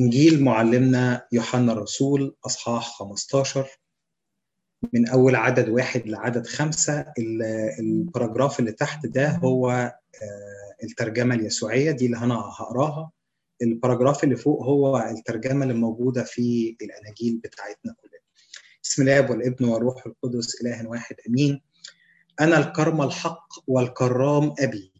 إنجيل 0.00 0.44
معلمنا 0.44 1.26
يوحنا 1.32 1.72
الرسول 1.72 2.36
أصحاح 2.46 2.98
15 2.98 3.68
من 4.92 5.08
أول 5.08 5.36
عدد 5.36 5.68
واحد 5.68 6.06
لعدد 6.06 6.46
خمسة 6.46 7.12
ال 7.80 7.88
paragraph 7.88 8.60
اللي 8.60 8.72
تحت 8.72 9.06
ده 9.06 9.28
هو 9.30 9.94
الترجمة 10.84 11.34
اليسوعية 11.34 11.90
دي 11.90 12.06
اللي 12.06 12.16
أنا 12.16 12.34
هقراها. 12.34 13.10
ال 13.62 13.68
paragraph 13.68 14.24
اللي 14.24 14.36
فوق 14.36 14.62
هو 14.64 14.98
الترجمة 14.98 15.62
اللي 15.62 15.74
موجودة 15.74 16.22
في 16.24 16.76
الأناجيل 16.82 17.36
بتاعتنا 17.36 17.94
كلنا. 18.02 18.20
بسم 18.82 19.02
الله 19.02 19.30
والابن 19.30 19.64
والروح 19.64 20.06
القدس 20.06 20.60
إله 20.62 20.88
واحد 20.88 21.16
أمين. 21.28 21.60
أنا 22.40 22.58
الكرم 22.58 23.02
الحق 23.02 23.48
والكرام 23.66 24.54
أبي. 24.58 24.92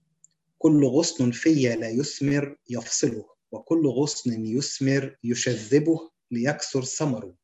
كل 0.58 0.84
غصن 0.84 1.30
في 1.30 1.76
لا 1.76 1.88
يثمر 1.88 2.56
يفصله. 2.70 3.38
وكل 3.52 3.86
غصن 3.86 4.46
يثمر 4.46 5.16
يشذبه 5.24 6.10
ليكثر 6.30 6.84
ثمره. 6.84 7.34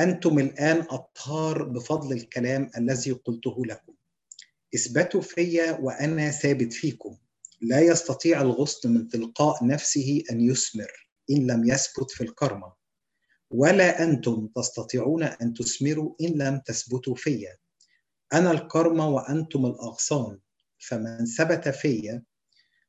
أنتم 0.00 0.38
الآن 0.38 0.80
أطهار 0.80 1.62
بفضل 1.62 2.12
الكلام 2.12 2.70
الذي 2.76 3.10
قلته 3.12 3.66
لكم. 3.66 3.94
إثبتوا 4.74 5.20
في 5.20 5.76
وأنا 5.80 6.30
ثابت 6.30 6.72
فيكم. 6.72 7.16
لا 7.60 7.80
يستطيع 7.80 8.40
الغصن 8.40 8.90
من 8.94 9.08
تلقاء 9.08 9.66
نفسه 9.66 10.22
أن 10.30 10.40
يثمر 10.40 11.08
إن 11.30 11.46
لم 11.46 11.68
يثبت 11.68 12.10
في 12.10 12.20
الكرمة. 12.24 12.72
ولا 13.50 14.02
أنتم 14.02 14.48
تستطيعون 14.56 15.22
أن 15.22 15.54
تثمروا 15.54 16.14
إن 16.20 16.42
لم 16.42 16.58
تثبتوا 16.66 17.14
في 17.14 17.46
أنا 18.32 18.50
الكرمة 18.50 19.08
وأنتم 19.08 19.66
الأغصان. 19.66 20.38
فمن 20.78 21.26
ثبت 21.26 21.68
في 21.68 22.22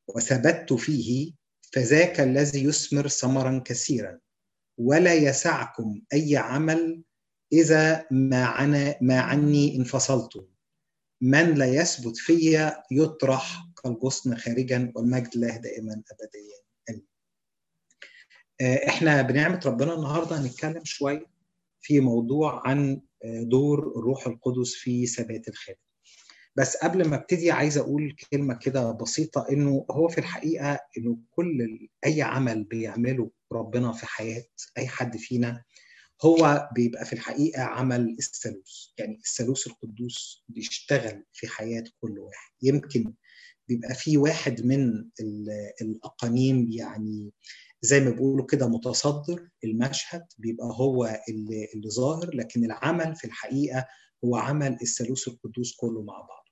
وثبت 0.08 0.74
فيه 0.74 1.34
فذاك 1.74 2.20
الذي 2.20 2.64
يثمر 2.64 3.08
ثمرا 3.08 3.62
كثيرا 3.66 4.20
ولا 4.78 5.14
يسعكم 5.14 6.02
أي 6.14 6.38
عمل 6.38 7.04
إذا 7.54 8.06
ما, 8.12 8.46
عنا 8.46 8.96
ما 9.02 9.20
عني 9.20 9.76
انفصلتم. 9.78 10.46
من 11.22 11.54
لا 11.54 11.66
يثبت 11.66 12.18
في 12.18 12.72
يطرح 12.92 13.68
كالغصن 13.84 14.38
خارجا 14.38 14.92
والمجد 14.96 15.30
الله 15.36 15.58
دائما 15.58 16.04
أبديا. 16.12 16.58
آمين. 16.90 17.08
إحنا 18.88 19.22
بنعمة 19.22 19.62
ربنا 19.66 19.94
النهاردة 19.94 20.42
هنتكلم 20.42 20.82
شوية 20.84 21.26
في 21.82 22.00
موضوع 22.00 22.68
عن 22.68 23.02
دور 23.26 23.80
الروح 23.80 24.28
القدس 24.28 24.74
في 24.74 25.06
ثبات 25.08 25.48
الخادم 25.48 25.80
بس 26.58 26.78
قبل 26.78 27.08
ما 27.08 27.16
ابتدي 27.16 27.52
عايز 27.52 27.78
أقول 27.78 28.16
كلمة 28.32 28.54
كده 28.54 28.92
بسيطة 28.92 29.46
إنه 29.52 29.86
هو 29.92 30.08
في 30.08 30.18
الحقيقة 30.18 30.80
إنه 30.98 31.18
كل 31.32 31.80
أي 32.06 32.22
عمل 32.22 32.64
بيعمله 32.64 33.32
ربنا 33.52 33.92
في 33.92 34.06
حياة 34.06 34.44
أي 34.78 34.88
حد 34.88 35.18
فينا 35.18 35.64
هو 36.26 36.70
بيبقى 36.76 37.06
في 37.06 37.14
الحقيقة 37.14 37.62
عمل 37.64 38.16
الثالوث. 38.20 38.72
يعني 38.98 39.16
الثالوث 39.16 39.68
القدوس 39.68 40.44
بيشتغل 40.50 41.24
في 41.34 41.48
حياة 41.48 41.84
كل 42.02 42.20
واحد. 42.20 42.52
يمكن 42.62 43.14
بيبقى 43.68 43.96
في 43.96 44.18
واحد 44.18 44.66
من 44.66 45.10
الأقانيم 45.82 46.68
يعني 46.72 47.32
زي 47.82 48.00
ما 48.00 48.10
بيقولوا 48.10 48.46
كده 48.46 48.68
متصدر 48.68 49.50
المشهد 49.64 50.26
بيبقى 50.38 50.68
هو 50.68 51.22
اللي, 51.30 51.68
اللي 51.76 51.90
ظاهر 51.90 52.36
لكن 52.36 52.66
العمل 52.66 53.16
في 53.16 53.26
الحقيقة 53.26 53.88
هو 54.26 54.36
عمل 54.36 54.78
الثالوث 54.82 55.28
القدوس 55.28 55.76
كله 55.76 56.02
مع 56.02 56.14
بعض. 56.22 56.47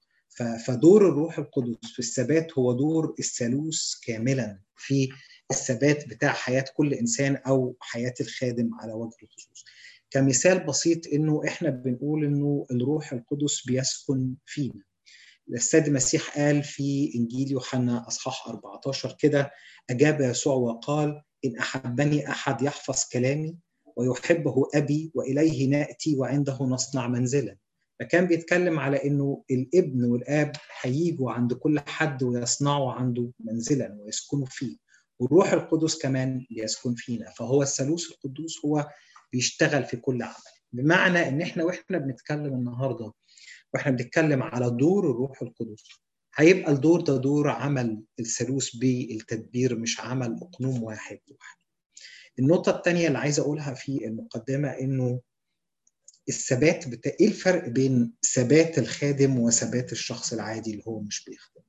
فدور 0.65 1.09
الروح 1.09 1.37
القدس 1.37 1.91
في 1.93 1.99
الثبات 1.99 2.57
هو 2.57 2.73
دور 2.73 3.15
الثالوث 3.19 3.93
كاملا 4.03 4.59
في 4.77 5.09
الثبات 5.51 6.07
بتاع 6.09 6.33
حياة 6.33 6.65
كل 6.73 6.93
إنسان 6.93 7.35
أو 7.35 7.75
حياة 7.79 8.13
الخادم 8.21 8.69
على 8.73 8.93
وجه 8.93 9.15
الخصوص. 9.23 9.65
كمثال 10.11 10.65
بسيط 10.65 11.07
إنه 11.07 11.41
إحنا 11.47 11.69
بنقول 11.69 12.25
إنه 12.25 12.65
الروح 12.71 13.13
القدس 13.13 13.65
بيسكن 13.67 14.33
فينا. 14.45 14.83
السيد 15.53 15.87
المسيح 15.87 16.37
قال 16.37 16.63
في 16.63 17.11
إنجيل 17.15 17.51
يوحنا 17.51 18.07
أصحاح 18.07 18.47
14 18.47 19.15
كده 19.19 19.51
أجاب 19.89 20.21
يسوع 20.21 20.55
وقال 20.55 21.21
إن 21.45 21.57
أحبني 21.57 22.29
أحد 22.29 22.61
يحفظ 22.61 23.03
كلامي 23.13 23.57
ويحبه 23.95 24.67
أبي 24.75 25.11
وإليه 25.15 25.67
نأتي 25.69 26.15
وعنده 26.15 26.57
نصنع 26.61 27.07
منزلا. 27.07 27.57
فكان 27.99 28.25
بيتكلم 28.27 28.79
على 28.79 29.03
إنه 29.05 29.43
الابن 29.51 30.03
والآب 30.03 30.51
هيجوا 30.81 31.31
عند 31.31 31.53
كل 31.53 31.79
حد 31.79 32.23
ويصنعوا 32.23 32.91
عنده 32.91 33.31
منزلا 33.39 33.97
ويسكنوا 33.99 34.45
فيه. 34.49 34.77
والروح 35.19 35.53
القدس 35.53 35.97
كمان 36.01 36.45
بيسكن 36.49 36.93
فينا. 36.95 37.31
فهو 37.31 37.61
الثالوث 37.61 38.11
القدوس 38.11 38.65
هو 38.65 38.89
بيشتغل 39.33 39.83
في 39.85 39.97
كل 39.97 40.21
عمل. 40.23 40.35
بمعنى 40.73 41.27
إن 41.27 41.41
إحنا 41.41 41.63
وإحنا 41.63 41.97
بنتكلم 41.97 42.53
النهارده 42.53 43.11
وإحنا 43.73 43.91
بنتكلم 43.91 44.43
على 44.43 44.69
دور 44.69 45.11
الروح 45.11 45.41
القدس 45.41 45.83
هيبقى 46.35 46.71
الدور 46.71 47.01
ده 47.01 47.17
دور 47.17 47.49
عمل 47.49 48.01
الثالوث 48.19 48.75
بالتدبير 48.75 49.79
مش 49.79 49.99
عمل 49.99 50.39
اقنوم 50.41 50.83
واحد 50.83 51.19
لوحده. 51.27 51.61
النقطة 52.39 52.75
الثانية 52.77 53.07
اللي 53.07 53.17
عايز 53.17 53.39
أقولها 53.39 53.73
في 53.73 54.05
المقدمة 54.07 54.69
إنه 54.69 55.21
الثبات 56.29 56.87
بتا... 56.87 57.11
إيه 57.19 57.27
الفرق 57.27 57.67
بين 57.69 58.13
ثبات 58.33 58.77
الخادم 58.79 59.39
وثبات 59.39 59.91
الشخص 59.91 60.33
العادي 60.33 60.71
اللي 60.71 60.83
هو 60.87 60.99
مش 60.99 61.25
بيخدم؟ 61.25 61.61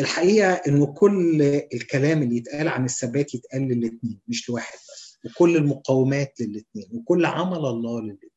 الحقيقة 0.00 0.52
إنه 0.52 0.86
كل 0.86 1.42
الكلام 1.74 2.22
اللي 2.22 2.36
يتقال 2.36 2.68
عن 2.68 2.84
الثبات 2.84 3.34
يتقال 3.34 3.62
للاثنين 3.62 4.20
مش 4.28 4.48
لواحد 4.50 4.74
بس 4.78 5.18
وكل 5.24 5.56
المقاومات 5.56 6.40
للاثنين 6.40 6.88
وكل 6.92 7.24
عمل 7.24 7.56
الله 7.58 8.00
للاثنين 8.00 8.30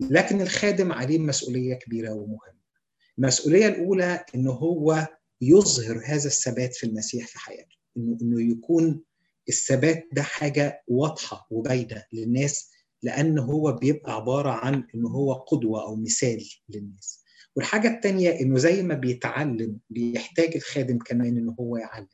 لكن 0.00 0.40
الخادم 0.40 0.92
عليه 0.92 1.18
مسؤولية 1.18 1.74
كبيرة 1.74 2.10
ومهمة. 2.12 2.64
المسؤولية 3.18 3.66
الأولى 3.68 4.24
إنه 4.34 4.50
هو 4.52 5.06
يظهر 5.40 6.02
هذا 6.06 6.26
الثبات 6.26 6.74
في 6.74 6.86
المسيح 6.86 7.26
في 7.26 7.38
حياته. 7.38 7.76
إنه 7.96 8.18
إنه 8.22 8.50
يكون 8.52 9.02
الثبات 9.48 10.08
ده 10.12 10.22
حاجة 10.22 10.82
واضحة 10.88 11.46
وباينة 11.50 12.04
للناس 12.12 12.70
لأن 13.04 13.38
هو 13.38 13.72
بيبقى 13.72 14.14
عبارة 14.14 14.50
عن 14.50 14.84
إنه 14.94 15.08
هو 15.08 15.32
قدوة 15.32 15.82
أو 15.82 15.96
مثال 15.96 16.44
للناس. 16.68 17.24
والحاجة 17.56 17.88
التانية 17.88 18.40
إنه 18.40 18.58
زي 18.58 18.82
ما 18.82 18.94
بيتعلم 18.94 19.78
بيحتاج 19.90 20.56
الخادم 20.56 20.98
كمان 20.98 21.36
إنه 21.36 21.56
هو 21.60 21.76
يعلم. 21.76 22.08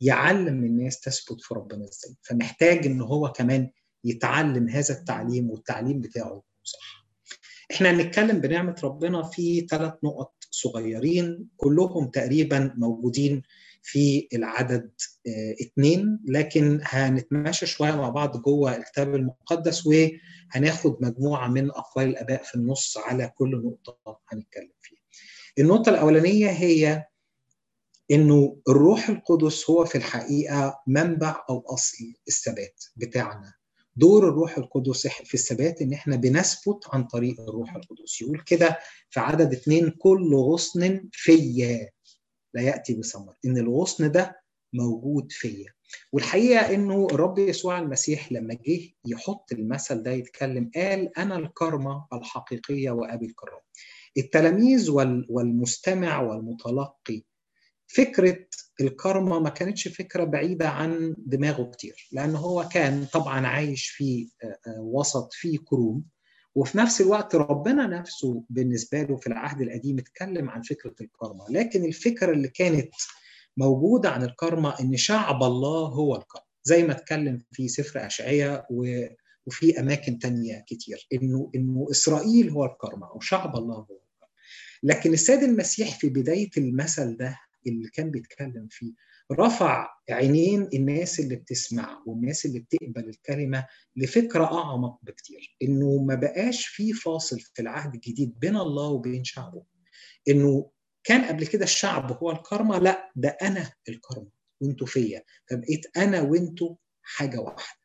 يعلم 0.00 0.64
الناس 0.64 1.00
تثبت 1.00 1.40
في 1.40 1.54
ربنا 1.54 1.84
إزاي. 1.84 2.16
فمحتاج 2.22 2.86
إنه 2.86 3.04
هو 3.04 3.32
كمان 3.32 3.70
يتعلم 4.04 4.68
هذا 4.68 4.98
التعليم 4.98 5.50
والتعليم 5.50 6.00
بتاعه 6.00 6.42
صح. 6.64 7.06
إحنا 7.72 7.90
هنتكلم 7.90 8.38
بنعمة 8.40 8.76
ربنا 8.84 9.22
في 9.22 9.60
ثلاث 9.70 9.94
نقط 10.04 10.34
صغيرين 10.50 11.48
كلهم 11.56 12.10
تقريبا 12.10 12.74
موجودين 12.76 13.42
في 13.86 14.28
العدد 14.34 14.90
اثنين 15.62 16.18
لكن 16.28 16.80
هنتماشى 16.82 17.66
شوية 17.66 17.92
مع 17.96 18.08
بعض 18.08 18.42
جوه 18.42 18.76
الكتاب 18.76 19.14
المقدس 19.14 19.82
وهناخد 19.86 20.96
مجموعة 21.00 21.48
من 21.48 21.70
أقوال 21.70 22.06
الآباء 22.08 22.42
في 22.42 22.54
النص 22.54 22.98
على 22.98 23.32
كل 23.36 23.62
نقطة 23.64 24.20
هنتكلم 24.28 24.70
فيها. 24.80 24.98
النقطة 25.58 25.90
الأولانية 25.90 26.50
هي 26.50 27.04
إنه 28.10 28.56
الروح 28.68 29.08
القدس 29.08 29.70
هو 29.70 29.84
في 29.84 29.98
الحقيقة 29.98 30.82
منبع 30.86 31.44
أو 31.50 31.60
أصل 31.60 31.96
الثبات 32.28 32.84
بتاعنا. 32.96 33.52
دور 33.96 34.28
الروح 34.28 34.58
القدس 34.58 35.06
في 35.06 35.34
الثبات 35.34 35.82
إن 35.82 35.92
إحنا 35.92 36.16
بنثبت 36.16 36.84
عن 36.92 37.04
طريق 37.04 37.40
الروح 37.40 37.74
القدس 37.76 38.20
يقول 38.22 38.40
كده 38.46 38.78
في 39.10 39.20
عدد 39.20 39.52
اثنين 39.52 39.90
كل 39.90 40.34
غصن 40.34 41.08
فيا 41.12 41.90
لا 42.54 42.62
يأتي 42.62 42.94
بثمر 42.94 43.34
إن 43.44 43.58
الغصن 43.58 44.12
ده 44.12 44.40
موجود 44.72 45.32
فيا. 45.32 45.72
والحقيقة 46.12 46.74
إنه 46.74 47.06
الرب 47.12 47.38
يسوع 47.38 47.78
المسيح 47.78 48.32
لما 48.32 48.54
جه 48.54 48.90
يحط 49.06 49.52
المثل 49.52 50.02
ده 50.02 50.10
يتكلم 50.10 50.70
قال 50.74 51.18
أنا 51.18 51.36
الكرمة 51.36 52.06
الحقيقية 52.12 52.90
وأبي 52.90 53.26
الكرام. 53.26 53.60
التلاميذ 54.16 54.90
والمستمع 55.30 56.20
والمتلقي 56.20 57.22
فكرة 57.86 58.46
الكرمة 58.80 59.38
ما 59.38 59.50
كانتش 59.50 59.88
فكرة 59.88 60.24
بعيدة 60.24 60.68
عن 60.68 61.14
دماغه 61.18 61.70
كتير 61.70 62.08
لأن 62.12 62.34
هو 62.36 62.68
كان 62.72 63.04
طبعا 63.12 63.46
عايش 63.46 63.88
في 63.88 64.28
وسط 64.78 65.32
فيه 65.32 65.58
كروم. 65.64 66.04
وفي 66.54 66.78
نفس 66.78 67.00
الوقت 67.00 67.34
ربنا 67.34 67.86
نفسه 67.86 68.42
بالنسبة 68.50 69.02
له 69.02 69.16
في 69.16 69.26
العهد 69.26 69.60
القديم 69.60 69.98
اتكلم 69.98 70.50
عن 70.50 70.62
فكرة 70.62 70.94
الكرمة. 71.00 71.44
لكن 71.50 71.84
الفكرة 71.84 72.32
اللي 72.32 72.48
كانت 72.48 72.88
موجودة 73.56 74.10
عن 74.10 74.22
الكرمة 74.24 74.80
إن 74.80 74.96
شعب 74.96 75.42
الله 75.42 75.86
هو 75.88 76.16
الكرمه 76.16 76.44
زي 76.64 76.82
ما 76.82 76.92
اتكلم 76.92 77.42
في 77.52 77.68
سفر 77.68 78.06
اشعياء 78.06 78.66
وفي 79.46 79.80
أماكن 79.80 80.18
تانية 80.18 80.64
كتير. 80.66 81.06
انه 81.12 81.50
إنه 81.54 81.86
إسرائيل 81.90 82.50
هو 82.50 82.64
الكرمة 82.64 83.06
أو 83.10 83.20
شعب 83.20 83.56
الله 83.56 83.74
هو 83.74 83.82
الكرمه 83.82 84.28
لكن 84.82 85.12
السيد 85.12 85.42
المسيح 85.42 85.98
في 85.98 86.08
بداية 86.08 86.50
المثل 86.56 87.16
ده 87.16 87.38
اللي 87.66 87.88
كان 87.88 88.10
بيتكلم 88.10 88.68
فيه 88.70 88.92
رفع 89.32 89.88
عينين 90.10 90.68
الناس 90.74 91.20
اللي 91.20 91.36
بتسمع 91.36 92.02
والناس 92.06 92.46
اللي 92.46 92.58
بتقبل 92.60 93.08
الكلمة 93.08 93.66
لفكرة 93.96 94.44
أعمق 94.44 94.98
بكتير. 95.02 95.56
إنه 95.62 95.96
ما 96.02 96.14
بقاش 96.14 96.66
في 96.66 96.92
فاصل 96.92 97.40
في 97.40 97.62
العهد 97.62 97.94
الجديد 97.94 98.38
بين 98.38 98.56
الله 98.56 98.88
وبين 98.88 99.24
شعبه. 99.24 99.62
إنه 100.28 100.70
كان 101.04 101.24
قبل 101.24 101.46
كده 101.46 101.64
الشعب 101.64 102.12
هو 102.12 102.30
الكرمة 102.30 102.78
لا 102.78 103.12
ده 103.16 103.28
أنا 103.42 103.72
الكرمة 103.88 104.28
وأنتوا 104.60 104.86
فيا. 104.86 105.22
فبقيت 105.50 105.96
أنا 105.96 106.20
وأنتوا 106.22 106.76
حاجة 107.02 107.38
واحدة. 107.40 107.83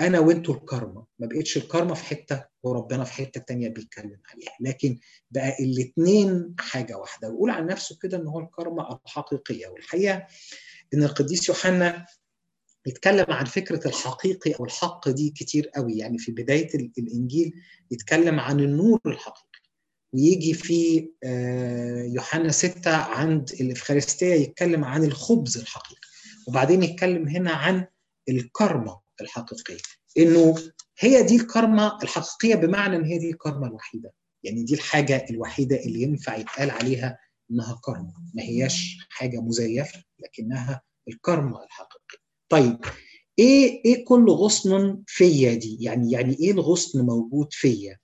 أنا 0.00 0.20
وانتوا 0.20 0.54
الكرمة 0.54 1.06
ما 1.18 1.26
بقتش 1.26 1.56
الكرمة 1.56 1.94
في 1.94 2.04
حتة 2.04 2.44
وربنا 2.62 3.04
في 3.04 3.12
حتة 3.12 3.40
تانية 3.40 3.68
بيتكلم 3.68 4.20
عليها. 4.32 4.56
لكن 4.60 4.98
بقى 5.30 5.56
الاثنين 5.60 6.54
حاجة 6.58 6.96
واحدة. 6.98 7.28
ويقول 7.28 7.50
عن 7.50 7.66
نفسه 7.66 7.98
كده 8.02 8.16
إن 8.16 8.26
هو 8.26 8.40
الكرمة 8.40 9.00
الحقيقية. 9.06 9.66
والحقيقة 9.68 10.26
إن 10.94 11.02
القديس 11.02 11.48
يوحنا 11.48 12.06
يتكلم 12.86 13.26
عن 13.28 13.44
فكرة 13.44 13.88
الحقيقي 13.88 14.52
أو 14.52 14.64
الحق 14.64 15.08
دي 15.08 15.30
كتير 15.30 15.68
قوي. 15.68 15.98
يعني 15.98 16.18
في 16.18 16.32
بداية 16.32 16.74
الإنجيل 16.98 17.52
يتكلم 17.90 18.40
عن 18.40 18.60
النور 18.60 19.00
الحقيقي. 19.06 19.46
ويجي 20.12 20.54
في 20.54 21.08
يوحنا 22.14 22.52
6 22.52 22.90
عند 22.96 23.50
الإفخارستية 23.60 24.34
يتكلم 24.34 24.84
عن 24.84 25.04
الخبز 25.04 25.58
الحقيقي. 25.58 26.00
وبعدين 26.48 26.82
يتكلم 26.82 27.28
هنا 27.28 27.50
عن 27.52 27.86
الكرمة 28.28 29.00
الحقيقية. 29.20 29.76
إنه 30.18 30.54
هي 30.98 31.22
دي 31.22 31.36
الكرمة 31.36 31.98
الحقيقية 32.02 32.54
بمعنى 32.54 32.96
إن 32.96 33.04
هي 33.04 33.18
دي 33.18 33.30
الكرمة 33.30 33.66
الوحيدة. 33.66 34.12
يعني 34.44 34.62
دي 34.62 34.74
الحاجة 34.74 35.26
الوحيدة 35.30 35.76
اللي 35.84 36.02
ينفع 36.02 36.36
يتقال 36.36 36.70
عليها 36.70 37.18
إنها 37.50 37.80
كرمة 37.82 38.12
ما 38.34 38.42
هياش 38.42 38.96
حاجة 39.10 39.40
مزيفة 39.40 40.02
لكنها 40.18 40.82
الكرمة 41.08 41.64
الحقيقية. 41.64 42.18
طيب 42.48 42.78
إيه 43.38 43.84
إيه 43.84 44.04
كل 44.04 44.30
غصن 44.30 45.02
فيا 45.06 45.54
دي؟ 45.54 45.78
يعني 45.80 46.12
يعني 46.12 46.36
إيه 46.40 46.50
الغصن 46.50 47.06
موجود 47.06 47.48
فيا؟ 47.52 47.98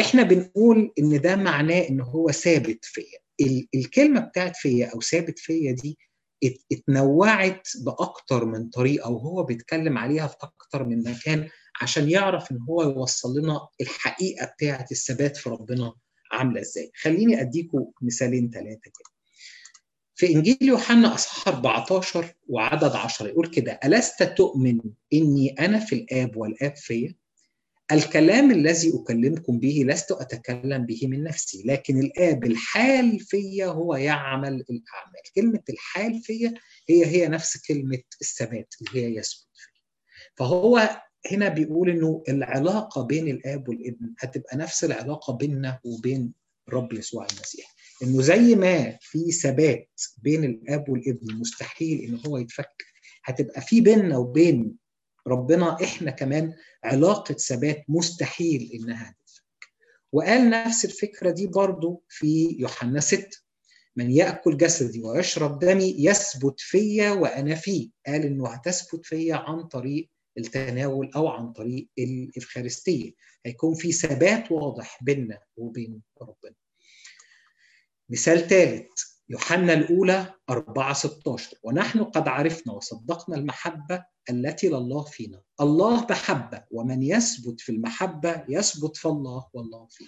إحنا 0.00 0.22
بنقول 0.22 0.92
إن 0.98 1.20
ده 1.20 1.36
معناه 1.36 1.88
إن 1.88 2.00
هو 2.00 2.30
ثابت 2.30 2.84
فيا. 2.84 3.18
الكلمة 3.74 4.20
بتاعت 4.20 4.56
فيا 4.56 4.86
أو 4.86 5.00
ثابت 5.00 5.38
فيا 5.38 5.72
دي 5.72 5.98
اتنوعت 6.72 7.68
بأكتر 7.84 8.44
من 8.44 8.68
طريقة 8.68 9.10
وهو 9.10 9.42
بيتكلم 9.42 9.98
عليها 9.98 10.26
في 10.26 10.36
أكتر 10.42 10.84
من 10.84 11.02
مكان 11.10 11.48
عشان 11.80 12.10
يعرف 12.10 12.52
إن 12.52 12.58
هو 12.68 12.82
يوصل 12.82 13.38
لنا 13.38 13.68
الحقيقة 13.80 14.46
بتاعت 14.46 14.92
الثبات 14.92 15.36
في 15.36 15.50
ربنا 15.50 15.94
عاملة 16.32 16.60
إزاي. 16.60 16.90
خليني 17.02 17.40
اديكم 17.40 17.84
مثالين 18.02 18.50
ثلاثة 18.50 18.80
كده. 18.84 19.14
في 20.14 20.34
إنجيل 20.34 20.58
يوحنا 20.62 21.14
أصحاح 21.14 21.48
14 21.48 22.34
وعدد 22.48 22.92
10 22.96 23.28
يقول 23.28 23.46
كده 23.46 23.80
ألست 23.84 24.22
تؤمن 24.22 24.80
إني 25.12 25.50
أنا 25.50 25.78
في 25.78 25.94
الآب 25.94 26.36
والآب 26.36 26.76
فيا؟ 26.76 27.14
الكلام 27.92 28.50
الذي 28.50 28.92
أكلمكم 28.94 29.58
به 29.58 29.84
لست 29.86 30.12
أتكلم 30.12 30.86
به 30.86 31.00
من 31.06 31.22
نفسي 31.24 31.62
لكن 31.66 31.98
الآب 31.98 32.44
الحال 32.44 33.20
فيا 33.20 33.66
هو 33.66 33.94
يعمل 33.96 34.48
الأعمال. 34.48 35.22
كلمة 35.34 35.62
الحال 35.70 36.20
فيا 36.22 36.54
هي 36.88 37.06
هي 37.06 37.28
نفس 37.28 37.56
كلمة 37.66 38.02
الثبات 38.20 38.74
اللي 38.80 39.06
هي 39.06 39.16
يثبت 39.16 39.46
فهو 40.36 41.00
هنا 41.32 41.48
بيقول 41.48 41.90
إنه 41.90 42.22
العلاقة 42.28 43.02
بين 43.02 43.28
الآب 43.28 43.68
والابن 43.68 44.14
هتبقى 44.18 44.56
نفس 44.56 44.84
العلاقة 44.84 45.32
بيننا 45.36 45.78
وبين 45.84 46.32
الرب 46.68 46.92
يسوع 46.92 47.26
المسيح. 47.32 47.74
إنه 48.02 48.22
زي 48.22 48.54
ما 48.54 48.98
في 49.00 49.32
ثبات 49.32 49.90
بين 50.22 50.44
الآب 50.44 50.88
والابن 50.88 51.34
مستحيل 51.34 52.00
إن 52.00 52.20
هو 52.26 52.38
يتفك 52.38 52.84
هتبقى 53.24 53.60
في 53.60 53.80
بيننا 53.80 54.16
وبين 54.18 54.76
ربنا 55.26 55.76
إحنا 55.84 56.10
كمان 56.10 56.54
علاقة 56.84 57.34
ثبات 57.34 57.84
مستحيل 57.88 58.70
إنها 58.74 59.14
تتفك 59.26 59.44
وقال 60.12 60.50
نفس 60.50 60.84
الفكرة 60.84 61.30
دي 61.30 61.46
برضو 61.46 62.02
في 62.08 62.56
يوحنا 62.60 63.00
6 63.00 63.28
من 63.96 64.10
يأكل 64.10 64.56
جسدي 64.56 65.02
ويشرب 65.02 65.58
دمي 65.58 65.94
يثبت 65.98 66.60
فيا 66.60 67.10
وأنا 67.10 67.54
فيه. 67.54 67.90
قال 68.06 68.22
إنه 68.22 68.48
هتثبت 68.48 69.06
فيا 69.06 69.34
عن 69.34 69.62
طريق 69.62 70.10
التناول 70.38 71.10
أو 71.16 71.28
عن 71.28 71.52
طريق 71.52 71.88
الإفخارستية. 71.98 73.12
هيكون 73.46 73.74
في 73.74 73.92
ثبات 73.92 74.52
واضح 74.52 74.98
بيننا 75.02 75.38
وبين 75.56 76.02
ربنا. 76.22 76.54
مثال 78.10 78.48
ثالث 78.48 79.13
يوحنا 79.28 79.72
الأولى 79.72 80.34
4 80.50 80.92
16 80.92 81.56
ونحن 81.62 82.04
قد 82.04 82.28
عرفنا 82.28 82.72
وصدقنا 82.72 83.36
المحبة 83.36 84.04
التي 84.30 84.68
لله 84.68 85.02
فينا. 85.04 85.42
الله 85.60 86.06
محبة 86.10 86.64
ومن 86.70 87.02
يثبت 87.02 87.60
في 87.60 87.72
المحبة 87.72 88.44
يثبت 88.48 88.96
في 88.96 89.08
الله 89.08 89.46
والله 89.52 89.86
فيه. 89.90 90.06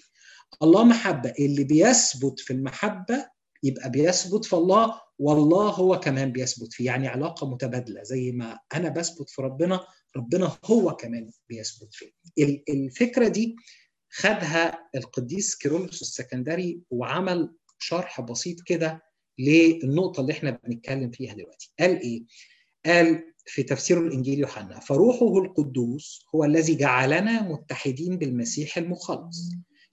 الله 0.62 0.84
محبة 0.84 1.32
اللي 1.38 1.64
بيثبت 1.64 2.40
في 2.40 2.52
المحبة 2.52 3.28
يبقى 3.62 3.90
بيثبت 3.90 4.44
في 4.44 4.52
الله 4.56 5.00
والله 5.18 5.70
هو 5.70 6.00
كمان 6.00 6.32
بيثبت 6.32 6.72
فيه. 6.72 6.86
يعني 6.86 7.08
علاقة 7.08 7.50
متبادلة 7.50 8.02
زي 8.02 8.32
ما 8.32 8.58
أنا 8.74 8.88
بثبت 8.88 9.30
في 9.30 9.42
ربنا 9.42 9.86
ربنا 10.16 10.56
هو 10.64 10.96
كمان 10.96 11.30
بيثبت 11.48 11.94
فيه. 11.94 12.12
الفكرة 12.68 13.28
دي 13.28 13.56
خدها 14.10 14.78
القديس 14.94 15.56
كيرلس 15.56 16.02
السكندري 16.02 16.80
وعمل 16.90 17.54
شرح 17.78 18.20
بسيط 18.20 18.60
كده 18.60 19.02
للنقطة 19.38 20.20
اللي 20.20 20.32
إحنا 20.32 20.50
بنتكلم 20.64 21.10
فيها 21.10 21.34
دلوقتي. 21.34 21.72
قال 21.80 22.00
إيه؟ 22.00 22.22
قال 22.86 23.32
في 23.46 23.62
تفسير 23.62 24.06
الإنجيل 24.06 24.38
يوحنا 24.38 24.80
فروحه 24.80 25.38
القدوس 25.38 26.24
هو 26.34 26.44
الذي 26.44 26.74
جعلنا 26.74 27.42
متحدين 27.42 28.18
بالمسيح 28.18 28.78
المخلص 28.78 29.50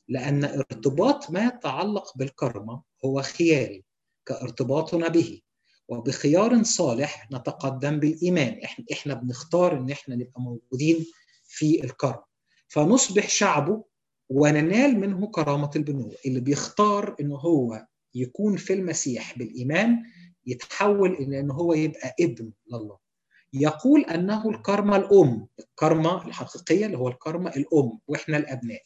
لأن 0.07 0.44
ارتباط 0.44 1.31
ما 1.31 1.45
يتعلق 1.45 2.18
بالكرمة 2.18 2.83
هو 3.06 3.21
خياري 3.21 3.83
كارتباطنا 4.25 5.07
به 5.07 5.41
وبخيار 5.88 6.63
صالح 6.63 7.27
نتقدم 7.31 8.00
بالإيمان. 8.00 8.59
إحنا 8.63 8.85
إحنا 8.91 9.13
بنختار 9.13 9.77
إن 9.77 9.91
إحنا 9.91 10.15
نبقى 10.15 10.41
موجودين 10.41 11.06
في 11.47 11.83
الكرم. 11.83 12.21
فنصبح 12.68 13.30
شعبه 13.30 13.83
وننال 14.30 15.00
منه 15.00 15.28
كرامة 15.28 15.72
البنوة 15.75 16.12
اللي 16.25 16.40
بيختار 16.40 17.16
إن 17.22 17.31
هو 17.31 17.86
يكون 18.16 18.58
في 18.58 18.74
المسيح 18.74 19.38
بالإيمان 19.38 20.04
يتحول 20.46 21.14
إلى 21.14 21.40
إن 21.40 21.52
هو 21.52 21.74
يبقى 21.74 22.16
ابن 22.20 22.52
لله. 22.72 22.98
يقول 23.54 24.02
أنه 24.02 24.50
الكرمة 24.50 24.95
الأم 24.95 25.47
الكرمة 25.59 26.28
الحقيقية 26.28 26.86
اللي 26.86 26.97
هو 26.97 27.07
الكرمة 27.07 27.50
الأم 27.50 28.00
وإحنا 28.07 28.38
الأبناء 28.38 28.81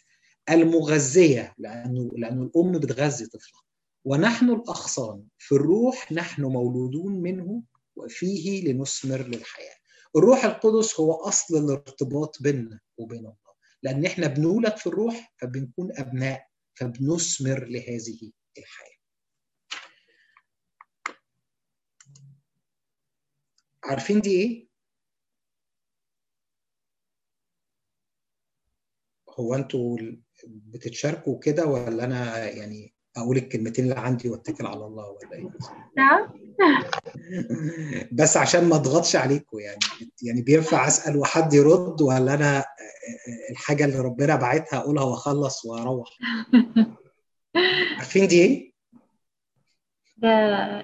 المغذية 0.50 1.54
لأنه 1.58 2.10
لأنه 2.18 2.44
الأم 2.44 2.72
بتغذي 2.72 3.26
طفلها. 3.26 3.62
ونحن 4.06 4.50
الأغصان 4.50 5.24
في 5.38 5.56
الروح 5.56 6.12
نحن 6.12 6.42
مولودون 6.42 7.22
منه 7.22 7.62
وفيه 7.96 8.72
لنثمر 8.74 9.22
للحياة. 9.22 9.76
الروح 10.16 10.46
القدس 10.46 11.00
هو 11.00 11.14
أصل 11.14 11.58
الارتباط 11.58 12.38
بيننا 12.42 12.80
وبين 12.98 13.20
الله. 13.20 13.47
لأن 13.84 14.06
إحنا 14.06 14.28
بنولد 14.28 14.78
في 14.78 14.88
الروح 14.88 15.34
فبنكون 15.38 15.90
أبناء 15.98 16.48
فبنثمر 16.76 17.66
لهذه 17.66 18.32
الحياة. 18.58 18.98
عارفين 23.84 24.22
دي 24.22 24.32
إيه؟ 24.32 24.68
هو 29.30 29.56
أنتوا 29.56 29.98
بتتشاركوا 30.48 31.40
كده 31.40 31.66
ولا 31.66 32.04
أنا 32.04 32.50
يعني 32.50 32.97
أقول 33.18 33.38
الكلمتين 33.38 33.86
اللي 33.86 34.00
عندي 34.00 34.30
وأتكل 34.30 34.66
على 34.66 34.86
الله 34.86 35.06
ولا 35.10 35.34
إيه. 35.34 35.50
نعم. 35.98 36.30
بس 38.20 38.38
عشان 38.38 38.70
ما 38.70 38.76
أضغطش 38.76 39.16
عليكم 39.16 39.60
يعني 39.60 39.80
يعني 40.22 40.42
بينفع 40.42 40.88
أسأل 40.88 41.18
وحد 41.18 41.54
يرد 41.54 42.02
ولا 42.02 42.34
أنا 42.34 42.66
الحاجة 43.52 43.86
اللي 43.86 44.00
ربنا 44.00 44.36
باعتها 44.36 44.80
أقولها 44.80 45.04
وأخلص 45.04 45.66
وأروح؟ 45.66 46.10
عارفين 47.98 48.28
دي 48.28 48.42
إيه؟ 48.42 48.74
ده 50.18 50.84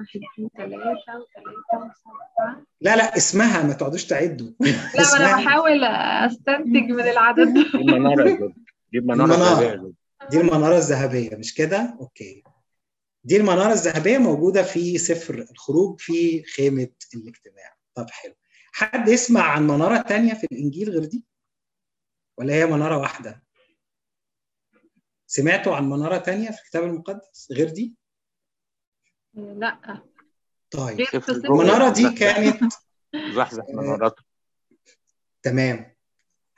واحد 0.00 0.20
اثنين 0.32 0.50
ثلاثة 0.56 1.18
وثلاثة 1.18 1.74
وسبعة. 1.74 2.62
لا 2.80 2.96
لا 2.96 3.16
اسمها 3.16 3.62
ما 3.62 3.72
تقعدوش 3.72 4.04
تعدوا. 4.04 4.50
لا 4.60 4.70
ما 5.10 5.16
أنا 5.16 5.36
بحاول 5.36 5.84
أستنتج 5.84 6.90
من 6.90 7.00
العدد 7.00 7.52
دي 7.52 7.60
المنارة 7.74 8.52
دي 8.92 8.98
المنارة 8.98 9.34
المنارة. 9.34 9.92
دي 10.28 10.40
المنارة 10.40 10.76
الذهبية 10.76 11.36
مش 11.36 11.54
كده؟ 11.54 11.96
أوكي. 12.00 12.44
دي 13.24 13.36
المنارة 13.36 13.72
الذهبية 13.72 14.18
موجودة 14.18 14.62
في 14.62 14.98
سفر 14.98 15.34
الخروج 15.50 16.00
في 16.00 16.42
خيمة 16.42 16.88
الاجتماع. 17.14 17.76
طب 17.94 18.10
حلو. 18.10 18.34
حد 18.72 19.08
يسمع 19.08 19.42
عن 19.42 19.66
منارة 19.66 20.02
تانية 20.02 20.34
في 20.34 20.44
الإنجيل 20.52 20.90
غير 20.90 21.04
دي؟ 21.04 21.24
ولا 22.38 22.54
هي 22.54 22.66
منارة 22.66 22.96
واحدة؟ 22.98 23.44
سمعتوا 25.26 25.76
عن 25.76 25.90
منارة 25.90 26.18
تانية 26.18 26.50
في 26.50 26.58
الكتاب 26.60 26.84
المقدس 26.84 27.48
غير 27.52 27.68
دي؟ 27.70 27.94
لا. 29.34 30.02
طيب. 30.70 31.00
المناره 31.28 31.92
دي 31.92 32.14
كانت 32.18 32.72
زحزح 33.34 33.64
مناراته 33.68 34.22
تمام. 35.42 35.96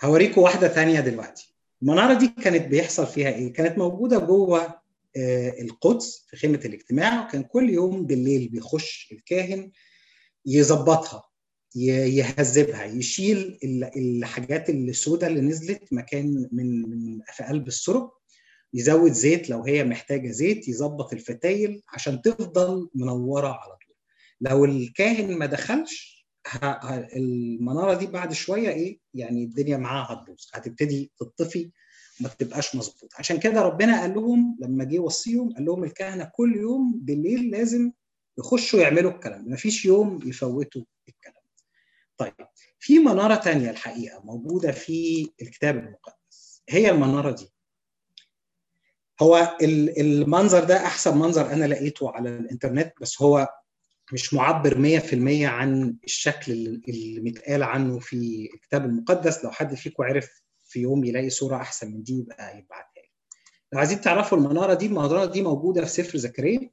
هوريكم 0.02 0.40
واحدة 0.40 0.69
ثانية 0.69 1.00
دلوقتي. 1.00 1.51
المنارة 1.82 2.18
دي 2.18 2.28
كانت 2.28 2.66
بيحصل 2.66 3.06
فيها 3.06 3.28
إيه؟ 3.28 3.52
كانت 3.52 3.78
موجودة 3.78 4.18
جوه 4.18 4.82
آه، 5.16 5.60
القدس 5.60 6.26
في 6.30 6.36
خيمة 6.36 6.60
الاجتماع 6.64 7.26
وكان 7.26 7.42
كل 7.42 7.70
يوم 7.70 8.06
بالليل 8.06 8.48
بيخش 8.48 9.08
الكاهن 9.12 9.70
يظبطها 10.46 11.22
يهذبها 11.76 12.84
يشيل 12.84 13.58
ال- 13.64 13.90
الحاجات 13.98 14.70
السوداء 14.70 15.30
اللي 15.30 15.40
نزلت 15.40 15.82
مكان 15.92 16.48
من 16.52 16.82
من 16.90 17.20
في 17.32 17.44
قلب 17.44 17.66
السرب 17.68 18.10
يزود 18.74 19.12
زيت 19.12 19.50
لو 19.50 19.62
هي 19.64 19.84
محتاجة 19.84 20.30
زيت 20.30 20.68
يظبط 20.68 21.12
الفتايل 21.12 21.82
عشان 21.88 22.22
تفضل 22.22 22.88
منورة 22.94 23.48
على 23.48 23.72
طول. 23.86 23.96
لو 24.40 24.64
الكاهن 24.64 25.38
ما 25.38 25.46
دخلش 25.46 26.12
المنارة 27.16 27.94
دي 27.94 28.06
بعد 28.06 28.32
شوية 28.32 28.68
إيه 28.68 28.99
يعني 29.14 29.44
الدنيا 29.44 29.76
معاها 29.76 30.12
هتبوظ 30.12 30.37
هتبتدي 30.54 31.12
تطفي 31.18 31.70
ما 32.20 32.28
تبقاش 32.28 32.76
مظبوط. 32.76 33.11
عشان 33.18 33.38
كده 33.38 33.62
ربنا 33.62 34.00
قال 34.00 34.14
لهم 34.14 34.56
لما 34.61 34.84
جه 34.84 34.94
يوصيهم 34.94 35.54
قال 35.54 35.64
لهم 35.64 35.84
الكهنة 35.84 36.30
كل 36.34 36.56
يوم 36.56 37.00
بالليل 37.02 37.50
لازم 37.50 37.92
يخشوا 38.38 38.80
يعملوا 38.80 39.11
الكلام 39.12 39.50
ما 39.50 39.56
فيش 39.56 39.84
يوم 39.84 40.20
يفوتوا 40.25 40.82
الكلام. 41.08 41.42
طيب 42.16 42.34
في 42.78 42.99
منارة 42.99 43.34
تانية 43.34 43.70
الحقيقة 43.70 44.20
موجودة 44.25 44.72
في 44.72 45.28
الكتاب 45.42 45.76
المقدس. 45.78 46.62
هي 46.68 46.90
المنارة 46.90 47.30
دي. 47.30 47.49
هو 49.22 49.56
ال- 49.62 50.00
المنظر 50.00 50.64
ده 50.64 50.76
أحسن 50.76 51.18
منظر 51.18 51.52
أنا 51.52 51.64
لقيته 51.64 52.11
على 52.11 52.28
الإنترنت 52.28 52.92
بس 53.00 53.22
هو 53.22 53.49
مش 54.12 54.35
معبر 54.35 54.75
100% 55.00 55.14
عن 55.45 55.97
الشكل 56.04 56.52
اللي 56.88 57.21
متقال 57.21 57.62
عنه 57.62 57.99
في 57.99 58.49
الكتاب 58.54 58.85
المقدس. 58.85 59.45
لو 59.45 59.50
حد 59.50 59.75
فيكم 59.75 60.02
عرف 60.02 60.42
في 60.64 60.81
يوم 60.81 61.04
يلاقي 61.04 61.31
صورة 61.31 61.57
أحسن 61.57 61.92
من 61.92 62.02
دي 62.02 62.19
يبقى 62.19 62.59
يبعتها 62.59 62.92
لي. 63.02 63.11
لو 63.73 63.78
عايزين 63.78 64.00
تعرفوا 64.00 64.38
المنارة 64.38 64.75
دي 64.75 64.87
المنارة 64.87 65.25
دي 65.25 65.42
موجودة 65.42 65.85
في 65.85 65.90
سفر 65.90 66.19
زكريا 66.19 66.71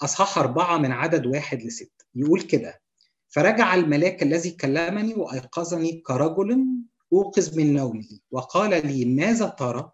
أصحاح 0.00 0.38
أربعة 0.38 0.78
من 0.78 0.92
عدد 0.92 1.26
واحد 1.26 1.62
لستة 1.62 2.04
يقول 2.14 2.40
كده 2.40 2.80
فرجع 3.28 3.74
الملاك 3.74 4.22
الذي 4.22 4.50
كلمني 4.50 5.14
وأيقظني 5.14 5.92
كرجل 6.06 6.66
أوقظ 7.12 7.58
من 7.58 7.72
نومه 7.74 8.08
وقال 8.30 8.86
لي 8.86 9.04
ماذا 9.04 9.46
ترى؟ 9.48 9.92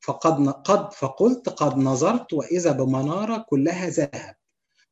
فقد 0.00 0.48
قد 0.48 0.92
فقلت 0.92 1.48
قد 1.48 1.76
نظرت 1.78 2.32
وإذا 2.32 2.72
بمنارة 2.72 3.44
كلها 3.48 3.88
ذهب. 3.88 4.34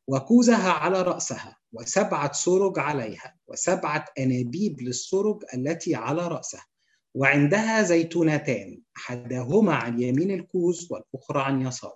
وكوزها 0.07 0.71
على 0.71 1.01
رأسها 1.01 1.57
وسبعة 1.73 2.31
سرج 2.31 2.79
عليها 2.79 3.35
وسبعة 3.47 4.05
أنابيب 4.19 4.81
للسرج 4.81 5.43
التي 5.53 5.95
على 5.95 6.27
رأسها. 6.27 6.65
وعندها 7.15 7.83
زيتونتان 7.83 8.81
أحدهما 8.97 9.73
عن 9.73 10.01
يمين 10.01 10.31
الكوز 10.31 10.87
والأخرى 10.91 11.41
عن 11.41 11.67
يسار. 11.67 11.95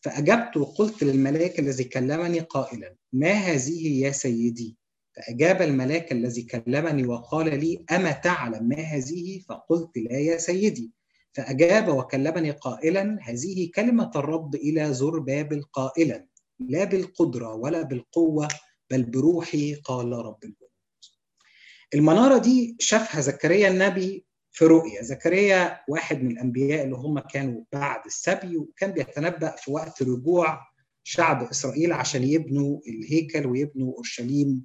فأجبت 0.00 0.56
وقلت 0.56 1.02
للملاك 1.04 1.58
الذي 1.58 1.84
كلمني 1.84 2.40
قائلا 2.40 2.94
ما 3.12 3.32
هذه 3.32 4.00
يا 4.00 4.10
سيدي؟ 4.10 4.76
فأجاب 5.16 5.62
الملاك 5.62 6.12
الذي 6.12 6.42
كلمني 6.42 7.06
وقال 7.06 7.60
لي 7.60 7.84
أما 7.92 8.12
تعلم 8.12 8.68
ما 8.68 8.76
هذه؟ 8.76 9.40
فقلت 9.48 9.98
لا 9.98 10.18
يا 10.18 10.38
سيدي. 10.38 10.90
فأجاب 11.32 11.88
وكلمني 11.88 12.50
قائلا 12.50 13.18
هذه 13.22 13.70
كلمة 13.74 14.10
الرب 14.16 14.54
إلى 14.54 14.94
زربابل 14.94 15.62
قائلا. 15.62 16.26
لا 16.68 16.84
بالقدرة 16.84 17.54
ولا 17.54 17.82
بالقوة 17.82 18.48
بل 18.90 19.02
بروحي 19.02 19.74
قال 19.74 20.12
رب 20.12 20.38
الجنود 20.44 20.68
المنارة 21.94 22.38
دي 22.38 22.76
شافها 22.80 23.20
زكريا 23.20 23.68
النبي 23.68 24.24
في 24.50 24.64
رؤيا 24.64 25.02
زكريا 25.02 25.80
واحد 25.88 26.22
من 26.22 26.30
الأنبياء 26.30 26.84
اللي 26.84 26.96
هم 26.96 27.18
كانوا 27.18 27.64
بعد 27.72 28.00
السبي 28.06 28.56
وكان 28.56 28.90
بيتنبأ 28.90 29.56
في 29.56 29.70
وقت 29.70 30.02
رجوع 30.02 30.60
شعب 31.04 31.42
إسرائيل 31.42 31.92
عشان 31.92 32.22
يبنوا 32.22 32.80
الهيكل 32.88 33.46
ويبنوا 33.46 33.94
أورشليم 33.94 34.64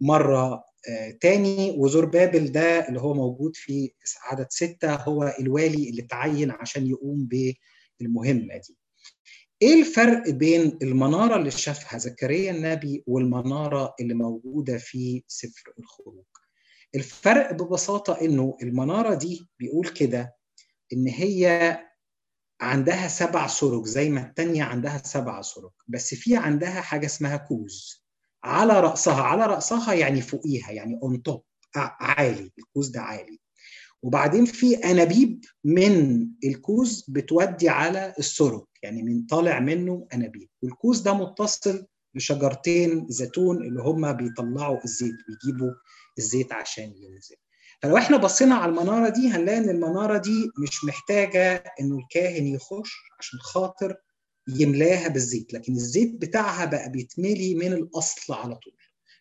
مرة 0.00 0.64
آه، 0.88 1.10
تاني. 1.20 1.74
وزربابل 1.78 2.52
ده 2.52 2.88
اللي 2.88 3.00
هو 3.00 3.14
موجود 3.14 3.56
في 3.56 3.90
عدد 4.22 4.46
ستة 4.50 4.94
هو 4.94 5.34
الوالي 5.40 5.90
اللي 5.90 6.02
تعين 6.02 6.50
عشان 6.50 6.86
يقوم 6.86 7.28
بالمهمة 8.00 8.56
دي. 8.56 8.77
إيه 9.62 9.80
الفرق 9.80 10.30
بين 10.30 10.78
المنارة 10.82 11.36
اللي 11.36 11.50
شافها 11.50 11.98
زكريا 11.98 12.50
النبي 12.50 13.04
والمنارة 13.06 13.94
اللي 14.00 14.14
موجودة 14.14 14.78
في 14.78 15.24
سفر 15.28 15.72
الخروج؟ 15.78 16.24
الفرق 16.94 17.52
ببساطة 17.52 18.20
إنه 18.20 18.56
المنارة 18.62 19.14
دي 19.14 19.48
بيقول 19.58 19.88
كده 19.88 20.36
إن 20.92 21.08
هي 21.08 21.78
عندها 22.60 23.08
سبع 23.08 23.46
سرج 23.46 23.86
زي 23.86 24.10
ما 24.10 24.20
التانية 24.26 24.62
عندها 24.64 24.98
سبع 25.04 25.42
سرج 25.42 25.70
بس 25.88 26.14
في 26.14 26.36
عندها 26.36 26.80
حاجة 26.80 27.06
اسمها 27.06 27.36
كوز 27.36 28.04
على 28.44 28.80
رأسها. 28.80 29.22
على 29.22 29.46
رأسها 29.46 29.94
يعني 29.94 30.20
فوقيها 30.20 30.70
يعني 30.70 30.98
on 31.02 31.22
top 31.22 31.42
عالي 31.76 32.50
الكوز 32.58 32.88
ده 32.88 33.00
عالي. 33.00 33.38
وبعدين 34.02 34.44
في 34.44 34.76
أنابيب 34.76 35.44
من 35.64 36.26
الكوز 36.44 37.04
بتودي 37.08 37.68
على 37.68 38.14
السرج. 38.18 38.64
يعني 38.82 39.02
من 39.02 39.26
طالع 39.26 39.60
منه 39.60 40.06
انابيب 40.14 40.48
والكوز 40.62 41.00
ده 41.00 41.14
متصل 41.14 41.86
بشجرتين 42.14 43.06
زيتون 43.08 43.56
اللي 43.56 43.82
هم 43.82 44.12
بيطلعوا 44.12 44.84
الزيت 44.84 45.14
بيجيبوا 45.28 45.70
الزيت 46.18 46.52
عشان 46.52 46.92
ينزل. 46.96 47.36
فلو 47.82 47.96
إحنا 47.96 48.16
بصينا 48.16 48.54
على 48.54 48.70
المنارة 48.70 49.08
دي 49.08 49.28
هنلاقي 49.28 49.58
إن 49.58 49.68
المنارة 49.68 50.18
دي 50.18 50.50
مش 50.62 50.84
محتاجة 50.84 51.64
إنه 51.80 51.98
الكاهن 51.98 52.46
يخش 52.46 52.96
عشان 53.18 53.38
خاطر 53.38 53.96
يملاها 54.48 55.08
بالزيت 55.08 55.54
لكن 55.54 55.72
الزيت 55.72 56.14
بتاعها 56.20 56.64
بقى 56.64 56.90
بيتملي 56.90 57.54
من 57.54 57.72
الأصل 57.72 58.34
على 58.34 58.54
طول 58.54 58.74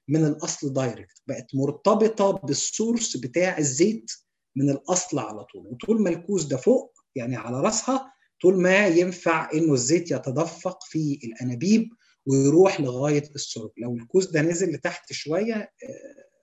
من 0.08 0.26
الأصل 0.26 0.74
direct 0.74 1.22
بقت 1.28 1.48
مرتبطة 1.56 2.32
بال 2.32 2.53
source 2.53 3.18
بتاع 3.18 3.58
الزيت 3.58 4.12
من 4.56 4.70
الأصل 4.70 5.20
على 5.20 5.44
طول. 5.44 5.68
وطول 5.68 6.02
ما 6.02 6.10
الكوز 6.10 6.44
ده 6.44 6.58
فوق 6.58 6.94
يعني 7.16 7.36
على 7.36 7.62
راسها 7.62 8.14
طول 8.42 8.62
ما 8.62 8.88
ينفع 8.88 9.50
إنه 9.54 9.74
الزيت 9.74 10.12
يتدفق 10.12 10.84
في 10.84 11.20
الأنابيب 11.24 11.90
ويروح 12.26 12.82
لغاية 12.82 13.24
السرج 13.36 13.72
لو 13.78 13.96
الكوز 13.96 14.26
ده 14.32 14.42
نزل 14.42 14.72
لتحت 14.72 15.14
شوية 15.14 15.72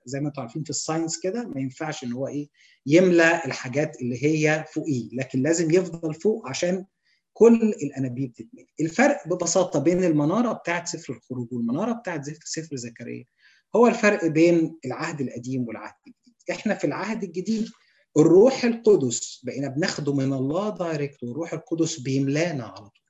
زي 0.07 0.21
ما 0.21 0.29
أنتم 0.29 0.43
عارفين 0.43 0.65
في 0.65 0.71
ال 0.71 0.77
science 0.77 1.21
كده 1.21 1.49
ما 1.49 1.61
ينفعش 1.61 2.05
إن 2.05 2.13
هو 2.13 2.29
إيه 2.29 2.49
يملى 2.87 3.43
الحاجات 3.45 3.97
اللي 4.03 4.25
هي 4.25 4.65
فوقيه. 4.73 5.09
لكن 5.13 5.43
لازم 5.43 5.71
يفضل 5.71 6.15
فوق 6.15 6.49
عشان 6.49 6.85
كل 7.33 7.55
الأنابيب 7.63 8.33
تتملي. 8.33 8.67
الفرق 8.81 9.29
ببساطة 9.29 9.79
بين 9.79 10.05
المنارة 10.05 10.53
بتاعت 10.53 10.89
سفر 10.89 11.13
الخروج 11.13 11.53
والمنارة 11.53 11.93
بتاعت 11.93 12.25
سفر 12.45 12.77
زكريا. 12.77 13.25
هو 13.77 13.87
الفرق 13.87 14.27
بين 14.27 14.79
العهد 14.85 15.21
القديم 15.21 15.67
والعهد 15.69 15.95
الجديد. 16.07 16.35
إحنا 16.51 16.75
في 16.75 16.87
العهد 16.87 17.23
الجديد 17.25 17.69
الروح 18.17 18.65
القدس 18.65 19.41
بقينا 19.45 19.69
بناخده 19.69 20.15
من 20.15 20.33
الله 20.33 20.77
direct 20.77 21.23
والروح 21.23 21.53
القدس 21.53 22.01
بيملانا 22.01 22.65
على 22.65 22.77
طول 22.89 23.01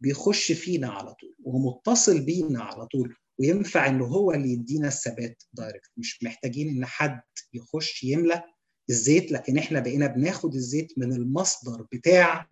بيخش 0.00 0.52
فينا 0.52 0.88
على 0.88 1.14
طول 1.14 1.34
وهو 1.44 1.58
متصل 1.58 2.20
بينا 2.20 2.62
على 2.62 2.86
طول 2.86 3.16
وينفع 3.38 3.86
إنه 3.86 4.04
هو 4.04 4.32
اللي 4.32 4.52
يدينا 4.52 4.88
الثبات 4.88 5.42
دايركت 5.52 5.90
مش 5.96 6.22
محتاجين 6.22 6.68
إن 6.68 6.84
حد 6.86 7.20
يخش 7.54 8.04
يملى 8.04 8.42
الزيت 8.90 9.32
لكن 9.32 9.58
إحنا 9.58 9.80
بقينا 9.80 10.06
بناخد 10.06 10.54
الزيت 10.54 10.98
من 10.98 11.12
المصدر 11.12 11.86
بتاع 11.92 12.48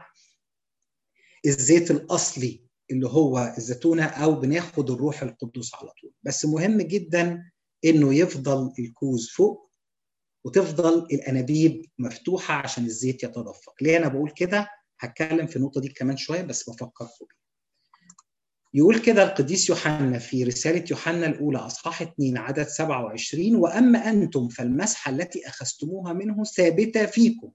الزيت 1.47 1.91
الأصلي 1.91 2.67
اللي 2.91 3.09
هو 3.09 3.55
الزيتونة 3.59 4.05
أو 4.05 4.35
بناخد 4.41 4.91
الروح 4.91 5.23
القدس 5.23 5.75
على 5.75 5.91
طول. 6.03 6.13
بس 6.23 6.45
مهم 6.45 6.81
جدا 6.83 7.51
إنه 7.85 8.15
يفضل 8.15 8.73
الكوز 8.79 9.29
فوق 9.31 9.66
وتفضل 10.47 10.99
الأنابيب 10.99 11.87
مفتوحة 11.99 12.55
عشان 12.55 12.85
الزيت 12.85 13.23
يتدفق. 13.23 13.75
ليه 13.81 13.97
أنا 13.97 14.09
بقول 14.09 14.31
كده؟ 14.31 14.69
هتكلم 14.99 15.47
في 15.47 15.57
النقطة 15.57 15.81
دي 15.81 15.89
كمان 15.89 16.17
شوية 16.17 16.43
بس 16.43 16.71
بفكركم 16.71 17.05
بيها 17.21 17.37
يقول 18.75 18.99
كده 18.99 19.23
القديس 19.23 19.71
يوحنا 19.71 20.19
في 20.19 20.45
رسالة 20.45 20.85
يوحنا 20.91 21.27
الأولى 21.27 21.59
أصحاح 21.59 22.03
2 22.03 22.37
عدد 22.37 22.67
27 22.69 23.57
وأما 23.57 24.11
أنتم 24.11 24.49
فالمسحة 24.49 25.11
التي 25.11 25.49
أخذتموها 25.49 26.13
منه 26.13 26.45
ثابتة 26.45 27.07
فيكم. 27.07 27.51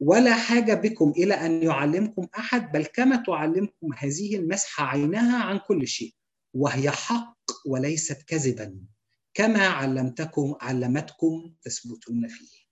ولا 0.00 0.34
حاجة 0.34 0.74
بكم 0.74 1.12
إلى 1.16 1.34
أن 1.34 1.62
يعلمكم 1.62 2.26
أحد 2.38 2.72
بل 2.72 2.84
كما 2.86 3.16
تعلمكم 3.16 3.92
هذه 3.98 4.36
المسحة 4.36 4.84
عينها 4.84 5.44
عن 5.44 5.58
كل 5.68 5.86
شيء 5.88 6.14
وهي 6.54 6.90
حق 6.90 7.36
وليست 7.66 8.22
كذبا. 8.22 8.78
كما 9.34 9.66
علمتكم 9.66 10.54
علمتكم 10.60 11.54
تثبتون 11.62 12.28
فيه. 12.28 12.64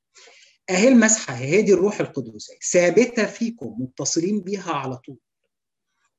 أهي 0.71 0.89
المسحة 0.89 1.35
هي 1.35 1.63
دي 1.63 1.73
الروح 1.75 2.01
القدس 2.01 2.49
ثابتة 2.73 3.27
فيكم 3.27 3.77
متصلين 3.83 4.41
بها 4.41 4.73
على 4.73 4.97
طول. 4.97 5.19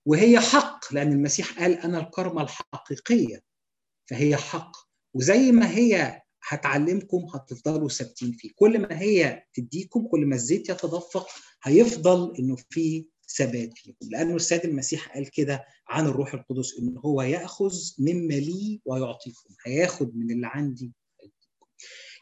وهي 0.06 0.40
حق 0.40 0.94
لأن 0.94 1.12
المسيح 1.12 1.60
قال 1.60 1.74
أنا 1.74 2.00
الكرمة 2.00 2.42
الحقيقية 2.42 3.44
فهي 4.10 4.36
حق. 4.38 4.72
وزي 5.14 5.52
ما 5.52 5.70
هي 5.72 6.22
هتعلمكم 6.48 7.28
هتفضلوا 7.36 7.90
ثابتين 7.90 8.32
فيه. 8.32 8.50
كل 8.56 8.80
ما 8.80 9.00
هي 9.02 9.44
تديكم 9.54 10.08
كل 10.08 10.26
ما 10.26 10.36
الزيت 10.36 10.70
يتدفق 10.70 11.28
هيفضل 11.64 12.36
إنه 12.40 12.56
في 12.70 13.10
ثبات 13.38 13.74
فيكم 13.78 14.10
لأنه 14.12 14.36
السيد 14.36 14.66
المسيح 14.66 15.14
قال 15.14 15.32
كده 15.32 15.66
عن 15.88 16.06
الروح 16.08 16.34
القدس 16.34 16.80
إن 16.80 16.98
هو 16.98 17.22
يأخذ 17.22 17.74
مما 18.00 18.34
لي 18.34 18.82
ويعطيكم 18.86 19.50
هياخد 19.66 20.16
من 20.18 20.32
اللي 20.32 20.48
عندي 20.48 20.92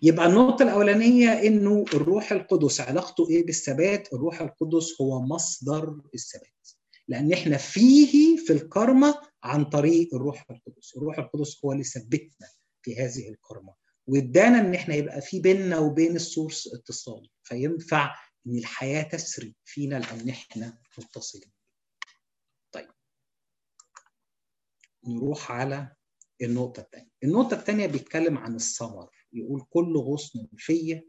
يبقى 0.01 0.25
النقطة 0.27 0.63
الأولانية 0.63 1.29
إنه 1.29 1.85
الروح 1.93 2.31
القدس 2.31 2.81
علاقته 2.81 3.29
إيه 3.29 3.45
بالثبات؟ 3.45 4.13
الروح 4.13 4.41
القدس 4.41 5.01
هو 5.01 5.21
مصدر 5.21 6.01
الثبات. 6.13 6.67
لأن 7.07 7.33
إحنا 7.33 7.57
فيه 7.57 8.37
في 8.37 8.53
الكرمة 8.53 9.15
عن 9.43 9.65
طريق 9.65 10.15
الروح 10.15 10.45
القدس، 10.51 10.93
الروح 10.97 11.19
القدس 11.19 11.65
هو 11.65 11.71
اللي 11.71 11.83
ثبتنا 11.83 12.47
في 12.81 12.95
هذه 12.95 13.29
الكرمة، 13.29 13.73
وإدانا 14.07 14.59
إن 14.59 14.73
إحنا 14.75 14.95
يبقى 14.95 15.21
في 15.21 15.39
بيننا 15.39 15.79
وبين 15.79 16.15
السورس 16.15 16.69
اتصال، 16.73 17.29
فينفع 17.43 18.15
إن 18.48 18.57
الحياة 18.57 19.03
تسري 19.03 19.55
فينا 19.65 19.95
لأن 19.95 20.29
إحنا 20.29 20.77
متصلين. 20.98 21.51
طيب. 22.71 22.89
نروح 25.07 25.51
على 25.51 25.95
النقطة 26.41 26.81
الثانية. 26.81 27.12
النقطة 27.24 27.53
الثانية 27.53 27.88
بيتكلم 27.88 28.38
عن 28.38 28.55
الثمر. 28.55 29.10
يقول 29.33 29.65
كل 29.69 29.98
غصن 29.98 30.48
في 30.57 31.01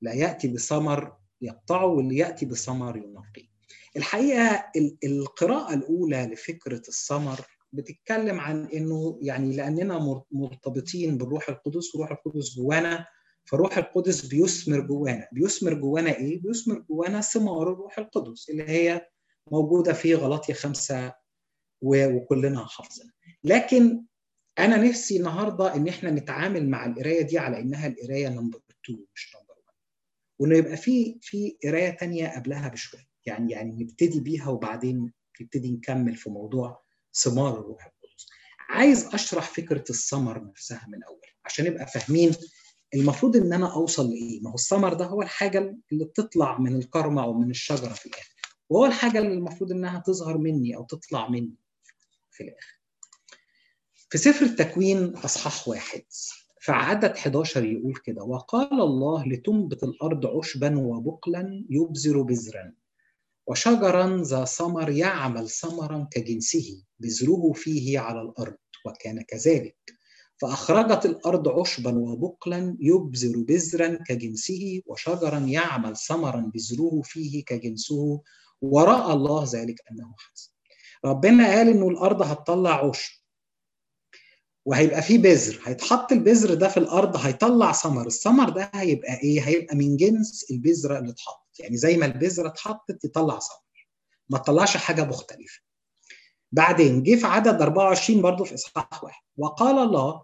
لا 0.00 0.12
يأتي 0.12 0.48
بثمر 0.48 1.16
يقطعه 1.40 1.86
واللي 1.86 2.16
يأتي 2.16 2.46
بثمر 2.46 2.96
ينقيه. 2.96 3.48
الحقيقة 3.96 4.72
القراءة 5.04 5.74
الأولى 5.74 6.26
لفكرة 6.26 6.82
الثمر 6.88 7.40
بتتكلم 7.72 8.40
عن 8.40 8.66
إنه 8.66 9.18
يعني 9.22 9.56
لأننا 9.56 10.24
مرتبطين 10.30 11.18
بالروح 11.18 11.48
القدس 11.48 11.94
والروح 11.94 12.10
القدس 12.10 12.56
جوانا 12.56 13.06
فالروح 13.44 13.78
القدس 13.78 14.26
بيثمر 14.26 14.80
جوانا، 14.80 15.28
بيثمر 15.32 15.74
جوانا 15.74 16.16
إيه؟ 16.16 16.42
بيثمر 16.42 16.78
جوانا 16.78 17.20
ثمار 17.20 17.72
الروح 17.72 17.98
القدس 17.98 18.50
اللي 18.50 18.68
هي 18.68 19.08
موجودة 19.52 19.92
في 19.92 20.14
غلاطيا 20.14 20.54
خمسة 20.54 21.14
وكلنا 21.82 22.66
حافظينها. 22.66 23.14
لكن 23.44 24.04
أنا 24.58 24.76
نفسي 24.76 25.16
النهارده 25.16 25.74
إن 25.74 25.88
إحنا 25.88 26.10
نتعامل 26.10 26.68
مع 26.70 26.86
القراية 26.86 27.22
دي 27.22 27.38
على 27.38 27.60
إنها 27.60 27.86
القراية 27.86 28.28
number 28.28 28.60
2 28.84 29.06
مش 29.14 29.34
number 29.36 29.54
1 29.54 29.74
وإنه 30.38 30.56
يبقى 30.56 30.76
في 30.76 31.18
في 31.22 31.56
قراية 31.64 31.96
ثانية 31.96 32.28
قبلها 32.28 32.68
بشوية 32.68 33.06
يعني 33.26 33.52
يعني 33.52 33.70
نبتدي 33.84 34.20
بيها 34.20 34.48
وبعدين 34.48 35.12
نبتدي 35.40 35.70
نكمل 35.72 36.16
في 36.16 36.30
موضوع 36.30 36.82
ثمار 37.14 37.60
الروح 37.60 37.84
القدس 37.86 38.26
عايز 38.68 39.06
أشرح 39.14 39.50
فكرة 39.50 39.84
الثمر 39.90 40.44
نفسها 40.44 40.86
من 40.88 41.02
أول 41.02 41.20
عشان 41.44 41.64
نبقى 41.64 41.86
فاهمين 41.86 42.32
المفروض 42.94 43.36
إن 43.36 43.52
أنا 43.52 43.74
أوصل 43.74 44.10
لإيه؟ 44.10 44.40
ما 44.40 44.50
هو 44.50 44.54
الثمر 44.54 44.94
ده 44.94 45.04
هو 45.04 45.22
الحاجة 45.22 45.76
اللي 45.92 46.04
بتطلع 46.04 46.58
من 46.58 46.76
الكرمة 46.76 47.22
أو 47.24 47.32
من 47.34 47.50
الشجرة 47.50 47.88
في 47.92 48.06
الآخر. 48.06 48.34
وهو 48.70 48.86
الحاجة 48.86 49.18
اللي 49.18 49.32
المفروض 49.32 49.72
إنها 49.72 49.98
تظهر 50.06 50.38
مني 50.38 50.76
أو 50.76 50.84
تطلع 50.84 51.28
مني 51.28 51.54
في 52.30 52.44
الآخر. 52.44 52.80
في 54.10 54.18
سفر 54.18 54.46
التكوين 54.46 55.16
أصحاح 55.16 55.68
واحد 55.68 56.02
في 56.60 56.72
عدد 56.72 57.10
11 57.10 57.64
يقول 57.64 57.94
كده 58.04 58.22
وقال 58.22 58.80
الله 58.80 59.28
لتنبت 59.28 59.82
الأرض 59.82 60.26
عشبا 60.26 60.78
وبقلا 60.78 61.64
يبذر 61.70 62.22
بذرا 62.22 62.72
وشجرا 63.46 64.22
ذا 64.22 64.44
ثمر 64.44 64.90
يعمل 64.90 65.48
ثمرا 65.50 66.08
كجنسه 66.10 66.82
بذره 67.00 67.52
فيه 67.54 67.98
على 67.98 68.20
الأرض 68.22 68.56
وكان 68.86 69.22
كذلك. 69.22 69.93
فأخرجت 70.40 71.06
الأرض 71.06 71.48
عشبا 71.48 71.98
وبقلا 71.98 72.76
يبذر 72.80 73.38
بذرا 73.38 73.98
كجنسه 74.06 74.82
وشجرا 74.86 75.38
يعمل 75.38 75.96
ثمرا 75.96 76.50
بذره 76.54 77.00
فيه 77.04 77.44
كجنسه. 77.44 78.20
ورأى 78.60 79.12
الله 79.12 79.44
ذلك 79.54 79.80
أنه 79.90 80.14
حسن. 80.18 80.50
ربنا 81.04 81.46
قال 81.46 81.68
إنه 81.68 81.88
الأرض 81.88 82.22
هتطلع 82.22 82.88
عشب. 82.88 83.12
وهيبقى 84.66 85.02
فيه 85.02 85.18
بذر. 85.18 85.60
هيتحط 85.64 86.12
البذر 86.12 86.54
ده 86.54 86.68
في 86.68 86.76
الأرض 86.76 87.16
هيطلع 87.16 87.72
ثمر. 87.72 88.06
الثمر 88.06 88.50
ده 88.50 88.70
هيبقى 88.74 89.14
إيه؟ 89.22 89.40
هيبقى 89.40 89.76
من 89.76 89.96
جنس 89.96 90.46
البذرة 90.50 90.98
اللي 90.98 91.10
اتحط 91.10 91.46
يعني 91.58 91.76
زي 91.76 91.96
ما 91.96 92.06
البذرة 92.06 92.48
اتحطت 92.48 93.04
يطلع 93.04 93.38
ثمر. 93.38 93.88
ما 94.28 94.38
تطلعش 94.38 94.76
حاجة 94.76 95.04
مختلفة. 95.04 95.63
بعدين 96.52 97.02
جه 97.02 97.14
في 97.16 97.26
عدد 97.26 97.62
24 97.62 98.22
برضه 98.22 98.44
في 98.44 98.54
إصحاح 98.54 99.04
واحد. 99.04 99.22
وقال 99.36 99.78
الله 99.78 100.22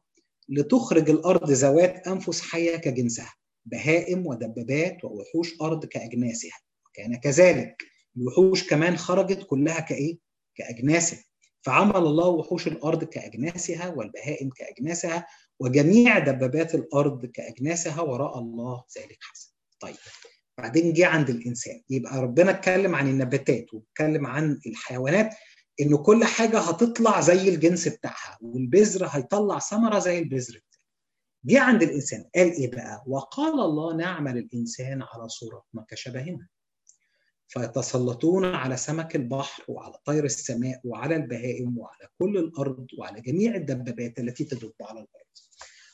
لتخرج 0.49 1.11
الأرض 1.11 1.51
ذوات 1.51 2.07
أنفس 2.07 2.41
حية 2.41 2.77
كجنسها 2.77 3.35
بهائم 3.67 4.27
ودبابات 4.27 5.05
ووحوش 5.05 5.61
أرض 5.63 5.85
كأجناسها. 5.85 6.59
وكان 6.87 7.15
كذلك. 7.17 7.83
الوحوش 8.17 8.67
كمان 8.69 8.97
خرجت 8.97 9.43
كلها 9.47 9.81
كإيه؟ 9.81 10.19
كأجناسها. 10.55 11.25
فعمل 11.63 11.97
الله 11.97 12.27
وحوش 12.27 12.67
الأرض 12.67 13.05
كأجناسها 13.05 13.89
والبهائم 13.89 14.51
كأجناسها 14.51 15.27
وجميع 15.61 16.19
دبابات 16.19 16.75
الأرض 16.75 17.27
كأجناسها. 17.27 18.01
وراى 18.01 18.39
الله 18.39 18.85
ذلك 18.99 19.19
حسن. 19.21 19.51
طيب 19.81 19.97
بعدين 20.59 20.93
جه 20.93 21.07
عند 21.07 21.31
الإنسان. 21.31 21.81
يبقى 21.91 22.23
ربنا 22.23 22.51
اتكلم 22.51 22.95
عن 22.95 23.09
النباتات 23.09 23.75
واتكلم 23.75 24.27
عن 24.27 24.61
الحيوانات. 24.67 25.35
إنه 25.81 25.99
كل 25.99 26.25
حاجة 26.25 26.59
هتطلع 26.59 27.21
زي 27.21 27.49
الجنس 27.49 27.89
بتاعها 27.89 28.39
والبذر 28.41 29.07
هيطلع 29.07 29.59
ثمرة 29.59 29.99
زي 29.99 30.19
البذر 30.19 30.53
بتاعها. 30.59 30.71
جه 31.45 31.61
عند 31.61 31.83
الإنسان 31.83 32.25
قال 32.35 32.53
إيه 32.53 32.71
بقى؟ 32.71 33.05
وقال 33.07 33.61
الله 33.61 33.97
نعمل 33.97 34.39
الإنسان 34.39 35.03
على 35.03 35.29
صورتنا 35.29 35.85
كشبهنا. 35.89 36.47
فيتسلطون 37.49 38.45
على 38.45 38.77
سمك 38.77 39.17
البحر 39.17 39.65
وعلى 39.69 39.95
طير 40.05 40.25
السماء 40.25 40.81
وعلى 40.85 41.17
البهائم 41.17 41.79
وعلى 41.79 42.09
كل 42.19 42.39
الأرض 42.39 42.87
وعلى 42.99 43.21
جميع 43.21 43.55
الدبابات 43.55 44.19
التي 44.19 44.45
تدب 44.45 44.73
على 44.81 45.01
الأرض. 45.01 45.27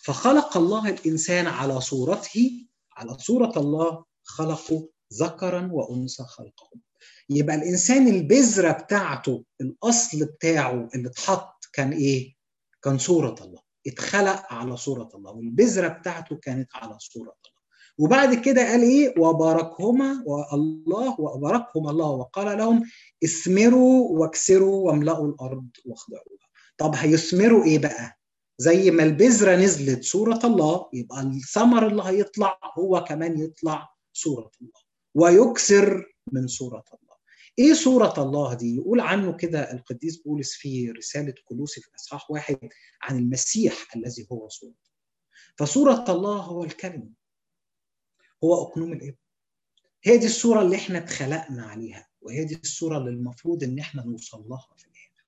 فخلق 0.03 0.57
الله 0.57 0.89
الإنسان 0.89 1.47
على 1.47 1.81
صورته 1.81 2.67
على 2.97 3.19
صورة 3.19 3.53
الله 3.59 4.05
خلقه 4.25 4.89
ذكرا 5.15 5.69
وأنثى 5.73 6.23
خلقهم. 6.23 6.81
يبقى 7.31 7.57
الإنسان 7.57 8.09
البذرة 8.09 8.73
بتاعته 8.73 9.45
الأصل 9.61 10.25
بتاعه 10.25 10.89
اللي 10.95 11.09
اتحط 11.09 11.65
كان 11.73 11.93
إيه؟ 11.93 12.35
كان 12.83 12.99
صورة 12.99 13.35
الله. 13.41 13.61
اتخلق 13.87 14.53
على 14.53 14.77
صورة 14.77 15.09
الله 15.15 15.33
والبذرة 15.33 15.89
بتاعته 15.89 16.37
كانت 16.37 16.69
على 16.75 16.97
صورة 16.99 17.23
الله. 17.47 17.57
وبعد 17.99 18.35
كده 18.35 18.63
قال 18.71 18.83
إيه 18.83 19.15
وباركهما 19.19 20.23
والله 20.27 21.21
وباركهم 21.21 21.89
الله 21.89 22.07
وقال 22.07 22.59
لهم 22.59 22.83
اثمروا 23.25 24.09
واكسروا 24.21 24.87
واملأوا 24.87 25.29
الأرض 25.29 25.69
واخضعوها 25.87 26.47
طب 26.79 26.95
هيثمروا 26.95 27.65
إيه 27.65 27.79
بقى 27.79 28.19
زي 28.59 28.91
ما 28.91 29.03
البذرة 29.03 29.57
نزلت 29.57 30.05
صورة 30.05 30.41
الله 30.45 30.87
يبقى 30.93 31.21
الثمر 31.21 31.87
اللي 31.87 32.03
هيطلع 32.03 32.59
هو 32.79 33.05
كمان 33.05 33.39
يطلع 33.41 33.89
صورة 34.13 34.51
الله 34.63 34.86
ويكسر 35.17 36.13
من 36.33 36.47
صورة 36.47 36.85
الله. 36.95 37.17
إيه 37.59 37.75
صورة 37.75 38.23
الله 38.23 38.55
دي؟ 38.55 38.77
يقول 38.77 39.01
عنه 39.01 39.37
كده 39.37 39.73
القديس 39.73 40.17
بولس 40.23 40.53
في 40.55 40.91
رسالة 40.91 41.35
كلوسي 41.45 41.81
في 41.81 41.89
إصحاح 41.97 42.31
واحد 42.31 42.59
عن 43.03 43.19
المسيح 43.19 43.97
الذي 43.97 44.27
هو 44.33 44.49
صورة. 44.49 44.75
فصورة 45.59 46.05
الله 46.09 46.37
هو 46.41 46.65
الكلمة 46.65 47.11
هو 48.45 48.63
أقنوم 48.63 48.93
الابن 48.93 49.17
هي 50.05 50.19
دي 50.19 50.27
الصورة 50.27 50.63
اللي 50.63 50.77
إحنا 50.77 50.99
اتخلقنا 50.99 51.67
عليها 51.67 52.09
وهي 52.21 52.45
دي 52.45 52.55
الصورة 52.63 52.99
اللي 52.99 53.11
المفروض 53.11 53.65
إن 53.65 53.79
إحنا 53.79 54.03
نوصل 54.05 54.49
لها 54.49 54.69
في 54.77 54.85
الآخر. 54.85 55.25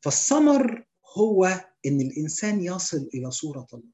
فالثمر 0.00 0.86
هو 1.18 1.44
إن 1.86 2.00
الإنسان 2.00 2.60
يصل 2.62 3.08
إلى 3.14 3.30
صورة 3.30 3.66
الله. 3.72 3.92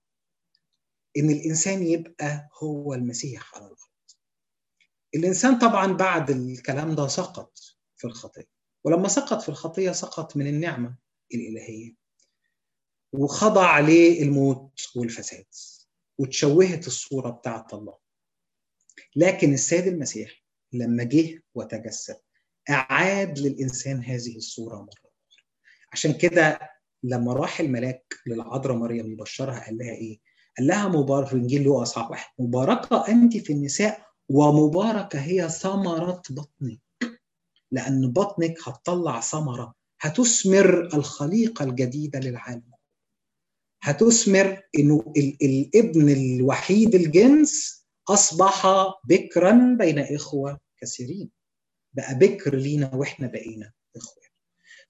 إن 1.17 1.31
الإنسان 1.31 1.83
يبقى 1.87 2.49
هو 2.63 2.95
المسيح 2.95 3.55
على 3.55 3.65
الأرض. 3.65 3.88
الإنسان 5.15 5.59
طبعا 5.59 5.93
بعد 5.93 6.31
الكلام 6.31 6.95
ده 6.95 7.07
سقط 7.07 7.59
في 7.97 8.07
الخطية 8.07 8.49
ولما 8.85 9.09
سقط 9.09 9.43
في 9.43 9.49
الخطية 9.49 9.93
سقط 9.93 10.37
من 10.37 10.47
النعمة 10.47 10.97
الإلهية 11.35 11.95
وخضع 13.13 13.67
عليه 13.67 14.23
الموت 14.23 14.81
والفساد 14.97 15.47
وتشوهت 16.19 16.87
الصورة 16.87 17.31
بتاعت 17.31 17.75
الله 17.75 17.99
لكن 19.17 19.53
السيد 19.55 19.87
المسيح 19.87 20.45
لما 20.73 21.05
جه 21.05 21.43
وتجسد 21.55 22.21
أعاد 22.71 23.39
للإنسان 23.39 24.05
هذه 24.05 24.37
الصورة 24.37 24.77
مرة 24.77 24.89
أخرى 25.31 25.45
عشان 25.93 26.13
كده 26.13 26.59
لما 27.03 27.33
راح 27.33 27.61
الملاك 27.61 28.15
للعذراء 28.27 28.77
مريم 28.77 29.13
يبشرها 29.13 29.65
قال 29.65 29.79
لها 29.79 29.93
إيه؟ 29.93 30.21
قال 30.59 30.67
لها 30.67 30.89
مبارك 30.89 31.27
في 31.27 31.33
إنجيل 31.35 31.63
لوقا 31.63 31.83
أصحاح 31.83 32.11
واحد 32.11 32.31
مباركة 32.39 33.09
أنت 33.09 33.37
في 33.37 33.53
النساء 33.53 34.08
ومباركة 34.29 35.19
هي 35.21 35.49
ثمرة 35.49 36.23
بطنك. 36.31 36.81
لأن 37.71 38.13
بطنك 38.13 38.69
هتطلع 38.69 39.21
ثمرة. 39.21 39.75
هتثمر 40.01 40.95
الخليقة 40.95 41.65
الجديدة 41.65 42.19
للعالم. 42.19 42.73
هتثمر 43.83 44.63
إنه 44.79 45.13
ال- 45.17 45.37
الابن 45.43 46.09
الوحيد 46.09 46.95
الجنس 46.95 47.85
أصبح 48.09 48.67
بكرا 49.05 49.77
بين 49.79 49.99
إخوة 49.99 50.61
كثيرين. 50.81 51.31
بقى 51.93 52.15
بكر 52.19 52.55
لينا 52.57 52.95
وإحنا 52.95 53.27
بقينا 53.27 53.73
إخوة. 53.97 54.23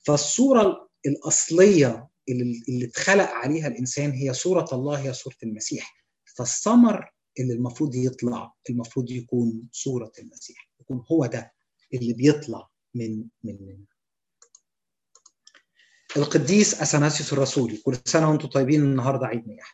فالصورة 0.00 0.88
الأصلية 1.06 2.08
اللي 2.28 2.84
اتخلق 2.84 3.28
عليها 3.30 3.66
الإنسان 3.68 4.10
هي 4.10 4.32
صورة 4.34 4.68
الله 4.72 4.98
هي 4.98 5.12
صورة 5.12 5.36
المسيح. 5.42 6.04
فالثمر 6.36 7.12
اللي 7.38 7.52
المفروض 7.52 7.94
يطلع 7.94 8.54
المفروض 8.70 9.10
يكون 9.10 9.68
صورة 9.72 10.12
المسيح 10.18 10.70
يكون 10.80 11.04
هو 11.12 11.26
ده 11.26 11.52
اللي 11.94 12.12
بيطلع 12.12 12.68
من 12.94 13.24
مننا 13.44 13.84
القديس 16.16 16.80
أثناسيوس 16.82 17.32
الرسولي 17.32 17.76
كل 17.76 17.96
سنة 18.04 18.30
وأنتم 18.30 18.48
طيبين 18.48 18.80
النهارده 18.82 19.26
عيد 19.26 19.48
ميلاده. 19.48 19.68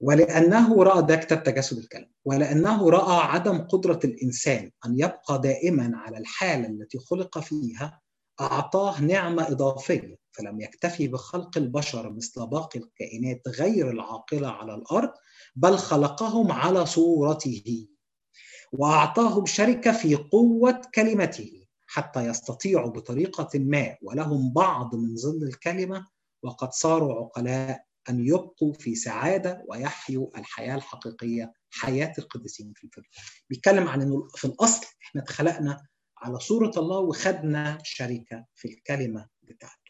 ولأنه 0.00 0.82
رأى 0.82 1.02
ده 1.02 1.16
كتاب 1.16 1.42
تجسد 1.42 1.78
الكلام. 1.78 2.10
ولأنه 2.24 2.90
رأى 2.90 3.16
عدم 3.26 3.58
قدرة 3.58 4.00
الإنسان 4.04 4.70
أن 4.86 4.94
يبقى 4.98 5.40
دائما 5.42 5.90
على 5.94 6.18
الحالة 6.18 6.66
التي 6.68 6.98
خلق 6.98 7.38
فيها 7.38 8.00
أعطاه 8.40 9.00
نعمة 9.00 9.48
إضافية 9.48 10.16
فلم 10.38 10.60
يكتفي 10.60 11.08
بخلق 11.08 11.58
البشر 11.58 12.12
مثل 12.12 12.46
باقي 12.46 12.78
الكائنات 12.80 13.42
غير 13.48 13.90
العاقلة 13.90 14.48
على 14.48 14.74
الأرض 14.74 15.10
بل 15.56 15.78
خلقهم 15.78 16.52
على 16.52 16.86
صورته 16.86 17.88
وأعطاهم 18.72 19.46
شركة 19.46 19.92
في 19.92 20.14
قوة 20.14 20.82
كلمته 20.94 21.66
حتى 21.86 22.26
يستطيعوا 22.26 22.90
بطريقة 22.90 23.48
ما 23.58 23.96
ولهم 24.02 24.52
بعض 24.52 24.94
من 24.94 25.16
ظل 25.16 25.42
الكلمة 25.42 26.06
وقد 26.42 26.72
صاروا 26.72 27.24
عقلاء 27.24 27.86
أن 28.08 28.26
يبقوا 28.26 28.72
في 28.72 28.94
سعادة 28.94 29.64
ويحيوا 29.68 30.38
الحياة 30.38 30.74
الحقيقية 30.74 31.52
حياة 31.70 32.12
القديسين 32.18 32.72
في 32.76 32.84
الفردوس. 32.84 33.10
بيتكلم 33.50 33.88
عن 33.88 34.02
إنه 34.02 34.28
في 34.34 34.44
الأصل 34.44 34.86
إحنا 35.08 35.22
اتخلقنا 35.22 35.86
على 36.18 36.38
صورة 36.40 36.72
الله 36.76 36.98
وخدنا 36.98 37.78
شركة 37.82 38.44
في 38.54 38.68
الكلمة 38.68 39.28
بتاعته. 39.42 39.85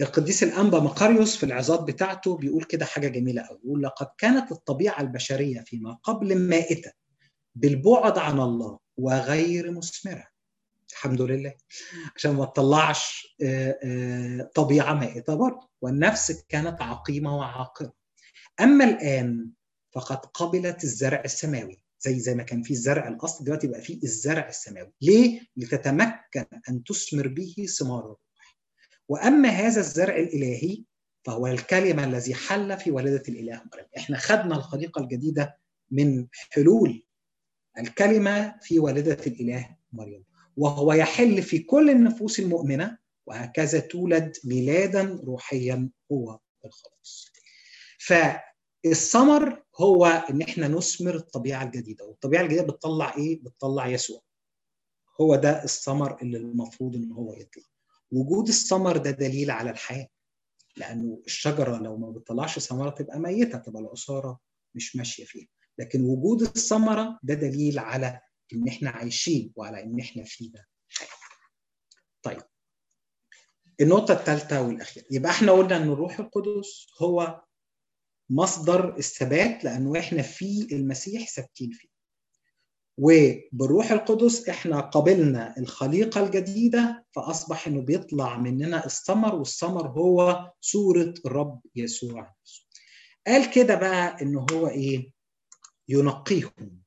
القديس 0.00 0.42
الأنبا 0.42 0.80
مقاريوس 0.80 1.36
في 1.36 1.46
العظات 1.46 1.80
بتاعته 1.80 2.36
بيقول 2.36 2.64
كده 2.64 2.84
حاجة 2.84 3.08
جميلة 3.08 3.42
قوي 3.42 3.58
بيقول 3.62 3.82
لقد 3.82 4.06
كانت 4.18 4.52
الطبيعة 4.52 5.00
البشرية 5.00 5.60
فيما 5.60 5.98
قبل 6.02 6.38
مائتة 6.38 6.92
بالبعد 7.54 8.18
عن 8.18 8.40
الله 8.40 8.78
وغير 8.96 9.70
مثمره. 9.70 10.26
الحمد 10.92 11.20
لله. 11.22 11.54
عشان 12.16 12.34
ما 12.34 12.44
تطلعش 12.44 13.36
آه، 13.42 13.78
آه، 13.84 14.50
طبيعة 14.54 14.94
مائتة 14.94 15.34
برضه. 15.34 15.68
والنفس 15.80 16.44
كانت 16.48 16.82
عقيمة 16.82 17.36
وعاقره. 17.36 17.92
أما 18.60 18.84
الآن 18.84 19.50
فقد 19.92 20.16
قبلت 20.16 20.84
الزرع 20.84 21.22
السماوي 21.24 21.82
زي 22.00 22.20
زي 22.20 22.34
ما 22.34 22.42
كان 22.42 22.62
في 22.62 22.70
الزرع 22.70 23.08
الأصل 23.08 23.44
دلوقتي 23.44 23.66
بقى 23.66 23.80
في 23.80 24.00
الزرع 24.04 24.48
السماوي. 24.48 24.92
ليه؟ 25.02 25.40
لتتمكن 25.56 26.44
أن 26.68 26.84
تثمر 26.84 27.28
به 27.28 27.66
ثمار 27.78 28.00
الروح 28.00 28.25
وأما 29.08 29.48
هذا 29.48 29.80
الزرع 29.80 30.16
الإلهي 30.16 30.84
فهو 31.24 31.46
الكلمة 31.46 32.04
الذي 32.04 32.34
حل 32.34 32.78
في 32.78 32.90
والده 32.90 33.22
الإله 33.28 33.62
مريم 33.72 33.86
إحنا 33.96 34.16
خدنا 34.18 34.56
الخليقة 34.56 35.00
الجديدة 35.02 35.58
من 35.90 36.26
حلول 36.50 37.02
الكلمة 37.78 38.54
في 38.62 38.78
والده 38.78 39.18
الإله 39.26 39.76
مريم 39.92 40.24
وهو 40.56 40.92
يحل 40.92 41.42
في 41.42 41.58
كل 41.58 41.90
النفوس 41.90 42.40
المؤمنة 42.40 42.98
وهكذا 43.26 43.80
تولد 43.80 44.36
ميلادا 44.44 45.20
روحيا 45.24 45.90
هو 46.12 46.38
الخلاص 46.64 47.32
فالثمر 47.98 49.62
هو 49.80 50.06
إن 50.06 50.42
إحنا 50.42 50.68
نثمر 50.68 51.14
الطبيعة 51.14 51.64
الجديدة. 51.64 52.04
والطبيعة 52.04 52.42
الجديدة 52.42 52.62
بتطلع 52.62 53.16
إيه؟ 53.16 53.40
بتطلع 53.42 53.86
يسوع. 53.86 54.22
هو 55.20 55.36
ده 55.36 55.64
الثمر 55.64 56.22
اللي 56.22 56.36
المفروض 56.38 56.94
إن 56.96 57.12
هو 57.12 57.32
يطلع. 57.32 57.62
وجود 58.12 58.48
الثمر 58.48 58.96
ده 58.96 59.10
دليل 59.10 59.50
على 59.50 59.70
الحياة 59.70 60.08
لأنه 60.76 61.22
الشجرة 61.26 61.78
لو 61.78 61.96
ما 61.96 62.10
بتطلعش 62.10 62.58
ثمرة 62.58 62.90
تبقى 62.90 63.18
ميتة 63.18 63.58
تبقى 63.58 63.82
العصاره 63.82 64.40
مش 64.74 64.96
ماشية 64.96 65.24
فيها. 65.24 65.46
لكن 65.78 66.02
وجود 66.04 66.42
الثمرة 66.42 67.18
ده 67.22 67.34
دليل 67.34 67.78
على 67.78 68.20
إن 68.52 68.68
إحنا 68.68 68.90
عايشين 68.90 69.52
وعلى 69.56 69.82
إن 69.82 70.00
إحنا 70.00 70.24
فينا 70.24 70.64
حياه 70.88 71.08
طيب 72.22 72.42
النقطة 73.80 74.12
الثالثه 74.14 74.62
والأخيرة. 74.62 75.06
يبقى 75.10 75.30
إحنا 75.30 75.52
قلنا 75.52 75.76
إن 75.76 75.82
الروح 75.92 76.18
القدس 76.20 76.86
هو 77.02 77.44
مصدر 78.30 78.96
الثبات 78.96 79.64
لأنه 79.64 79.98
إحنا 79.98 80.22
في 80.22 80.68
المسيح 80.72 81.28
ثابتين 81.30 81.70
فيه. 81.70 81.88
وبالروح 82.98 83.90
القدس 83.90 84.48
إحنا 84.48 84.80
قبلنا 84.80 85.54
الخليقة 85.58 86.24
الجديدة 86.26 87.06
فأصبح 87.12 87.66
إنه 87.66 87.80
بيطلع 87.80 88.38
مننا 88.38 88.86
الثمر 88.86 89.34
والثمر 89.34 89.88
هو 89.88 90.50
صورة 90.60 91.14
الرب 91.26 91.60
يسوع 91.74 92.34
قال 93.26 93.50
كده 93.50 93.74
بقى 93.74 94.22
إنه 94.22 94.46
هو 94.52 94.68
إيه؟ 94.68 95.10
ينقيهم. 95.88 96.82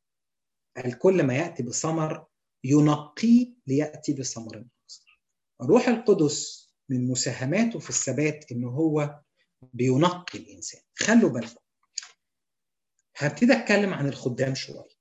قال 0.78 0.98
كل 0.98 1.24
ما 1.24 1.36
يأتي 1.36 1.64
بثمر 1.64 2.26
ينقيه 2.64 3.54
ليأتي 3.68 4.14
بثمر 4.14 4.66
الروح 5.62 5.88
القدس 5.88 6.70
من 6.90 7.08
مساهماته 7.08 7.80
في 7.80 7.90
الثبات 7.90 8.52
إنه 8.52 8.70
هو 8.70 9.20
بينقي 9.74 10.40
الإنسان. 10.40 10.82
خلوا 10.96 11.30
بالكم. 11.30 11.62
هبتدي 13.18 13.54
أتكلم 13.54 13.94
عن 13.94 14.08
الخدام 14.08 14.56
شوية. 14.56 14.99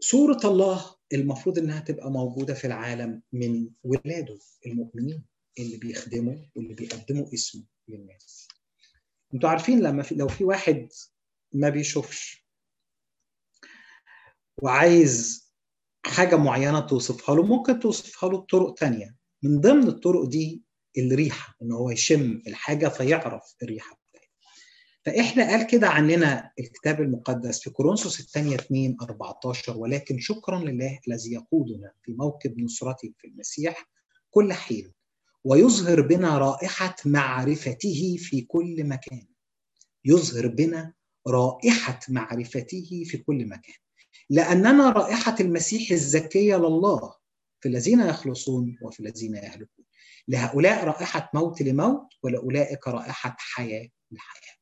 صورة 0.00 0.40
الله 0.44 0.94
المفروض 1.12 1.58
إنها 1.58 1.80
تبقى 1.80 2.10
موجودة 2.10 2.54
في 2.54 2.66
العالم 2.66 3.22
من 3.32 3.70
ولاده 3.82 4.38
المؤمنين 4.66 5.24
اللي 5.58 5.76
بيخدموا 5.76 6.36
واللي 6.54 6.74
بيقدموا 6.74 7.34
اسمه 7.34 7.64
للناس. 7.88 8.48
أنتوا 9.34 9.48
عارفين 9.48 9.80
لما 9.80 10.02
في 10.02 10.14
لو 10.14 10.28
في 10.28 10.44
واحد 10.44 10.88
ما 11.52 11.68
بيشوفش 11.68 12.46
وعايز 14.62 15.46
حاجة 16.06 16.36
معينة 16.36 16.80
توصفها 16.80 17.34
له 17.34 17.42
ممكن 17.42 17.80
توصفها 17.80 18.28
له 18.30 18.38
بطرق 18.38 18.74
تانية 18.74 19.16
من 19.42 19.60
ضمن 19.60 19.88
الطرق 19.88 20.24
دي 20.24 20.62
الريحة 20.98 21.56
إن 21.62 21.72
هو 21.72 21.90
يشم 21.90 22.42
الحاجة 22.46 22.88
فيعرف 22.88 23.42
الريحة 23.62 23.99
فإحنا 25.06 25.48
قال 25.50 25.66
كده 25.66 25.88
عننا 25.88 26.52
الكتاب 26.58 27.00
المقدس 27.00 27.60
في 27.60 27.70
كورنثوس 27.70 28.20
الثانية 28.20 28.54
2 28.54 28.96
14 29.02 29.78
ولكن 29.78 30.18
شكرا 30.18 30.58
لله 30.58 30.98
الذي 31.08 31.32
يقودنا 31.32 31.92
في 32.02 32.12
موكب 32.12 32.60
نصرته 32.60 33.12
في 33.18 33.26
المسيح 33.26 33.88
كل 34.30 34.52
حين 34.52 34.92
ويظهر 35.44 36.00
بنا 36.00 36.38
رائحة 36.38 36.96
معرفته 37.04 38.16
في 38.20 38.40
كل 38.40 38.84
مكان. 38.84 39.26
يظهر 40.04 40.46
بنا 40.46 40.94
رائحة 41.28 42.00
معرفته 42.08 43.04
في 43.06 43.18
كل 43.18 43.46
مكان. 43.46 43.74
لأننا 44.30 44.90
رائحة 44.90 45.36
المسيح 45.40 45.90
الزكية 45.90 46.56
لله 46.56 47.14
في 47.60 47.68
الذين 47.68 48.00
يخلصون 48.00 48.78
وفي 48.82 49.00
الذين 49.00 49.34
يهلكون. 49.34 49.84
لهؤلاء 50.28 50.84
رائحة 50.84 51.30
موت 51.34 51.62
لموت 51.62 52.06
ولأولئك 52.22 52.88
رائحة 52.88 53.36
حياة 53.38 53.88
لحياة. 54.10 54.59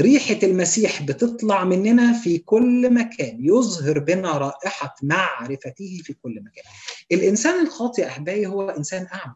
ريحة 0.00 0.38
المسيح 0.42 1.02
بتطلع 1.02 1.64
مننا 1.64 2.20
في 2.20 2.38
كل 2.38 2.94
مكان. 2.94 3.44
يظهر 3.44 3.98
بنا 3.98 4.38
رائحة 4.38 4.94
معرفته 5.02 6.00
في 6.02 6.12
كل 6.12 6.42
مكان. 6.42 6.64
الإنسان 7.12 7.66
الخاطئ 7.66 8.06
أحبائي 8.06 8.46
هو 8.46 8.70
إنسان 8.70 9.06
أعمى. 9.14 9.34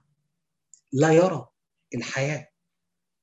لا 0.93 1.13
يرى 1.13 1.49
الحياة 1.95 2.49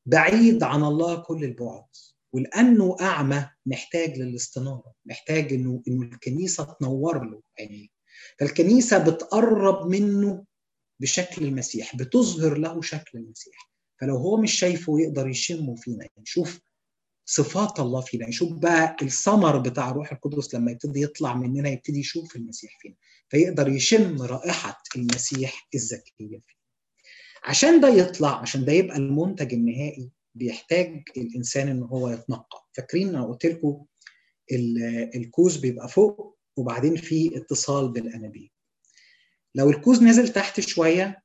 بعيد 0.05 0.63
عن 0.63 0.83
الله 0.83 1.15
كل 1.15 1.43
البعد. 1.43 1.85
ولأنه 2.33 2.95
أعمى 3.01 3.49
محتاج 3.65 4.19
للاستنارة 4.19 4.93
محتاج 5.05 5.53
إنه 5.53 5.81
إنه 5.87 6.05
الكنيسة 6.05 6.63
تنور 6.63 7.23
له 7.23 7.41
عينيه. 7.59 7.87
فالكنيسة 8.39 8.97
بتقرب 8.97 9.87
منه 9.87 10.45
بشكل 10.99 11.45
المسيح 11.45 11.95
بتظهر 11.95 12.57
له 12.57 12.81
شكل 12.81 13.17
المسيح. 13.17 13.71
فلو 14.01 14.17
هو 14.17 14.41
مش 14.41 14.53
شايفه 14.53 14.99
يقدر 14.99 15.27
يشمه 15.27 15.75
فينا. 15.75 16.07
يشوف 16.25 16.59
صفات 17.29 17.79
الله 17.79 18.01
فينا. 18.01 18.27
يشوف 18.29 18.53
بقى 18.53 18.95
الثمر 19.01 19.57
بتاع 19.59 19.89
الروح 19.91 20.11
القدس 20.11 20.55
لما 20.55 20.71
يبتدي 20.71 21.01
يطلع 21.01 21.33
مننا 21.35 21.69
يبتدي 21.69 21.99
يشوف 21.99 22.35
المسيح 22.35 22.77
فينا 22.81 22.95
فيقدر 23.29 23.67
يشم 23.67 24.21
رائحة 24.21 24.83
المسيح 24.95 25.67
الزكية 25.75 26.27
فينا 26.27 26.41
عشان 27.43 27.81
ده 27.81 27.87
يطلع 27.89 28.41
عشان 28.41 28.65
ده 28.65 28.73
يبقى 28.73 28.97
المنتج 28.97 29.53
النهائي 29.53 30.11
بيحتاج 30.35 31.03
الإنسان 31.17 31.67
إن 31.67 31.83
هو 31.83 32.09
يتنقى. 32.09 32.67
فاكرين 32.73 33.09
أنا 33.09 33.25
قلت 33.25 33.45
لكم 33.45 33.85
الكوز 35.15 35.57
بيبقى 35.57 35.89
فوق 35.89 36.37
وبعدين 36.57 36.95
في 36.95 37.37
اتصال 37.37 37.91
بالأنابيب. 37.91 38.49
لو 39.55 39.69
الكوز 39.69 40.03
نزل 40.03 40.27
تحت 40.29 40.59
شوية 40.59 41.23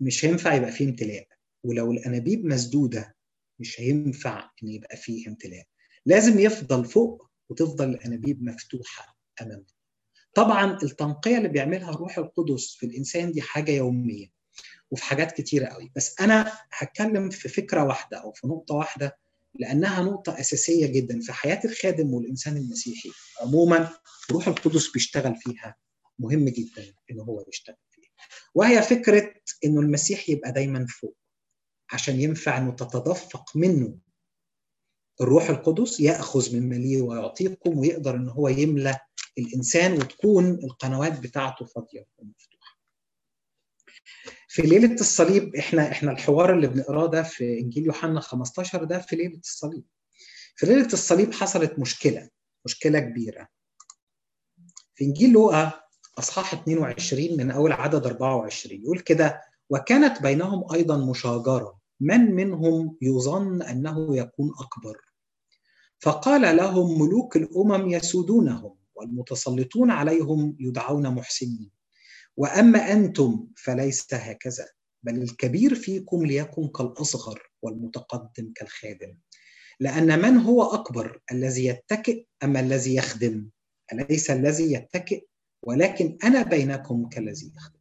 مش 0.00 0.24
هينفع 0.24 0.54
يبقى 0.54 0.72
فيه 0.72 0.84
امتلاء. 0.84 1.28
ولو 1.64 1.92
الأنابيب 1.92 2.44
مسدودة 2.46 3.16
مش 3.58 3.80
هينفع 3.80 4.50
إن 4.62 4.68
يبقى 4.68 4.96
فيه 4.96 5.28
امتلاء 5.28 5.64
لازم 6.06 6.38
يفضل 6.38 6.84
فوق 6.84 7.30
وتفضل 7.48 7.88
الأنابيب 7.90 8.42
مفتوحة 8.42 9.16
أمامه. 9.42 9.64
طبعا 10.34 10.78
التنقية 10.82 11.36
اللي 11.38 11.48
بيعملها 11.48 11.90
الروح 11.90 12.18
القدس 12.18 12.74
في 12.74 12.86
الإنسان 12.86 13.32
دي 13.32 13.42
حاجة 13.42 13.70
يومية 13.72 14.26
وفي 14.90 15.04
حاجات 15.04 15.32
كتيرة 15.32 15.66
قوي. 15.66 15.92
بس 15.96 16.20
أنا 16.20 16.52
هتكلم 16.72 17.30
في 17.30 17.48
فكرة 17.48 17.84
واحدة 17.84 18.16
أو 18.18 18.32
في 18.32 18.46
نقطة 18.46 18.74
واحدة 18.74 19.18
لأنها 19.54 20.02
نقطة 20.02 20.40
أساسية 20.40 20.86
جدا 20.86 21.20
في 21.20 21.32
حياة 21.32 21.60
الخادم 21.64 22.14
والإنسان 22.14 22.56
المسيحي. 22.56 23.10
عموما 23.40 23.90
روح 24.30 24.48
القدس 24.48 24.90
بيشتغل 24.92 25.36
فيها 25.36 25.76
مهم 26.18 26.48
جدا 26.48 26.94
إن 27.10 27.20
هو 27.20 27.44
يشتغل 27.48 27.76
فيها. 27.90 28.10
وهي 28.54 28.82
فكرة 28.82 29.34
إنه 29.64 29.80
المسيح 29.80 30.28
يبقى 30.28 30.52
دايما 30.52 30.86
فوق. 30.86 31.16
عشان 31.94 32.20
ينفع 32.20 32.58
إنه 32.58 32.70
تتدفق 32.72 33.56
منه 33.56 33.98
الروح 35.20 35.48
القدس 35.50 36.00
يأخذ 36.00 36.56
من 36.56 36.68
مليه 36.68 37.02
ويعطيكم 37.02 37.78
ويقدر 37.78 38.16
إن 38.16 38.28
هو 38.28 38.48
يملى 38.48 38.98
الإنسان 39.38 39.92
وتكون 39.92 40.50
القنوات 40.50 41.20
بتاعته 41.20 41.64
فاضية 41.64 42.06
ومفتوحة. 42.18 42.78
في 44.48 44.62
ليلة 44.62 44.94
الصليب 44.94 45.56
إحنا 45.56 45.90
إحنا 45.92 46.12
الحوار 46.12 46.54
اللي 46.54 46.66
بنقراه 46.66 47.06
ده 47.06 47.22
في 47.22 47.58
إنجيل 47.58 47.86
يوحنا 47.86 48.20
15 48.20 48.84
ده 48.84 48.98
في 48.98 49.16
ليلة 49.16 49.38
الصليب. 49.38 49.84
في 50.56 50.66
ليلة 50.66 50.86
الصليب 50.92 51.32
حصلت 51.32 51.78
مشكلة 51.78 52.28
مشكلة 52.64 53.00
كبيرة. 53.00 53.48
في 54.94 55.04
إنجيل 55.04 55.32
لوقا 55.32 55.72
أصحاح 56.18 56.54
22 56.54 57.36
من 57.36 57.50
أول 57.50 57.72
عدد 57.72 58.06
24 58.06 58.82
يقول 58.82 59.00
كده 59.00 59.40
وكانت 59.70 60.22
بينهم 60.22 60.72
أيضا 60.72 61.10
مشاجرة 61.10 61.83
من 62.00 62.34
منهم 62.34 62.96
يظن 63.02 63.62
أنه 63.62 64.16
يكون 64.16 64.52
أكبر. 64.60 65.00
فقال 65.98 66.56
لهم 66.56 67.00
ملوك 67.00 67.36
الأمم 67.36 67.88
يسودونهم 67.88 68.76
والمتسلطون 68.94 69.90
عليهم 69.90 70.56
يدعون 70.60 71.14
محسنين. 71.14 71.70
وأما 72.36 72.92
أنتم 72.92 73.46
فليس 73.56 74.06
هكذا 74.14 74.66
بل 75.02 75.22
الكبير 75.22 75.74
فيكم 75.74 76.26
ليكن 76.26 76.68
كالأصغر 76.68 77.50
والمتقدم 77.62 78.52
كالخادم. 78.54 79.18
لأن 79.80 80.22
من 80.22 80.36
هو 80.36 80.62
أكبر 80.62 81.20
الذي 81.32 81.66
يتكئ 81.66 82.26
أم 82.42 82.56
الذي 82.56 82.94
يخدم؟ 82.94 83.48
أليس 83.92 84.30
الذي 84.30 84.72
يتكئ؟ 84.72 85.26
ولكن 85.62 86.18
أنا 86.24 86.42
بينكم 86.42 87.08
كالذي 87.08 87.52
يخدم. 87.56 87.80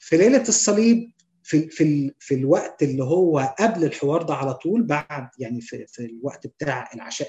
في 0.00 0.16
ليلة 0.16 0.42
الصليب 0.48 1.12
في 1.44 1.68
في 1.68 2.14
في 2.18 2.34
الوقت 2.34 2.82
اللي 2.82 3.04
هو 3.04 3.54
قبل 3.58 3.84
الحوار 3.84 4.22
ده 4.22 4.34
على 4.34 4.54
طول 4.54 4.82
بعد 4.82 5.28
يعني 5.38 5.60
في 5.60 5.86
في 5.86 6.04
الوقت 6.04 6.46
بتاع 6.46 6.90
العشاء 6.94 7.28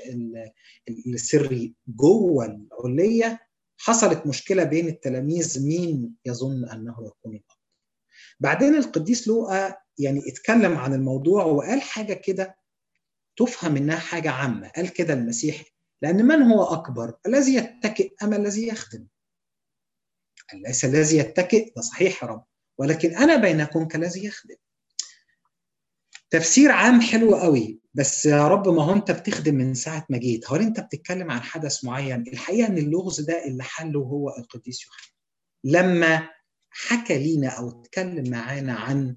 السري 1.08 1.76
جوه 1.88 2.46
العليه 2.46 3.40
حصلت 3.78 4.28
مشكلة 4.28 4.64
بين 4.64 4.88
التلاميذ 4.88 5.66
مين 5.68 6.16
يظن 6.26 6.70
أنه 6.70 6.92
يكون 6.92 7.36
الافضل. 7.36 7.58
بعدين 8.40 8.76
القديس 8.76 9.28
لوقا 9.28 9.76
يعني 10.00 10.22
اتكلم 10.28 10.78
عن 10.78 10.94
الموضوع 10.94 11.44
وقال 11.46 11.82
حاجة 11.82 12.14
كده 12.14 12.56
تفهم 13.38 13.76
إنها 13.78 13.96
حاجة 14.00 14.30
عامة، 14.32 14.68
قال 14.70 14.94
كده 14.94 15.14
المسيح 15.14 15.64
لأن 16.02 16.26
من 16.26 16.42
هو 16.42 16.64
أكبر؟ 16.64 17.14
الذي 17.26 17.56
يتكئ 17.56 18.14
أم 18.24 18.34
الذي 18.34 18.68
يخدم؟ 18.68 19.08
ليس 20.54 20.86
الذي 20.86 21.18
يتكئ 21.18 21.74
ده 21.76 21.82
صحيح 21.82 22.24
يا 22.24 22.28
رب 22.30 22.44
ولكن 22.78 23.16
أنا 23.16 23.36
بينكم 23.36 23.88
كالذي 23.88 24.26
يخدم. 24.26 24.56
تفسير 26.30 26.72
عام 26.72 27.02
حلو 27.02 27.36
قوي 27.36 27.80
بس 27.94 28.26
يا 28.26 28.48
رب 28.48 28.68
ما 28.70 28.84
هو 28.84 28.94
أنت 28.94 29.12
بتخدم 29.12 29.56
من 29.56 29.74
ساعة 29.74 30.06
ما 30.10 30.18
جيت. 30.18 30.50
هو 30.50 30.56
أنت 30.56 30.80
بتتكلم 30.80 31.32
عن 31.32 31.42
حدث 31.42 31.84
معين. 31.84 32.22
الحقيقة 32.28 32.68
إن 32.68 32.78
اللغز 32.78 33.22
ده 33.22 33.46
اللي 33.46 33.64
حله 33.64 34.00
هو 34.00 34.30
القديس 34.38 34.86
يوحنا. 34.86 35.14
لما 35.64 36.30
حكى 36.70 37.18
لينا 37.18 37.48
أو 37.50 37.70
اتكلم 37.70 38.30
معانا 38.32 38.74
عن 38.74 39.16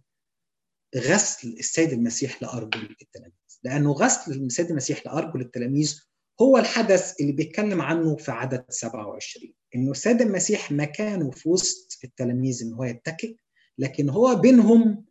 غسل 0.97 1.49
السيد 1.49 1.93
المسيح 1.93 2.43
لأرجل 2.43 2.97
التلاميذ. 3.03 3.33
لأنه 3.63 3.93
غسل 3.93 4.33
السيد 4.33 4.71
المسيح 4.71 5.07
لأرجل 5.07 5.41
التلاميذ 5.41 6.01
هو 6.41 6.59
الحدث 6.59 7.21
اللي 7.21 7.33
بيتكلم 7.33 7.83
عنه 7.83 8.17
في 8.17 8.31
عدد 8.31 8.65
27 8.69 9.55
إنه 9.75 9.91
السيد 9.91 10.23
المسيح 10.23 10.73
مكانه 10.73 11.31
في 11.31 11.49
وسط 11.49 11.99
التلاميذ 12.05 12.63
إن 12.63 12.73
هو 12.73 12.85
يتكئ. 12.85 13.37
لكن 13.79 14.11
هو 14.11 14.35
بينهم 14.35 15.05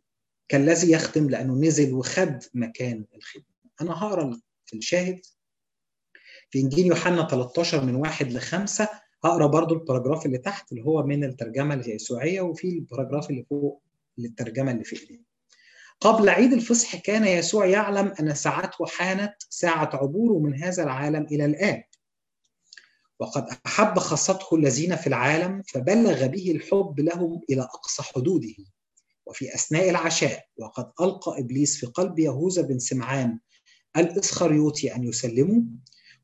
كالذي 0.48 0.92
يخدم 0.92 1.30
لأنه 1.30 1.54
نزل 1.54 1.94
وخد 1.94 2.42
مكان 2.54 3.04
الخدمة. 3.16 3.44
أنا 3.80 3.92
هقرأ 3.92 4.40
في 4.66 4.76
الشاهد 4.76 5.20
في 6.50 6.60
إنجيل 6.60 6.86
يوحنا 6.86 7.28
13 7.28 7.84
من 7.84 7.94
واحد 7.94 8.32
لخمسة 8.32 8.88
هقرأ 9.24 9.46
برضو 9.46 9.74
ال 9.74 9.79
paragraph 9.79 10.26
اللي 10.26 10.38
تحت 10.38 10.72
اللي 10.72 10.84
هو 10.84 11.02
من 11.02 11.24
الترجمة 11.24 11.74
اليسوعية 11.74 12.40
وفي 12.40 12.68
ال 12.68 12.74
paragraph 12.74 13.30
اللي 13.30 13.44
فوق 13.50 13.82
للترجمة 14.18 14.72
اللي 14.72 14.84
في 14.84 15.00
إيدينا. 15.00 15.22
قبل 16.00 16.28
عيد 16.28 16.52
الفصح 16.52 16.96
كان 16.96 17.24
يسوع 17.24 17.66
يعلم 17.66 18.12
أن 18.20 18.34
ساعته 18.34 18.86
حانت 18.86 19.34
ساعة 19.50 19.90
عبوره 19.94 20.38
من 20.38 20.62
هذا 20.62 20.82
العالم 20.82 21.22
إلى 21.22 21.44
الاب. 21.44 21.84
وقد 23.20 23.46
أحب 23.66 23.98
خاصته 23.98 24.56
الذين 24.56 24.96
في 24.96 25.06
العالم 25.06 25.62
فبلغ 25.62 26.26
به 26.26 26.50
الحب 26.50 27.00
لهم 27.00 27.42
إلى 27.50 27.62
أقصى 27.62 28.02
حدوده. 28.02 28.54
وفي 29.26 29.54
أثناء 29.54 29.90
العشاء 29.90 30.44
وقد 30.58 30.92
ألقى 31.00 31.40
إبليس 31.40 31.76
في 31.76 31.86
قلب 31.86 32.18
يهوذا 32.18 32.62
بن 32.62 32.78
سمعان 32.78 33.38
الإسخريوطي 33.96 34.94
أن 34.94 35.04
يسلمه 35.04 35.62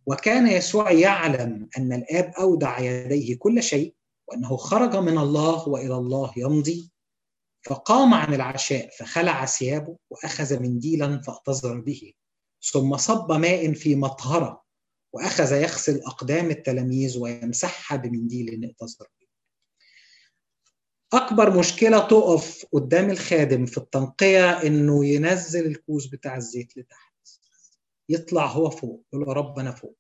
وكان 0.07 0.47
يسوع 0.47 0.93
يعلم 0.93 1.69
أن 1.79 1.93
الآب 1.93 2.33
أودع 2.39 2.79
يديه 2.79 3.39
كل 3.39 3.63
شيء 3.63 3.95
وأنه 4.29 4.57
خرج 4.57 4.97
من 4.97 5.19
الله 5.19 5.69
وإلى 5.69 5.95
الله 5.95 6.33
يمضي 6.37 6.93
فقام 7.63 8.15
عن 8.15 8.35
العشاء 8.35 8.91
فخلع 8.99 9.47
ثيابه 9.47 9.97
وأخذ 10.11 10.63
منديلا 10.63 11.21
فاعتذر 11.21 11.81
به 11.81 12.13
ثم 12.73 12.97
صب 12.97 13.33
ماء 13.33 13.73
في 13.73 13.97
مطهره 13.97 14.62
وأخذ 15.13 15.53
يغسل 15.53 16.01
أقدام 16.03 16.51
التلاميذ 16.51 17.19
ويمسحها 17.19 17.97
بمنديل 17.97 18.65
اعتذر 18.65 19.07
به 19.21 19.27
أكبر 21.13 21.59
مشكلة 21.59 21.99
تقف 22.09 22.67
قدام 22.73 23.11
الخادم 23.11 23.67
في 23.67 23.79
التنقية 23.79 24.51
إنه 24.51 25.07
ينزل 25.07 25.67
الكوز 25.67 26.07
بتاع 26.07 26.37
الزيت 26.37 26.77
لتحت. 26.77 27.13
يطلع 28.09 28.47
هو 28.47 28.71
فوق 28.71 29.05
يقول 29.13 29.29
يا 29.29 29.33
رب 29.33 29.59
أنا 29.59 29.73
فوق. 29.73 29.99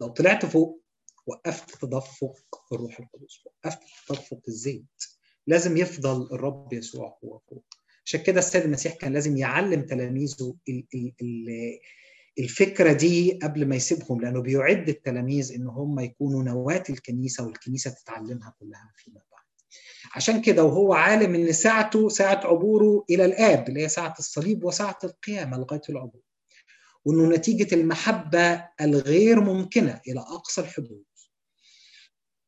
لو 0.00 0.08
طلعت 0.08 0.46
فوق 0.46 0.82
وقفت 1.26 1.82
تدفق 1.82 2.64
الروح 2.72 3.00
القدس 3.00 3.40
وقفت 3.46 3.80
تدفق 4.08 4.40
الزيت 4.48 5.04
لازم 5.46 5.76
يفضل 5.76 6.34
الرب 6.34 6.72
يسوع 6.72 7.18
هو 7.24 7.38
فوق. 7.38 7.64
عشان 8.04 8.22
كده 8.22 8.38
السيد 8.38 8.62
المسيح 8.62 8.94
كان 8.94 9.12
لازم 9.12 9.36
يعلم 9.36 9.82
تلاميذه 9.82 10.56
الفكرة 12.38 12.92
دي 12.92 13.38
قبل 13.42 13.66
ما 13.66 13.76
يسيبهم 13.76 14.20
لأنه 14.20 14.40
بيعد 14.40 14.88
التلاميذ 14.88 15.52
إن 15.52 15.66
هم 15.66 16.00
يكونوا 16.00 16.42
نواة 16.42 16.82
الكنيسة 16.90 17.44
والكنيسة 17.44 17.90
تتعلمها 17.90 18.54
كلها 18.60 18.92
فيما 18.96 19.20
بعد. 19.32 19.44
عشان 20.14 20.42
كده 20.42 20.64
وهو 20.64 20.94
عالم 20.94 21.34
إن 21.34 21.52
ساعته 21.52 22.08
ساعة 22.08 22.40
عبوره 22.46 23.04
إلى 23.10 23.24
الآب 23.24 23.68
اللي 23.68 23.82
هي 23.82 23.88
ساعة 23.88 24.14
الصليب 24.18 24.64
وساعة 24.64 24.98
القيامة 25.04 25.58
لغاية 25.58 25.80
العبور. 25.88 26.20
وإنه 27.04 27.28
نتيجة 27.36 27.74
المحبة 27.74 28.68
الغير 28.80 29.40
ممكنة 29.40 30.00
إلى 30.08 30.20
أقصى 30.20 30.60
الحدود. 30.60 31.04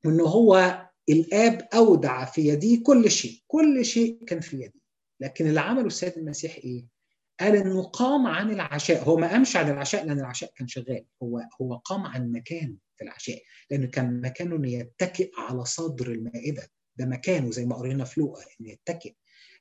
وإنه 0.05 0.25
هو 0.25 0.83
الآب 1.09 1.69
أودع 1.75 2.25
في 2.25 2.49
يديه 2.49 2.83
كل 2.83 3.11
شيء، 3.11 3.43
كل 3.47 3.85
شيء 3.85 4.25
كان 4.27 4.41
في 4.41 4.57
يديه. 4.57 4.87
لكن 5.21 5.47
اللي 5.47 5.61
عمله 5.61 5.87
السيد 5.87 6.13
المسيح 6.17 6.57
إيه؟ 6.57 6.96
قال 7.41 7.57
إنه 7.57 7.83
قام 7.83 8.27
عن 8.27 8.51
العشاء، 8.51 9.05
هو 9.05 9.17
ما 9.17 9.31
قامش 9.31 9.57
عن 9.57 9.71
العشاء 9.71 10.07
لأن 10.07 10.21
العشاء 10.21 10.53
كان 10.57 10.69
شغال، 10.69 11.05
هو 11.23 11.43
هو 11.63 11.77
قام 11.77 12.07
عن 12.07 12.33
مكان 12.33 12.77
في 12.97 13.05
العشاء، 13.05 13.43
لأنه 13.71 13.87
كان 13.87 14.21
مكانه 14.21 14.57
انه 14.57 14.71
يتكئ 14.71 15.31
على 15.39 15.65
صدر 15.65 16.11
المائدة، 16.11 16.69
ده 16.97 17.07
مكانه 17.07 17.51
زي 17.51 17.67
ما 17.67 17.77
قرينا 17.77 18.05
في 18.05 18.21
لوقا 18.21 18.43
انه 18.61 18.71
يتكئ. 18.71 19.15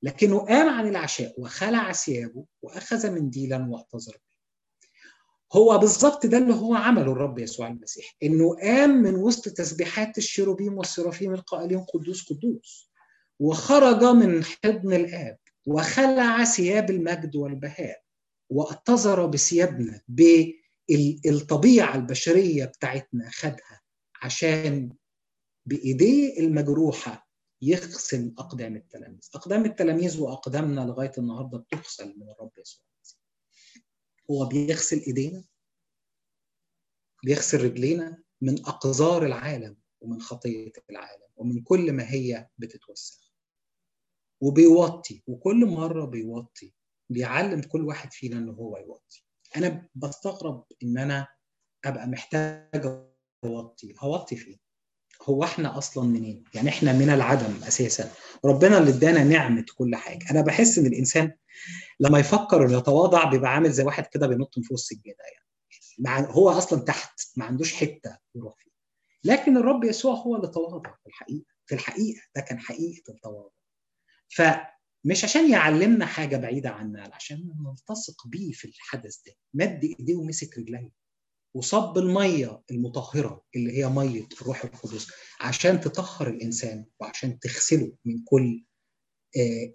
لكنه 0.03 0.39
قام 0.39 0.69
عن 0.69 0.87
العشاء 0.87 1.33
وخلع 1.37 1.91
ثيابه 1.91 2.45
وأخذ 2.61 3.11
منديلا 3.11 3.67
واعتذر. 3.69 4.17
هو 5.53 5.77
بالظبط 5.77 6.25
ده 6.25 6.37
اللي 6.37 6.53
هو 6.53 6.75
عمله 6.75 7.11
الرب 7.11 7.39
يسوع 7.39 7.67
المسيح، 7.67 8.15
إنه 8.23 8.55
قام 8.55 8.89
من 8.89 9.15
وسط 9.15 9.49
تسبيحات 9.49 10.17
الشيروبيم 10.17 10.77
والسرافيم 10.77 11.33
القائلين 11.33 11.79
قدوس 11.79 12.29
قدوس. 12.29 12.91
وخرج 13.39 14.03
من 14.03 14.43
حضن 14.43 14.93
الآب 14.93 15.37
وخلع 15.65 16.43
ثياب 16.43 16.89
المجد 16.89 17.35
والبهاء 17.35 18.03
واعتذر 18.49 19.25
بثيابنا 19.25 20.01
بالطبيعه 20.07 21.95
البشرية 21.95 22.65
بتاعتنا 22.65 23.29
خدها 23.29 23.81
عشان 24.21 24.93
بايديه 25.65 26.39
المجروحة 26.39 27.29
يغسل 27.61 28.33
أقدام 28.37 28.75
التلاميذ، 28.75 29.29
أقدام 29.35 29.65
التلاميذ 29.65 30.21
وأقدامنا 30.21 30.81
لغاية 30.81 31.11
النهارده 31.17 31.57
بتغسل 31.57 32.13
من 32.17 32.29
الرب 32.29 32.51
يسوع 32.57 32.83
المسيح. 32.97 33.19
هو 34.31 34.45
بيغسل 34.45 34.99
إيدينا 35.07 35.45
بيغسل 37.23 37.63
رجلينا 37.63 38.23
من 38.41 38.59
أقذار 38.65 39.25
العالم 39.25 39.77
ومن 40.01 40.21
خطية 40.21 40.71
العالم 40.89 41.27
ومن 41.35 41.61
كل 41.63 41.91
ما 41.91 42.11
هي 42.11 42.49
بتتوسخ 42.57 43.24
وبيوطي 44.41 45.23
وكل 45.27 45.65
مرة 45.65 46.05
بيوطي 46.05 46.73
بيعلم 47.09 47.61
كل 47.61 47.85
واحد 47.85 48.13
فينا 48.13 48.37
ان 48.37 48.49
هو 48.49 48.77
يوطي. 48.77 49.23
أنا 49.57 49.87
بستغرب 49.95 50.65
إن 50.83 50.97
أنا 50.97 51.27
أبقى 51.85 52.07
محتاج 52.07 53.05
أوطي. 53.43 53.93
اوطي 54.03 54.35
فين؟ 54.35 54.59
هو 55.23 55.43
إحنا 55.43 55.77
أصلا 55.77 56.03
منين؟ 56.07 56.43
يعني 56.53 56.69
إحنا 56.69 56.93
من 56.93 57.09
العدم 57.09 57.63
أساسا. 57.63 58.11
ربنا 58.45 58.77
اللي 58.77 58.89
إدانا 58.89 59.23
نعمة 59.23 59.65
كل 59.77 59.95
حاجة. 59.95 60.31
أنا 60.31 60.41
بحس 60.41 60.77
إن 60.77 60.85
الإنسان 60.85 61.31
لما 61.99 62.19
يفكر 62.19 62.65
إنه 62.65 62.77
يتواضع 62.77 63.29
بيبقى 63.29 63.51
عامل 63.53 63.71
زي 63.71 63.83
واحد 63.83 64.05
كده 64.05 64.27
بينط 64.27 64.57
من 64.57 64.63
فوق 64.63 64.73
السجادة 64.77 65.23
يعني. 65.33 66.27
هو 66.29 66.49
أصلا 66.49 66.79
تحت 66.81 67.19
ما 67.37 67.45
عندوش 67.45 67.73
حتة 67.75 68.17
يروح 68.35 68.55
فيها. 68.57 68.73
لكن 69.23 69.57
الرب 69.57 69.83
يسوع 69.83 70.13
هو 70.15 70.35
اللي 70.35 70.47
تواضع 70.47 70.91
في 71.03 71.07
الحقيقة. 71.07 71.45
في 71.65 71.75
الحقيقة. 71.75 72.21
ده 72.35 72.41
كان 72.41 72.59
حقيقة 72.59 73.03
التواضع. 73.13 73.54
فمش 74.35 75.23
عشان 75.23 75.51
يعلمنا 75.51 76.05
حاجة 76.05 76.37
بعيدة 76.37 76.69
عنا 76.69 77.09
عشان 77.13 77.51
نلتصق 77.67 78.27
بيه 78.27 78.51
في 78.51 78.65
الحدث 78.67 79.17
ده 79.25 79.33
مد 79.53 79.83
إيديه 79.83 80.15
ومسك 80.15 80.57
رجليه 80.57 80.91
وصب 81.53 81.97
المية 81.97 82.61
المطهرة 82.71 83.43
اللي 83.55 83.77
هي 83.77 83.89
مية 83.89 84.27
الروح 84.41 84.63
القدس 84.63 85.07
عشان 85.41 85.81
تطهر 85.81 86.27
الإنسان 86.29 86.85
وعشان 86.99 87.39
تغسله 87.39 87.91
من 88.05 88.23
كل 88.25 88.65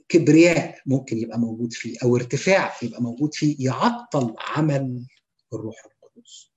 كبرياء 0.08 0.80
ممكن 0.86 1.18
يبقى 1.18 1.38
موجود 1.38 1.72
فيه 1.72 1.96
أو 2.02 2.16
ارتفاع 2.16 2.72
يبقى 2.82 3.02
موجود 3.02 3.34
فيه 3.34 3.56
يعطل 3.66 4.34
عمل 4.38 5.06
الروح 5.52 5.76
القدس. 5.84 6.49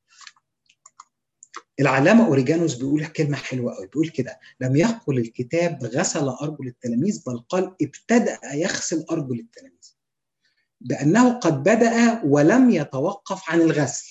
العلامة 1.79 2.27
أوريجانوس 2.27 2.75
بيقول 2.75 3.05
كلمة 3.05 3.37
حلوة 3.37 3.75
قوي 3.75 3.87
بيقول 3.87 4.09
كده 4.09 4.39
لم 4.59 4.75
يقل 4.75 5.17
الكتاب 5.17 5.83
غسل 5.83 6.27
أرجل 6.27 6.67
التلاميذ 6.67 7.23
بل 7.27 7.39
قال 7.39 7.75
ابتدأ 7.81 8.39
يغسل 8.53 9.05
أرجل 9.11 9.39
التلاميذ 9.39 9.93
بأنه 10.81 11.33
قد 11.39 11.63
بدأ 11.63 12.21
ولم 12.25 12.69
يتوقف 12.69 13.49
عن 13.49 13.61
الغسل. 13.61 14.07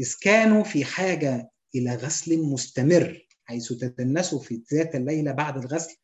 إذ 0.00 0.14
كانوا 0.20 0.64
في 0.64 0.84
حاجة 0.84 1.50
إلى 1.74 1.94
غسل 1.94 2.42
مستمر 2.42 3.26
حيث 3.44 3.72
تدنسوا 3.72 4.40
في 4.40 4.62
ذات 4.74 4.94
الليلة 4.94 5.32
بعد 5.32 5.56
الغسل. 5.56 5.96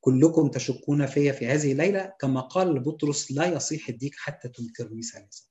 كلكم 0.00 0.48
تشكون 0.48 1.06
في 1.06 1.32
في 1.32 1.46
هذه 1.46 1.72
الليلة 1.72 2.12
كما 2.20 2.40
قال 2.40 2.74
لبطرس 2.74 3.32
لا 3.32 3.46
يصيح 3.46 3.88
الديك 3.88 4.14
حتى 4.16 4.48
تنكرني 4.48 5.02
ثلاثة 5.02 5.42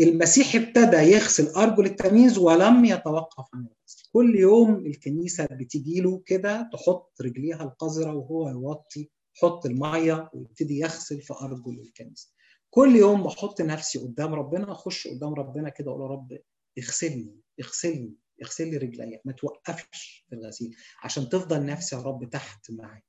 المسيح 0.00 0.54
ابتدى 0.54 0.96
يغسل 0.96 1.46
أرجل 1.48 1.86
التلاميذ 1.86 2.38
ولم 2.40 2.84
يتوقف 2.84 3.44
عن 3.54 3.60
الغسل. 3.60 4.08
كل 4.12 4.38
يوم 4.38 4.86
الكنيسة 4.86 5.46
بتجي 5.50 6.00
له 6.00 6.22
كده 6.26 6.70
تحط 6.72 7.12
رجليها 7.22 7.62
القذرة 7.62 8.14
وهو 8.14 8.48
يوطي 8.48 9.08
يحط 9.36 9.66
المية 9.66 10.30
ويبتدي 10.34 10.78
يغسل 10.78 11.20
في 11.22 11.34
أرجل 11.42 11.80
الكنيسة. 11.80 12.28
كل 12.70 12.96
يوم 12.96 13.22
بحط 13.22 13.60
نفسي 13.60 13.98
قدام 13.98 14.34
ربنا 14.34 14.72
أخش 14.72 15.08
قدام 15.08 15.34
ربنا 15.34 15.68
كده 15.68 15.90
أقول 15.90 16.02
يا 16.02 16.06
رب 16.06 16.38
اغسلني 16.78 17.40
اغسلني 17.60 18.14
اغسل 18.42 18.70
لي 18.70 18.76
رجليا. 18.76 19.20
ما 19.24 19.32
توقفش 19.32 20.26
في 20.28 20.34
الغسيل. 20.34 20.76
عشان 21.02 21.28
تفضل 21.28 21.66
نفسي 21.66 21.96
يا 21.96 22.00
رب 22.00 22.30
تحت 22.30 22.70
معاك. 22.70 23.04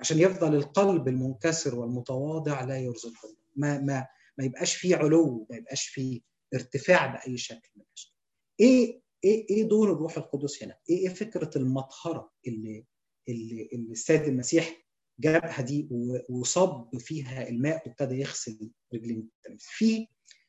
عشان 0.00 0.18
يفضل 0.18 0.54
القلب 0.54 1.08
المنكسر 1.08 1.74
والمتواضع 1.74 2.64
لا 2.64 2.78
يرزق 2.78 3.12
ما 3.56 3.78
ما 3.78 4.06
ما 4.38 4.44
يبقاش 4.44 4.74
فيه 4.76 4.96
علو 4.96 5.46
ما 5.50 5.56
يبقاش 5.56 5.86
فيه 5.88 6.20
ارتفاع 6.54 7.06
بأي 7.06 7.38
شكل 7.38 7.70
من 7.76 7.82
الأشكال. 7.82 8.14
إيه 8.60 9.00
إيه 9.24 9.46
إيه 9.50 9.62
دور 9.68 9.92
الروح 9.92 10.16
القدس 10.16 10.62
هنا؟ 10.62 10.78
إيه 10.90 10.98
إيه 10.98 11.14
فكرة 11.14 11.50
المطهرة 11.56 12.30
اللي 12.46 12.86
اللي, 13.28 13.68
اللي 13.72 13.92
السيد 13.92 14.22
المسيح 14.22 14.86
جابها 15.20 15.60
دي 15.62 15.88
وصب 16.28 16.98
فيها 16.98 17.48
الماء 17.48 17.88
وابتدى 17.88 18.14
يغسل 18.14 18.70
رجلين؟ 18.94 19.30
التلاميذ 19.36 19.60
في 19.68 20.06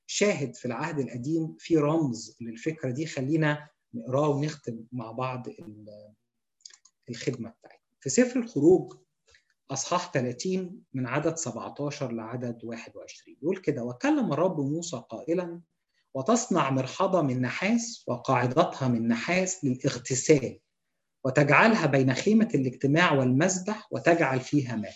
شاهد 0.07 0.55
في 0.55 0.65
العهد 0.65 0.99
القديم 0.99 1.55
في 1.59 1.77
رمز 1.77 2.37
للفكرة 2.41 2.91
دي 2.91 3.05
خلينا 3.05 3.69
نقراه 3.93 4.29
ونختم 4.29 4.83
مع 4.91 5.11
بعض 5.11 5.47
الخدمة 7.09 7.49
بتاعتنا. 7.49 7.79
في 7.99 8.09
سفر 8.09 8.39
الخروج 8.39 8.93
أصحاح 9.71 10.11
30 10.11 10.81
من 10.93 11.07
عدد 11.07 11.37
17 11.37 12.11
لعدد 12.11 12.63
21 12.63 13.37
يقول 13.41 13.57
كده 13.57 13.83
وكلم 13.83 14.33
الرب 14.33 14.59
موسى 14.59 15.03
قائلا 15.09 15.61
وتصنع 16.13 16.69
مرحضه 16.69 17.21
من 17.21 17.41
نحاس 17.41 18.03
وقاعدتها 18.07 18.87
من 18.87 19.07
نحاس 19.07 19.65
للاغتسال 19.65 20.59
وتجعلها 21.25 21.85
بين 21.85 22.13
خيمة 22.13 22.49
الاجتماع 22.55 23.13
والمذبح 23.13 23.87
وتجعل 23.91 24.39
فيها 24.39 24.75
ماء. 24.75 24.93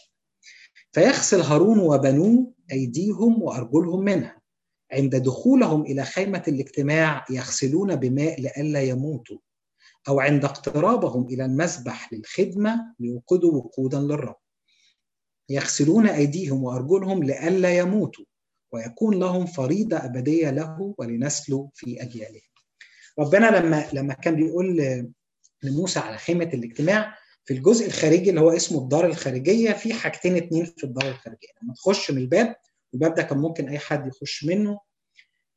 فيغسل 0.92 1.42
هارون 1.42 1.80
وبنوه 1.80 2.54
أيديهم 2.72 3.42
وأرجلهم 3.44 4.00
منها. 4.00 4.42
عند 4.92 5.16
دخولهم 5.16 5.82
إلى 5.82 6.04
خيمة 6.04 6.44
الاجتماع 6.48 7.26
يغسلون 7.30 7.96
بماء 7.96 8.42
لئلا 8.42 8.82
يموتوا 8.82 9.38
أو 10.08 10.20
عند 10.20 10.46
اقترابهم 10.46 11.28
إلى 11.28 11.46
المذبح 11.46 12.14
للخدمة 12.14 12.96
ليوقدوا 13.00 13.52
وقودا 13.54 14.00
للرب. 14.00 14.43
يغسلون 15.50 16.08
أيديهم 16.08 16.64
وأرجلهم 16.64 17.24
لئلا 17.24 17.78
يموتوا 17.78 18.26
ويكون 18.72 19.20
لهم 19.20 19.46
فريضة 19.46 19.98
أبدية 19.98 20.50
له 20.50 20.96
ولنسله 20.98 21.70
في 21.74 22.02
أجيالهم 22.02 22.42
ربنا 23.20 23.60
لما 23.60 23.90
لما 23.94 24.14
كان 24.14 24.36
بيقول 24.36 24.78
لموسى 25.64 26.00
على 26.00 26.18
خيمة 26.18 26.50
الاجتماع 26.54 27.16
في 27.46 27.54
الجزء 27.54 27.88
الخارجي 27.88 28.30
اللي 28.30 28.42
هو 28.42 28.50
اسمه 28.52 28.80
الدار 28.80 29.06
الخارجية 29.06 29.72
في 29.72 29.94
حاجتين 29.94 30.36
اتنين 30.36 30.66
في 30.66 30.84
الدار 30.84 31.10
الخارجية. 31.10 31.48
لما 31.64 31.74
تخش 31.74 32.12
من 32.12 32.18
الباب 32.18 32.56
الباب 32.94 33.16
ده 33.16 33.24
كان 33.24 33.38
ممكن 33.38 33.70
أي 33.70 33.80
حد 33.80 34.08
يخش 34.08 34.46
منه 34.46 34.80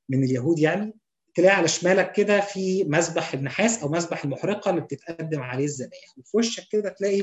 من 0.09 0.25
اليهود 0.25 0.59
يعني 0.59 0.95
تلاقي 1.35 1.57
على 1.57 1.69
شمالك 1.69 2.13
كده 2.13 2.41
في 2.41 2.85
مسبح 2.85 3.35
النحاس 3.35 3.83
أو 3.83 3.89
مسبح 3.89 4.25
المحرقة 4.25 4.71
اللي 4.71 4.81
بتتقدم 4.81 5.41
عليه 5.41 5.65
الذبائح 5.65 6.19
وفي 6.19 6.37
وشك 6.37 6.63
كده 6.71 6.89
تلاقي 6.91 7.23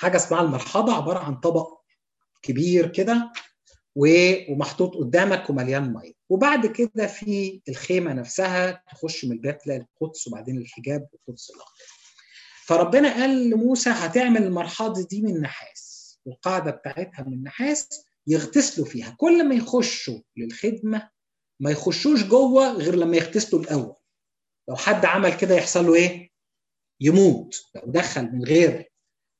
حاجة 0.00 0.16
اسمها 0.16 0.40
المرحبه 0.42 0.92
عبارة 0.92 1.18
عن 1.18 1.36
طبق 1.36 1.80
كبير 2.42 2.86
كده 2.86 3.32
ومحطوط 3.96 4.96
قدامك 4.96 5.50
ومليان 5.50 5.92
مية. 5.92 6.12
وبعد 6.28 6.66
كده 6.66 7.06
في 7.06 7.60
الخيمة 7.68 8.12
نفسها 8.12 8.82
تخش 8.92 9.24
من 9.24 9.32
الباب 9.32 9.58
تلاقي 9.58 9.80
القدس 9.80 10.26
وبعدين 10.28 10.58
الحجاب 10.58 11.08
والقدس 11.12 11.50
الاخضر 11.50 11.84
فربنا 12.64 13.14
قال 13.14 13.50
لموسى 13.50 13.90
هتعمل 13.90 14.42
المرحاض 14.42 15.06
دي 15.08 15.22
من 15.22 15.40
نحاس. 15.40 16.18
والقاعدة 16.24 16.70
بتاعتها 16.70 17.22
من 17.22 17.42
نحاس 17.42 17.88
يغتسلوا 18.26 18.86
فيها. 18.86 19.14
كل 19.18 19.48
ما 19.48 19.54
يخشوا 19.54 20.20
للخدمة 20.36 21.10
ما 21.60 21.70
يخشوش 21.70 22.22
جوه 22.24 22.72
غير 22.72 22.94
لما 22.94 23.16
يغتسلوا 23.16 23.62
الأول. 23.62 23.96
لو 24.68 24.76
حد 24.76 25.04
عمل 25.04 25.36
كده 25.36 25.54
يحصل 25.54 25.86
له 25.86 25.94
إيه؟ 25.94 26.30
يموت. 27.00 27.62
لو 27.74 27.82
دخل 27.86 28.22
من 28.32 28.44
غير 28.44 28.89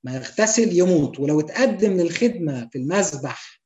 ما 0.04 0.14
يغتسل 0.14 0.72
يموت. 0.78 1.20
ولو 1.20 1.40
اتقدم 1.40 1.92
للخدمة 1.92 2.68
في 2.72 2.78
المذبح 2.78 3.62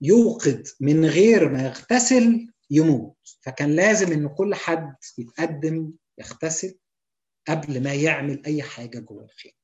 يوقد 0.00 0.68
من 0.80 1.04
غير 1.04 1.48
ما 1.48 1.62
يغتسل 1.64 2.46
يموت. 2.70 3.16
فكان 3.40 3.76
لازم 3.76 4.12
إن 4.12 4.28
كل 4.28 4.54
حد 4.54 4.94
يتقدم 5.18 5.92
يغتسل 6.18 6.78
قبل 7.48 7.82
ما 7.82 7.94
يعمل 7.94 8.42
أي 8.46 8.62
حاجة 8.62 8.98
جوه 8.98 9.24
الخيمة. 9.24 9.54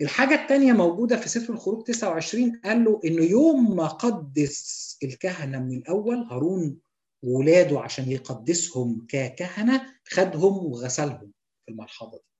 الحاجة 0.00 0.42
الثانية 0.42 0.72
موجودة 0.72 1.16
في 1.16 1.28
سفر 1.28 1.52
الخروج 1.52 1.84
29 1.84 2.60
قال 2.64 2.84
له 2.84 3.00
إنه 3.04 3.22
يوم 3.24 3.76
ما 3.76 3.86
قدس 3.86 4.98
الكهنة 5.02 5.58
من 5.58 5.76
الأول 5.76 6.16
هارون 6.16 6.78
وولاده 7.22 7.80
عشان 7.80 8.10
يقدسهم 8.10 9.06
ككهنة 9.08 9.94
خدهم 10.08 10.66
وغسلهم 10.66 11.32
في 11.66 11.72
المرحضة 11.72 12.18
دي. 12.18 12.31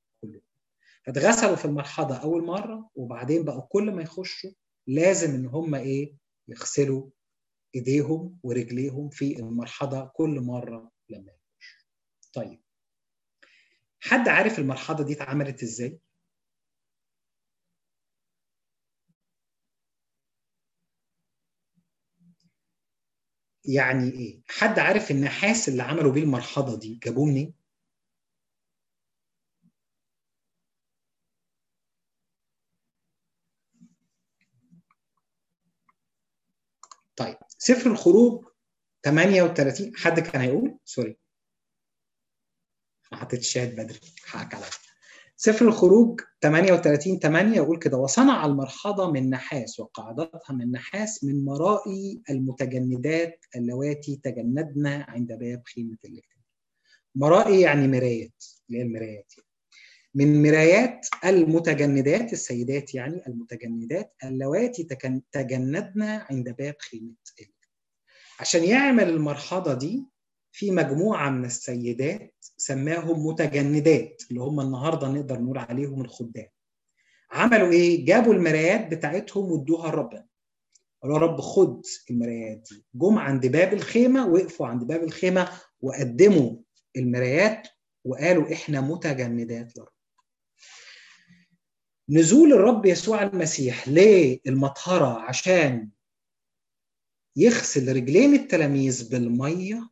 كلهم 1.07 1.15
فاتغسلوا 1.15 1.57
في 1.57 1.65
المرحضة 1.65 2.17
أول 2.17 2.45
مرة 2.45 2.91
وبعدين 2.95 3.45
بقوا 3.45 3.67
كل 3.69 3.91
ما 3.91 4.03
يخشوا 4.03 4.51
لازم 4.87 5.35
إن 5.35 5.47
هم 5.47 5.75
إيه 5.75 6.17
يغسلوا 6.49 7.11
إيديهم 7.75 8.39
ورجليهم 8.43 9.09
في 9.11 9.39
المرحضة 9.39 10.05
كل 10.05 10.41
مرة 10.41 10.91
لما 11.09 11.33
يخشوا 11.33 11.87
طيب 12.33 12.63
حد 14.01 14.29
عارف 14.29 14.59
المرحضة 14.59 15.05
دي 15.05 15.13
اتعملت 15.13 15.63
إزاي؟ 15.63 16.01
يعني 23.65 24.11
إيه؟ 24.11 24.43
حد 24.49 24.79
عارف 24.79 25.11
النحاس 25.11 25.69
اللي 25.69 25.83
عملوا 25.83 26.13
بيه 26.13 26.23
المرحضه 26.23 26.79
دي 26.79 27.01
جابوه 27.05 27.25
منين؟ 27.27 27.55
طيب 37.23 37.37
سفر 37.59 37.91
الخروج 37.91 38.45
38 39.05 39.97
حد 39.97 40.21
كان 40.21 40.41
هيقول؟ 40.41 40.79
سوري. 40.85 41.19
حطيت 43.13 43.41
الشاهد 43.41 43.77
بدري 43.77 44.01
حقك 44.25 44.55
عليا 44.55 44.67
سفر 45.37 45.69
الخروج 45.69 46.21
38 46.41 47.19
8 47.19 47.57
يقول 47.57 47.79
كده 47.79 47.97
وصنع 47.97 48.47
المرحضة 48.47 49.11
من 49.11 49.31
نحاس 49.31 49.81
وقاعدتها 49.81 50.53
من 50.55 50.71
نحاس 50.71 51.25
من 51.25 51.45
مرائي 51.45 52.23
المتجندات 52.31 53.45
اللواتي 53.57 54.17
تجندن 54.17 54.87
عند 54.87 55.33
باب 55.33 55.63
خيمة 55.75 55.99
الاجتماع 56.05 56.47
مرائي 57.15 57.61
يعني 57.61 57.89
مرايات 57.89 58.45
اللي 58.69 58.79
هي 58.79 58.83
المرايات 58.83 59.33
يعني. 59.39 59.52
من 60.15 60.43
مرايات 60.43 61.07
المتجندات 61.25 62.33
السيدات 62.33 62.95
يعني 62.95 63.27
المتجندات 63.27 64.15
اللواتي 64.25 64.85
تجندن 65.33 66.03
عند 66.03 66.49
باب 66.59 66.75
خيمة 66.79 67.15
الاجتماع 67.39 67.53
عشان 68.41 68.65
يعمل 68.65 69.09
المرحضة 69.09 69.75
دي 69.75 70.05
في 70.53 70.71
مجموعة 70.71 71.31
من 71.31 71.45
السيدات 71.45 72.35
سماهم 72.57 73.27
متجندات 73.27 74.23
اللي 74.31 74.41
هم 74.41 74.61
النهارده 74.61 75.09
نقدر 75.09 75.41
نقول 75.41 75.59
عليهم 75.59 76.01
الخدام. 76.01 76.47
عملوا 77.31 77.73
إيه؟ 77.73 78.05
جابوا 78.07 78.35
المرايات 78.35 78.91
بتاعتهم 78.95 79.53
وادوها 79.53 79.91
لربنا. 79.91 80.27
قالوا 81.03 81.17
يا 81.19 81.23
رب 81.23 81.41
خد 81.41 81.83
المرايات 82.11 82.69
دي. 82.71 82.85
جم 82.95 83.19
عند 83.19 83.47
باب 83.47 83.73
الخيمة 83.73 84.27
وقفوا 84.29 84.67
عند 84.67 84.85
باب 84.85 85.03
الخيمة 85.05 85.49
وقدموا 85.81 86.57
المرايات 86.97 87.69
وقالوا 88.05 88.53
إحنا 88.53 88.81
متجندات 88.81 89.79
لرب. 89.79 89.89
نزول 92.09 92.53
الرب 92.53 92.87
يسوع 92.87 93.23
المسيح 93.23 93.89
للمطهرة 93.89 95.21
عشان 95.21 95.89
يغسل 97.37 97.97
رجلين 97.97 98.35
التلاميذ 98.35 99.11
بالمية 99.11 99.91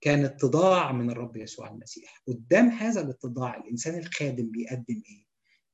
كان 0.00 0.24
اتضاع 0.24 0.92
من 0.92 1.10
الرب 1.10 1.36
يسوع 1.36 1.70
المسيح. 1.70 2.22
قدام 2.26 2.68
هذا 2.68 3.00
الاتضاع 3.00 3.56
الإنسان 3.56 3.98
الخادم 3.98 4.50
بيقدم 4.50 5.02
إيه؟ 5.10 5.24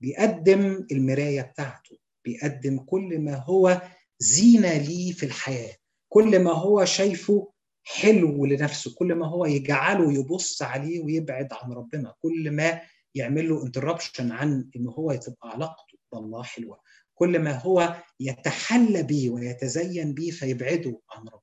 بيقدم 0.00 0.86
المراية 0.92 1.42
بتاعته 1.42 1.96
بيقدم 2.24 2.78
كل 2.78 3.18
ما 3.18 3.36
هو 3.36 3.82
زينة 4.18 4.76
ليه 4.78 5.12
في 5.12 5.26
الحياة 5.26 5.76
كل 6.08 6.38
ما 6.38 6.52
هو 6.52 6.84
شايفه 6.84 7.52
حلو 7.82 8.46
لنفسه 8.46 8.94
كل 8.94 9.14
ما 9.14 9.26
هو 9.26 9.46
يجعله 9.46 10.12
يبص 10.12 10.62
عليه 10.62 11.00
ويبعد 11.00 11.48
عن 11.52 11.72
ربنا 11.72 12.14
كل 12.22 12.50
ما 12.50 12.80
يعمل 13.14 13.48
له 13.48 13.62
انتربشن 13.66 14.32
عن 14.32 14.70
إن 14.76 14.88
هو 14.88 15.14
تبقى 15.14 15.50
علاقته 15.50 15.98
بالله 16.12 16.42
حلوة. 16.42 16.80
كل 17.14 17.38
ما 17.38 17.58
هو 17.58 18.02
يتحلى 18.20 19.02
بيه 19.02 19.30
ويتزين 19.30 20.14
بيه 20.14 20.30
فيبعده 20.30 21.00
عن 21.10 21.22
ربنا. 21.22 21.40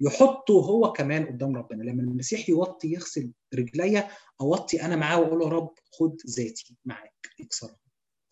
يحطه 0.00 0.54
هو 0.54 0.92
كمان 0.92 1.26
قدام 1.26 1.56
ربنا. 1.56 1.82
لما 1.82 2.02
المسيح 2.02 2.48
يوطي 2.48 2.88
يغسل 2.92 3.32
رجليا 3.54 4.10
أوطي 4.40 4.82
أنا 4.82 4.96
معاه 4.96 5.20
وأقول 5.20 5.38
له 5.38 5.48
رب 5.48 5.74
خد 5.92 6.16
ذاتي 6.26 6.76
معاك. 6.84 7.14
اكسرها 7.40 7.76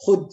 خد 0.01 0.33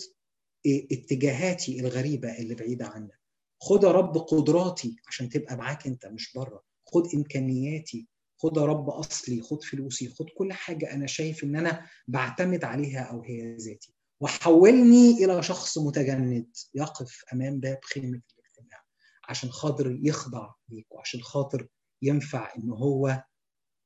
اتجاهاتي 0.91 1.79
الغريبة 1.79 2.37
اللي 2.37 2.55
بعيدة 2.55 2.87
عنك. 2.87 3.19
خد 3.61 3.83
يا 3.83 3.91
رب 3.91 4.17
قدراتي 4.17 4.95
عشان 5.07 5.29
تبقى 5.29 5.57
معاك 5.57 5.87
أنت 5.87 6.05
مش 6.05 6.33
بره. 6.33 6.63
خد 6.85 7.07
إمكانياتي 7.15 8.07
خد 8.37 8.57
يا 8.57 8.61
رب 8.61 8.89
أصلي 8.89 9.41
خد 9.41 9.63
فلوسي 9.63 10.09
خد 10.09 10.25
كل 10.37 10.53
حاجة 10.53 10.93
أنا 10.93 11.07
شايف 11.07 11.43
إن 11.43 11.55
أنا 11.55 11.85
بعتمد 12.07 12.63
عليها 12.63 13.01
أو 13.01 13.23
هي 13.23 13.55
ذاتي. 13.55 13.93
وحولني 14.21 15.11
إلى 15.25 15.43
شخص 15.43 15.77
متجند 15.77 16.47
يقف 16.75 17.23
أمام 17.33 17.59
باب 17.59 17.79
خيمة 17.83 18.21
الاجتماع 18.37 18.83
عشان 19.29 19.49
خاطر 19.49 19.99
يخضع 20.01 20.53
ليك 20.69 20.95
وعشان 20.95 21.21
خاطر 21.21 21.67
ينفع 22.01 22.53
إن 22.57 22.69
هو 22.69 23.23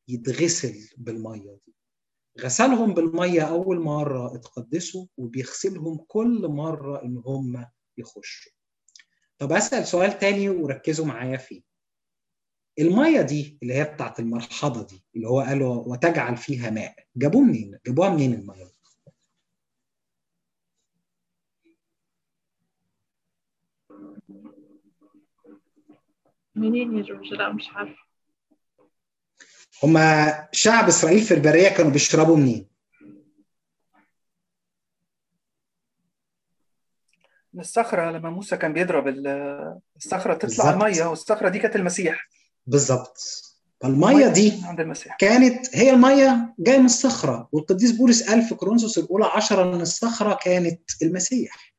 يتغسل 0.08 0.89
بالمية 0.97 1.60
دي. 1.68 1.76
غسلهم 2.41 2.93
بالمية 2.93 3.41
أول 3.41 3.80
مرة 3.80 4.36
اتقدسوا 4.36 5.06
وبيغسلهم 5.18 5.97
كل 6.08 6.47
مرة 6.47 7.04
إن 7.04 7.22
هم 7.26 7.66
يخشوا. 7.97 8.52
طب 9.38 9.52
أسأل 9.52 9.88
سؤال 9.88 10.20
تاني 10.20 10.49
وركزوا 10.49 11.06
معايا 11.06 11.38
فيه. 11.38 11.62
المية 12.80 13.22
دي 13.22 13.57
اللي 13.63 13.74
هي 13.74 13.84
بتاعت 13.84 14.19
المرحضة 14.19 14.88
دي 14.88 15.03
اللي 15.15 15.28
هو 15.28 15.39
قالوا 15.41 15.76
وتجعل 15.88 16.38
فيها 16.38 16.69
ماء 16.69 16.95
جابوه 17.15 17.41
منين؟ 17.41 17.78
جابوها 17.88 18.09
منين 18.09 18.34
المية؟ 18.34 18.72
دي 26.55 26.69
منين 26.69 26.97
يا 26.97 27.03
جورج؟ 27.03 27.34
لا 27.34 27.53
مش 27.53 27.69
عارفة. 27.74 28.01
هما 29.84 30.47
شعب 30.51 30.88
إسرائيل 30.88 31.22
في 31.22 31.34
البرية 31.34 31.69
كانوا 31.69 31.91
بيشربوا 31.91 32.38
منين؟ 32.38 32.67
من 37.53 37.59
الصخرة 37.61 38.11
لما 38.11 38.30
موسى 38.30 38.57
كان 38.57 38.74
بيضرب 38.74 39.07
ال- 39.07 39.80
الصخرة 39.95 40.34
تطلع 40.34 40.47
بالظبط. 40.47 40.67
المية 40.67 41.05
والصخرة 41.05 41.49
دي 41.49 41.59
كانت 41.59 41.76
المسيح. 41.76 42.28
بالظبط 42.68 43.18
فالمية 43.82 44.28
دي 44.28 44.53
عند 44.64 44.80
المسيح 44.80 45.16
كانت 45.18 45.76
هي 45.76 45.89
المية 45.89 46.55
جاية 46.59 46.78
من 46.78 46.86
الصخرة 46.86 47.49
والقديس 47.51 47.91
بولس 47.91 48.24
قال 48.30 48.41
في 48.41 48.55
كورنثوس 48.55 48.97
الأولى 48.97 49.26
عشرة 49.26 49.64
ان 49.76 49.82
الصخرة 49.82 50.39
كانت 50.43 50.82
المسيح. 51.01 51.72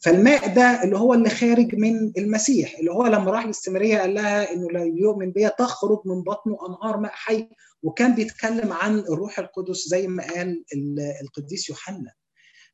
فالماء 0.00 0.54
ده 0.54 0.82
اللي 0.84 0.98
هو 0.98 1.14
اللي 1.14 1.30
خارج 1.30 1.74
من 1.74 2.12
المسيح 2.18 2.78
اللي 2.78 2.90
هو 2.92 3.06
لما 3.06 3.30
راح 3.30 3.46
للسامرية 3.46 3.98
قال 3.98 4.14
لها 4.14 4.52
إنه 4.52 4.70
لا 4.70 4.84
يؤمن 4.84 5.30
بيا 5.32 5.48
تخرج 5.48 6.00
من 6.04 6.22
بطنه 6.22 6.58
أنهار 6.68 6.96
ماء 6.96 7.12
حي. 7.12 7.48
وكان 7.82 8.14
بيتكلم 8.14 8.72
عن 8.72 8.98
الروح 8.98 9.38
القدس 9.38 9.88
زي 9.88 10.08
ما 10.08 10.22
قال 10.26 10.64
ال- 10.74 11.14
القديس 11.22 11.68
يوحنا. 11.70 12.12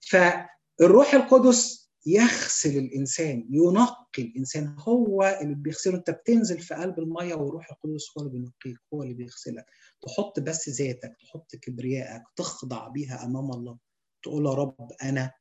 فالروح 0.00 1.14
القدس 1.14 1.83
يغسل 2.06 2.78
الإنسان 2.78 3.46
ينقي 3.50 4.22
الإنسان. 4.22 4.76
هو 4.78 5.38
اللي 5.42 5.54
بيغسله. 5.54 5.96
أنت 5.96 6.10
بتنزل 6.10 6.60
في 6.60 6.74
قلب 6.74 6.98
المية 6.98 7.34
والروح 7.34 7.70
القدس 7.70 8.10
هو 8.18 8.22
اللي 8.26 8.32
بينقيك 8.32 8.80
هو 8.94 9.02
اللي 9.02 9.14
بيغسلك. 9.14 9.66
تحط 10.02 10.40
بس 10.40 10.68
ذاتك 10.68 11.16
تحط 11.20 11.56
كبريائك 11.56 12.22
تخضع 12.36 12.88
بيها 12.88 13.24
أمام 13.24 13.50
الله. 13.50 13.78
تقول 14.22 14.46
يا 14.46 14.50
رب 14.50 14.92
أنا 15.02 15.32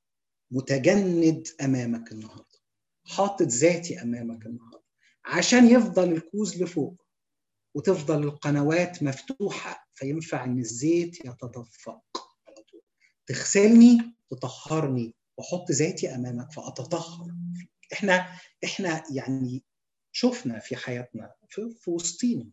متجند 0.51 1.47
أمامك 1.61 2.11
النهارده. 2.11 2.59
حاطط 3.05 3.47
ذاتي 3.47 4.01
أمامك 4.01 4.45
النهارده. 4.45 4.84
عشان 5.26 5.70
يفضل 5.70 6.11
الكوز 6.11 6.64
لفوق 6.64 7.03
وتفضل 7.76 8.24
القنوات 8.24 9.03
مفتوحة 9.03 9.88
فينفع 9.93 10.43
إن 10.43 10.59
الزيت 10.59 11.26
يتدفق 11.26 12.01
على 12.47 12.55
طول. 12.72 12.82
تغسلني 13.28 14.16
تطهرني. 14.32 15.16
واحط 15.38 15.71
ذاتي 15.71 16.15
أمامك 16.15 16.51
فأتطهر. 16.51 17.27
إحنا 17.93 18.39
إحنا 18.63 19.03
يعني 19.13 19.63
شفنا 20.11 20.59
في 20.59 20.75
حياتنا 20.75 21.34
في, 21.49 21.75
في 21.79 21.89
وسطينا. 21.91 22.49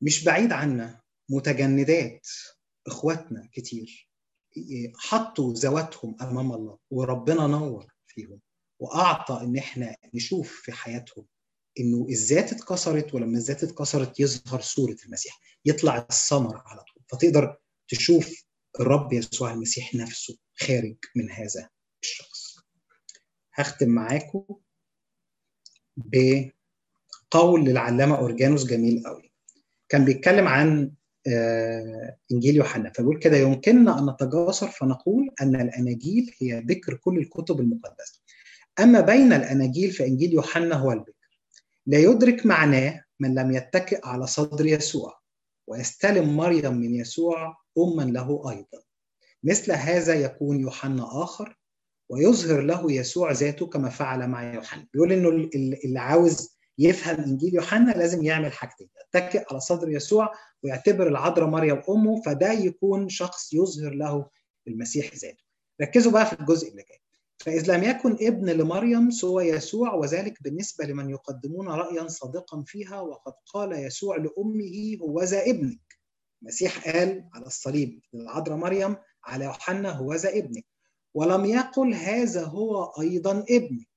مش 0.00 0.24
بعيد 0.24 0.52
عنا 0.52 1.00
متجندات 1.28 2.26
إخواتنا 2.86 3.48
كتير. 3.52 4.10
حطوا 4.98 5.54
ذواتهم 5.54 6.16
أمام 6.20 6.52
الله 6.52 6.78
وربنا 6.90 7.46
نور 7.46 7.92
فيهم 8.06 8.40
وأعطى 8.80 9.40
إن 9.42 9.56
إحنا 9.56 9.96
نشوف 10.14 10.60
في 10.62 10.72
حياتهم 10.72 11.26
إنه 11.80 12.06
الذات 12.08 12.52
اتكسرت 12.52 13.14
ولما 13.14 13.38
الذات 13.38 13.64
اتكسرت 13.64 14.20
يظهر 14.20 14.60
صورة 14.60 14.96
المسيح 15.06 15.40
يطلع 15.64 16.06
الثمر 16.10 16.56
على 16.66 16.80
طول. 16.80 17.02
فتقدر 17.08 17.56
تشوف 17.88 18.45
الرب 18.80 19.12
يسوع 19.12 19.52
المسيح 19.52 19.94
نفسه 19.94 20.36
خارج 20.54 20.96
من 21.16 21.30
هذا 21.30 21.68
الشخص. 22.02 22.58
هختم 23.54 23.88
معاكم 23.88 24.44
بقول 25.96 27.64
للعلامة 27.64 28.18
أورجانوس 28.18 28.66
جميل 28.66 29.02
قوي. 29.06 29.32
كان 29.88 30.04
بيتكلم 30.04 30.48
عن 30.48 30.92
آه، 31.28 32.16
إنجيل 32.32 32.56
يوحنا 32.56 32.92
فبيقول 32.92 33.18
كده 33.18 33.36
يمكننا 33.36 33.98
أن 33.98 34.10
نتجاسر 34.10 34.68
فنقول 34.68 35.30
أن 35.42 35.60
الأناجيل 35.60 36.34
هي 36.38 36.60
ذكر 36.60 36.94
كل 36.94 37.18
الكتب 37.18 37.60
المقدسة. 37.60 38.20
أما 38.80 39.00
بين 39.00 39.32
الأناجيل 39.32 39.90
فإنجيل 39.90 40.32
يوحنا 40.32 40.74
هو 40.74 40.92
البكر 40.92 41.12
لا 41.86 41.98
يدرك 41.98 42.46
معناه 42.46 43.04
من 43.20 43.34
لم 43.34 43.52
يتكئ 43.52 44.00
على 44.04 44.26
صدر 44.26 44.66
يسوع 44.66 45.20
ويستلم 45.66 46.36
مريم 46.36 46.74
من 46.74 46.94
يسوع 46.94 47.65
اما 47.78 48.02
له 48.02 48.50
أيضا. 48.50 48.82
مثل 49.44 49.72
هذا 49.72 50.14
يكون 50.14 50.60
يوحنا 50.60 51.22
آخر 51.22 51.58
ويظهر 52.08 52.60
له 52.60 52.92
يسوع 52.92 53.32
ذاته 53.32 53.66
كما 53.66 53.88
فعل 53.88 54.28
مع 54.28 54.54
يوحنا. 54.54 54.86
بيقول 54.94 55.12
إنه 55.12 55.28
اللي 55.84 55.98
عاوز 56.00 56.56
يفهم 56.78 57.16
إنجيل 57.24 57.54
يوحنا 57.54 57.90
لازم 57.90 58.22
يعمل 58.24 58.52
حاجتين 58.52 58.88
يتكئ 59.14 59.44
على 59.50 59.60
صدر 59.60 59.88
يسوع 59.90 60.32
ويعتبر 60.62 61.08
العذراء 61.08 61.48
مريم 61.48 61.82
أمه 61.88 62.22
فده 62.22 62.52
يكون 62.52 63.08
شخص 63.08 63.52
يظهر 63.52 63.94
له 63.94 64.26
المسيح 64.68 65.14
ذاته. 65.14 65.44
ركزوا 65.82 66.12
بقى 66.12 66.26
في 66.26 66.32
الجزء 66.40 66.70
اللي 66.70 66.82
جاي. 66.82 67.00
فإذ 67.38 67.72
لم 67.76 67.82
يكن 67.82 68.12
ابن 68.20 68.50
لمريم 68.50 69.10
سوى 69.10 69.44
يسوع 69.48 69.94
وذلك 69.94 70.42
بالنسبة 70.42 70.84
لمن 70.84 71.10
يقدمون 71.10 71.68
رأيا 71.68 72.08
صادقا 72.08 72.62
فيها 72.66 73.00
وقد 73.00 73.32
قال 73.46 73.72
يسوع 73.72 74.16
لأمه 74.16 74.98
هوذا 75.02 75.42
ابنك 75.50 75.85
المسيح 76.46 76.88
قال 76.88 77.28
على 77.34 77.46
الصليب 77.46 78.00
للعذراء 78.12 78.56
مريم 78.56 78.96
على 79.24 79.44
يوحنا 79.44 79.90
هوذا 79.90 80.38
ابنك 80.38 80.64
ولم 81.14 81.44
يقل 81.44 81.94
هذا 81.94 82.44
هو 82.44 82.84
أيضا 83.00 83.44
ابنك 83.50 83.88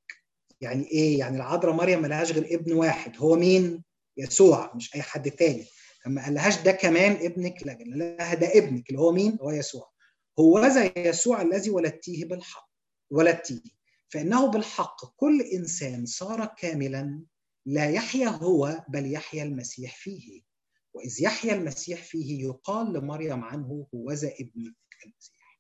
يعني 0.62 0.88
إيه؟ 0.88 1.20
يعني 1.20 1.38
العذراء 1.38 1.74
مريم 1.74 2.02
ملهاش 2.02 2.32
غير 2.32 2.60
ابن 2.60 2.74
واحد 2.74 3.18
هو 3.18 3.36
مين؟ 3.36 3.84
يسوع 4.18 4.76
مش 4.76 4.96
أي 4.96 5.02
حد 5.02 5.32
تاني 5.32 5.66
لما 6.06 6.26
قالهاش 6.26 6.62
ده 6.62 6.72
كمان 6.72 7.12
ابنك 7.12 7.68
لا 7.68 7.78
لها 7.82 8.34
ده 8.34 8.48
ابنك 8.58 8.90
اللي 8.90 9.00
هو 9.00 9.12
مين؟ 9.12 9.38
هو 9.42 9.52
يسوع 9.52 9.92
هوذا 10.40 11.00
يسوع 11.00 11.42
الذي 11.42 11.70
ولدتيه 11.70 12.26
بالحق 12.26 12.70
ولدتيه 13.10 13.62
فإنه 14.10 14.48
بالحق 14.48 15.16
كل 15.18 15.42
إنسان 15.42 16.06
صار 16.06 16.46
كاملا 16.46 17.24
لا 17.66 17.90
يحيا 17.90 18.28
هو 18.28 18.84
بل 18.90 19.14
يحيا 19.14 19.44
المسيح 19.44 19.96
فيه 19.96 20.49
وإذ 20.94 21.22
يحيا 21.22 21.54
المسيح 21.54 22.04
فيه 22.04 22.44
يقال 22.46 22.94
لمريم 22.94 23.44
عنه 23.44 23.88
هوذا 23.96 24.28
ابنك 24.28 24.76
المسيح. 25.06 25.60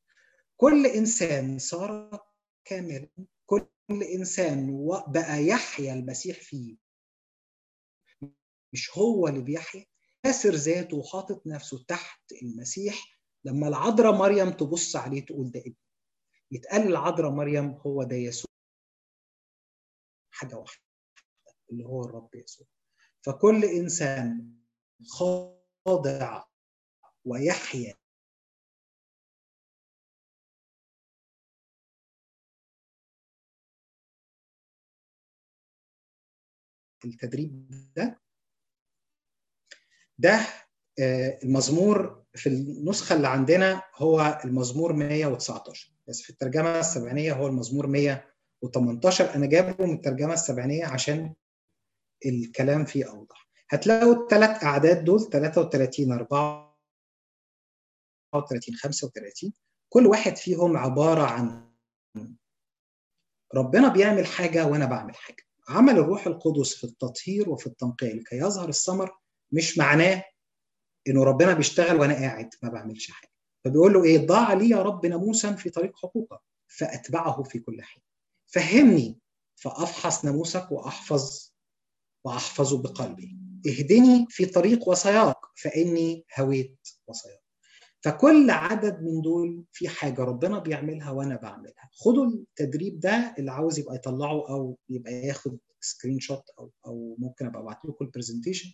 كل 0.57 0.85
إنسان 0.85 1.59
صار 1.59 2.19
كاملا 2.65 3.09
كل 3.45 3.67
إنسان 4.15 4.87
بقى 5.07 5.45
يحيا 5.47 5.93
المسيح 5.93 6.39
فيه. 6.41 6.75
مش 8.73 8.97
هو 8.97 9.27
اللي 9.27 9.41
بيحيا 9.41 9.85
كاسر 10.23 10.49
ذاته 10.55 10.97
وحاطط 10.97 11.47
نفسه 11.47 11.85
تحت 11.87 12.31
المسيح 12.43 13.19
لما 13.43 13.67
العذراء 13.67 14.15
مريم 14.15 14.49
تبص 14.49 14.95
عليه 14.95 15.25
تقول 15.25 15.51
ده 15.51 15.59
ابني. 15.59 15.77
يتقال 16.51 16.81
العذراء 16.81 17.31
مريم 17.31 17.65
هو 17.71 18.03
ده 18.03 18.15
يسوع. 18.15 18.51
حاجة 20.31 20.55
واحدة 20.55 20.83
اللي 21.71 21.85
هو 21.85 22.01
الرب 22.05 22.29
يسوع. 22.35 22.67
فكل 23.21 23.65
إنسان 23.65 24.58
خاضع 25.07 26.43
ويحيا 27.25 27.95
التدريب 37.05 37.69
ده 37.95 38.21
ده 40.17 40.39
المزمور 41.43 42.23
في 42.35 42.49
النسخة 42.49 43.15
اللي 43.15 43.27
عندنا 43.27 43.83
هو 43.95 44.41
المزمور 44.45 44.93
119 44.93 45.91
بس 46.07 46.21
في 46.21 46.29
الترجمة 46.29 46.79
السبعينية 46.79 47.33
هو 47.33 47.47
المزمور 47.47 47.87
118 47.87 49.35
أنا 49.35 49.45
جايبه 49.45 49.85
من 49.85 49.93
الترجمة 49.93 50.33
السبعينية 50.33 50.85
عشان 50.85 51.33
الكلام 52.25 52.85
فيه 52.85 53.09
أوضح. 53.09 53.48
هتلاقوا 53.71 54.23
الثلاث 54.23 54.63
أعداد 54.63 55.03
دول 55.03 55.19
33 55.19 56.11
34 56.11 56.69
35 58.75 59.53
كل 59.89 60.07
واحد 60.07 60.37
فيهم 60.37 60.77
عبارة 60.77 61.21
عن 61.21 61.69
ربنا 63.55 63.87
بيعمل 63.87 64.25
حاجة 64.25 64.65
وأنا 64.65 64.85
بعمل 64.85 65.15
حاجة. 65.15 65.43
عمل 65.69 65.97
الروح 65.97 66.27
القدس 66.27 66.75
في 66.75 66.83
التطهير 66.83 67.49
وفي 67.49 67.67
التنقية 67.67 68.13
لكي 68.13 68.35
يظهر 68.37 68.69
الثمر 68.69 69.17
مش 69.51 69.77
معناه 69.77 70.23
إنه 71.07 71.23
ربنا 71.23 71.53
بيشتغل 71.53 71.99
وأنا 71.99 72.13
قاعد 72.13 72.49
ما 72.63 72.69
بعملش 72.69 73.11
حاجة. 73.11 73.31
فبيقول 73.65 73.93
له 73.93 74.03
إيه؟ 74.03 74.27
ضاع 74.27 74.53
لي 74.53 74.69
يا 74.69 74.81
رب 74.81 75.05
ناموسا 75.05 75.55
في 75.55 75.69
طريق 75.69 75.97
حقوقك. 75.97 76.39
فأتبعه 76.67 77.43
في 77.43 77.59
كل 77.59 77.81
حين. 77.81 78.03
فهمني 78.47 79.19
فأفحص 79.55 80.25
ناموسك 80.25 80.71
وأحفظ 80.71 81.51
وأحفظه 82.25 82.81
بقلبي. 82.81 83.37
اهدني 83.67 84.25
في 84.29 84.45
طريق 84.45 84.87
وصاياك 84.89 85.37
فإني 85.55 86.25
هويت 86.39 86.77
وصاياك 87.07 87.39
فكل 88.01 88.49
عدد 88.49 89.01
من 89.03 89.21
دول 89.21 89.63
في 89.71 89.89
حاجة 89.89 90.21
ربنا 90.23 90.59
بيعملها 90.59 91.11
وأنا 91.11 91.35
بعملها. 91.35 91.89
خدوا 91.93 92.25
التدريب 92.25 92.99
ده 92.99 93.35
اللي 93.39 93.51
عاوز 93.51 93.79
يبقى 93.79 93.95
يطلعه 93.95 94.49
أو 94.49 94.77
يبقى 94.89 95.13
ياخد 95.13 95.57
screenshot 95.81 96.43
أو 96.59 96.71
أو 96.85 97.15
ممكن 97.19 97.45
أبقى 97.45 97.61
أبعت 97.61 97.85
لكم 97.85 98.05
ال 98.05 98.10
presentation 98.10 98.69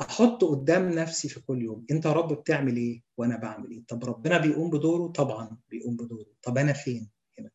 أحط 0.00 0.44
قدام 0.44 0.88
نفسي 0.90 1.28
في 1.28 1.40
كل 1.40 1.62
يوم 1.62 1.86
أنت 1.90 2.06
يا 2.06 2.12
رب 2.12 2.32
بتعمل 2.32 2.76
إيه 2.76 3.02
وأنا 3.16 3.36
بعمل 3.36 3.70
إيه؟ 3.70 3.84
طب 3.88 4.04
ربنا 4.04 4.38
بيقوم 4.38 4.70
بدوره؟ 4.70 5.12
طبعا 5.12 5.58
بيقوم 5.70 5.96
بدوره. 5.96 6.26
طب 6.42 6.58
أنا 6.58 6.72
فين 6.72 7.10
هنا؟ 7.38 7.50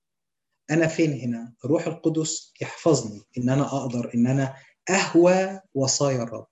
أنا 0.71 0.87
فين 0.87 1.13
هنا؟ 1.13 1.53
الروح 1.65 1.87
القدس 1.87 2.53
يحفظني 2.61 3.21
إن 3.37 3.49
أنا 3.49 3.63
أقدر 3.63 4.11
إن 4.15 4.27
أنا 4.27 4.55
أهوى 4.89 5.61
وصايا 5.73 6.23
الرب 6.23 6.47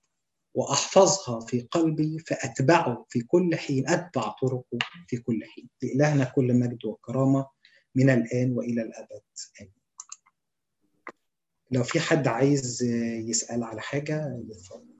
وأحفظها 0.54 1.40
في 1.40 1.60
قلبي 1.60 2.18
فأتبعه 2.18 3.06
في 3.08 3.20
كل 3.20 3.56
حين 3.56 3.88
أتبع 3.88 4.28
طرقه 4.42 4.78
في 5.08 5.16
كل 5.16 5.44
حين. 5.44 5.68
لإلهنا 5.82 6.24
كل 6.24 6.54
مجد 6.54 6.84
وكرامة 6.84 7.46
من 7.94 8.10
الآن 8.10 8.52
وإلى 8.52 8.82
الأبد. 8.82 9.22
آمين. 9.60 9.72
لو 11.70 11.82
في 11.82 12.00
حد 12.00 12.26
عايز 12.28 12.82
يسأل 13.28 13.64
على 13.64 13.80
حاجة 13.80 14.42
يتفضل. 14.50 14.91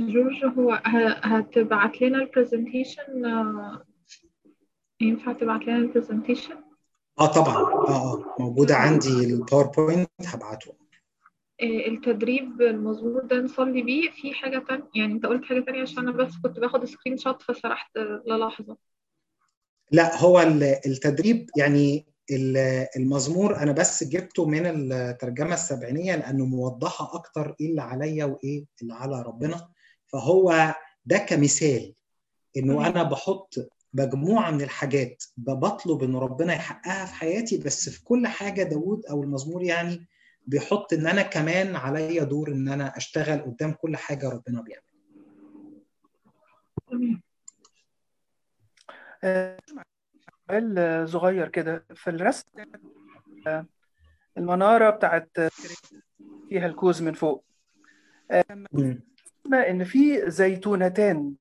جورج 0.00 0.44
هو 0.58 0.80
هتبعت 1.22 2.02
لنا 2.02 2.18
ال 2.18 2.24
presentation 2.24 3.02
ينفع 5.00 5.32
تبعت 5.32 5.62
لنا 5.62 5.76
ال 5.76 5.82
presentation 5.82 6.54
آه 7.20 7.26
طبعا. 7.26 7.56
آه 7.56 7.88
آه. 8.14 8.34
موجودة 8.38 8.74
عندي 8.76 9.08
الباوربوينت 9.24 10.08
هبعته. 10.26 10.72
التدريب 11.62 12.62
المظبوط 12.62 13.24
ده 13.24 13.36
نصلي 13.36 13.82
بيه. 13.82 14.10
في 14.10 14.34
حاجة 14.34 14.58
تانية؟ 14.68 14.84
يعني 14.94 15.12
انت 15.12 15.26
قلت 15.26 15.44
حاجة 15.44 15.60
تانية 15.60 15.82
عشان 15.82 15.98
أنا 15.98 16.12
بس 16.12 16.32
كنت 16.42 16.58
باخد 16.60 16.84
screenshot 16.84 17.42
فسرحت 17.42 17.96
للحظة 18.26 18.76
لا 19.92 20.16
هو 20.22 20.40
التدريب 20.86 21.50
يعني 21.56 22.06
المزمور 22.96 23.56
أنا 23.56 23.72
بس 23.72 24.04
جبته 24.04 24.46
من 24.46 24.66
الترجمة 24.92 25.54
السبعينية 25.54 26.16
لأنه 26.16 26.46
موضحة 26.46 27.14
أكتر 27.14 27.56
إيه 27.60 27.70
اللي 27.70 27.82
عليا 27.82 28.24
وإيه 28.24 28.64
اللي 28.82 28.94
على 28.94 29.22
ربنا. 29.22 29.68
فهو 30.12 30.74
ده 31.06 31.18
كمثال 31.18 31.94
إنه 32.56 32.86
أنا 32.86 33.02
بحط 33.02 33.54
مجموعة 33.94 34.50
من 34.50 34.60
الحاجات 34.62 35.24
بطلب 35.36 36.02
إن 36.02 36.16
ربنا 36.16 36.54
يحققها 36.54 37.06
في 37.06 37.14
حياتي 37.14 37.58
بس 37.58 37.88
في 37.88 38.04
كل 38.04 38.26
حاجة 38.26 38.62
داوود 38.62 39.06
أو 39.06 39.22
المزمور 39.22 39.62
يعني 39.62 40.06
بيحط 40.46 40.92
إن 40.92 41.06
أنا 41.06 41.22
كمان 41.22 41.76
عليا 41.76 42.24
دور 42.24 42.52
إن 42.52 42.68
أنا 42.68 42.96
أشتغل 42.96 43.40
قدام 43.42 43.72
كل 43.72 43.96
حاجة 43.96 44.28
ربنا 44.28 44.62
بيعملها. 44.62 44.90
سؤال 50.48 51.08
صغير 51.08 51.48
كده. 51.48 51.84
في 51.94 52.10
الرسم 52.10 52.48
المنارة 54.38 54.90
بتاعت 54.90 55.30
فيها 56.48 56.66
الكوز 56.66 57.02
من 57.02 57.12
فوق. 57.12 57.44
إن 59.54 59.84
في 59.84 60.30
زيتونتان. 60.30 61.34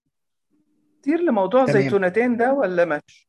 كتير 1.01 1.19
لموضوع 1.21 1.65
تمام. 1.65 1.81
زيتونتين 1.81 2.37
ده 2.37 2.53
ولا 2.53 2.85
مش؟ 2.85 3.27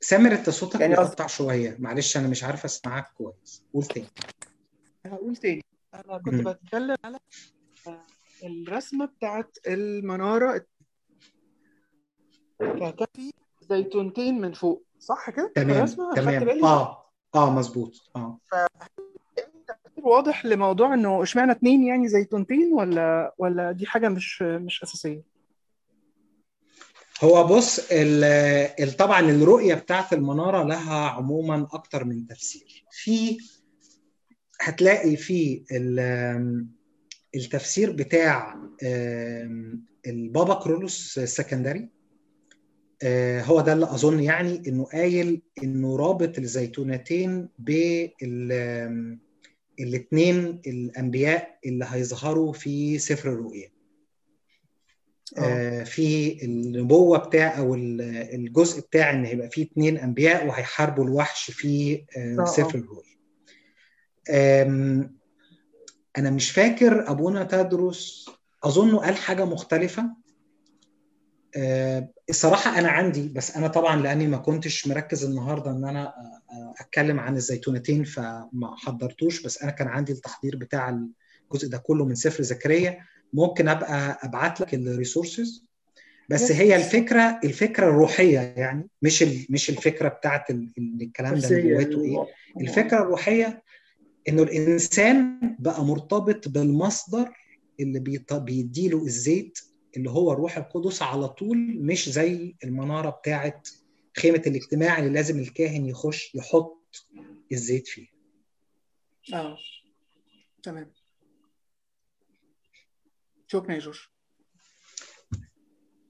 سامر 0.00 0.32
أنت 0.32 0.50
صوتك 0.50 0.80
يعني 0.80 0.94
بيقطع 0.94 1.26
شوية. 1.26 1.76
معلش 1.78 2.16
أنا 2.16 2.28
مش 2.28 2.44
عارف 2.44 2.64
أسمعك 2.64 3.12
كويس. 3.18 3.64
قول 3.74 3.84
تاني. 3.84 4.06
هقول 5.06 5.36
تاني. 5.36 5.64
أنا 5.94 6.18
كنت 6.18 6.34
مم. 6.34 6.52
بتكلم 6.52 6.96
على 7.04 7.18
آه، 7.86 8.06
الرسمة 8.44 9.04
بتاعت 9.06 9.58
المنارة. 9.66 10.64
فكان 12.58 13.06
في 13.14 13.32
زيتونتين 13.60 14.40
من 14.40 14.52
فوق. 14.52 14.84
صح 14.98 15.30
كده؟ 15.30 15.52
تمام 15.54 15.70
الرسمة؟ 15.70 16.10
خدت 16.10 16.18
تمام. 16.20 16.44
بالي؟ 16.44 16.62
آه 16.64 17.10
آه 17.34 17.50
مظبوط. 17.50 18.10
آه. 18.16 18.38
واضح 20.02 20.46
لموضوع 20.46 20.94
إنه 20.94 21.22
إشمعنى 21.22 21.52
اتنين 21.52 21.84
يعني 21.84 22.08
زيتونتين 22.08 22.72
ولا 22.72 23.34
ولا 23.38 23.72
دي 23.72 23.86
حاجة 23.86 24.08
مش 24.08 24.42
مش 24.42 24.82
أساسية؟ 24.82 25.22
هو 27.24 27.44
بص 27.46 27.80
طبعا 28.98 29.20
الرؤية 29.20 29.74
بتاعت 29.74 30.12
المنارة 30.12 30.62
لها 30.64 31.08
عموما 31.08 31.68
أكتر 31.72 32.04
من 32.04 32.26
تفسير. 32.26 32.84
في 32.90 33.38
هتلاقي 34.60 35.16
في 35.16 35.64
ال- 35.72 36.66
التفسير 37.34 37.92
بتاع 37.92 38.56
البابا 40.06 40.54
كرولوس 40.54 41.18
السكندري. 41.18 41.88
آه، 43.04 43.42
هو 43.42 43.60
ده 43.60 43.72
اللي 43.72 43.84
أظن 43.84 44.20
يعني 44.22 44.62
إنه 44.68 44.84
قايل 44.84 45.42
إنه 45.62 45.96
رابط 45.96 46.38
الزيتونتين 46.38 47.48
بالاثنين 49.78 50.60
الأنبياء 50.66 51.58
اللي 51.66 51.86
هيظهروا 51.88 52.52
في 52.52 52.98
سفر 52.98 53.28
الرؤيا. 53.32 53.68
آه، 55.38 55.84
في 55.84 56.38
النبوة 56.44 57.18
بتاع 57.18 57.58
أو 57.58 57.74
ال- 57.74 58.00
الجزء 58.34 58.80
بتاع 58.80 59.10
إن 59.10 59.24
هيبقى 59.24 59.50
فيه 59.50 59.62
اثنين 59.64 59.98
أنبياء 59.98 60.46
وهيحاربوا 60.46 61.04
الوحش 61.04 61.50
في 61.50 62.04
آه، 62.16 62.36
آه، 62.40 62.44
سفر 62.44 62.78
آه. 62.78 62.82
الرؤيا. 62.82 63.12
آم، 64.30 65.16
أنا 66.18 66.30
مش 66.30 66.50
فاكر 66.50 67.10
أبونا 67.10 67.44
تدرس 67.44 68.26
أظنه 68.64 68.98
قال 68.98 69.16
حاجة 69.16 69.44
مختلفة. 69.44 70.04
آه، 71.56 72.08
الصراحة 72.30 72.78
أنا 72.78 72.88
عندي 72.88 73.28
بس 73.28 73.56
أنا 73.56 73.68
طبعا 73.68 74.02
لأني 74.02 74.26
ما 74.26 74.36
كنتش 74.36 74.86
مركز 74.88 75.24
النهارده 75.24 75.70
إن 75.70 75.84
أنا 75.88 76.02
آه، 76.06 76.10
آه، 76.10 76.41
أتكلم 76.80 77.20
عن 77.20 77.36
الزيتونتين 77.36 78.04
فما 78.04 78.76
حضرتوش 78.76 79.42
بس 79.42 79.62
أنا 79.62 79.70
كان 79.72 79.88
عندي 79.88 80.12
التحضير 80.12 80.56
بتاع 80.56 80.88
الجزء 81.52 81.68
ده 81.68 81.78
كله 81.78 82.04
من 82.04 82.14
سفر 82.14 82.42
زكريا. 82.42 82.98
ممكن 83.32 83.68
أبقى 83.68 84.18
أبعت 84.22 84.60
لك 84.60 84.74
الريسورسز 84.74 85.64
بس. 86.30 86.52
هي 86.52 86.76
الفكرة 86.76 87.40
الفكرة 87.44 87.86
الروحية 87.88 88.38
يعني 88.38 88.88
مش 89.02 89.22
مش 89.50 89.70
الفكرة 89.70 90.08
بتاعت 90.08 90.50
ال- 90.50 90.72
ال- 90.78 91.02
الكلام 91.02 91.34
ده 91.34 91.48
نبوته 91.82 92.04
إيه. 92.04 92.26
الفكرة 92.60 93.02
الروحية 93.02 93.62
إنه 94.28 94.42
الإنسان 94.42 95.38
بقى 95.58 95.84
مرتبط 95.84 96.48
بالمصدر 96.48 97.28
اللي 97.80 98.00
بيديله 98.32 99.04
الزيت 99.04 99.58
اللي 99.96 100.10
هو 100.10 100.32
الروح 100.32 100.56
القدس 100.56 101.02
على 101.02 101.28
طول 101.28 101.58
مش 101.80 102.08
زي 102.08 102.54
المنارة 102.64 103.10
بتاعت 103.10 103.68
خيمة 104.18 104.42
الاجتماع 104.46 104.98
اللي 104.98 105.10
لازم 105.10 105.38
الكاهن 105.38 105.86
يخش 105.86 106.34
يحط 106.34 107.06
الزيت 107.52 107.88
فيه 107.88 108.06
آه. 109.34 109.58
تمام. 110.62 110.92
شكرا 113.46 113.72
يا 113.74 113.78
جورج 113.78 113.98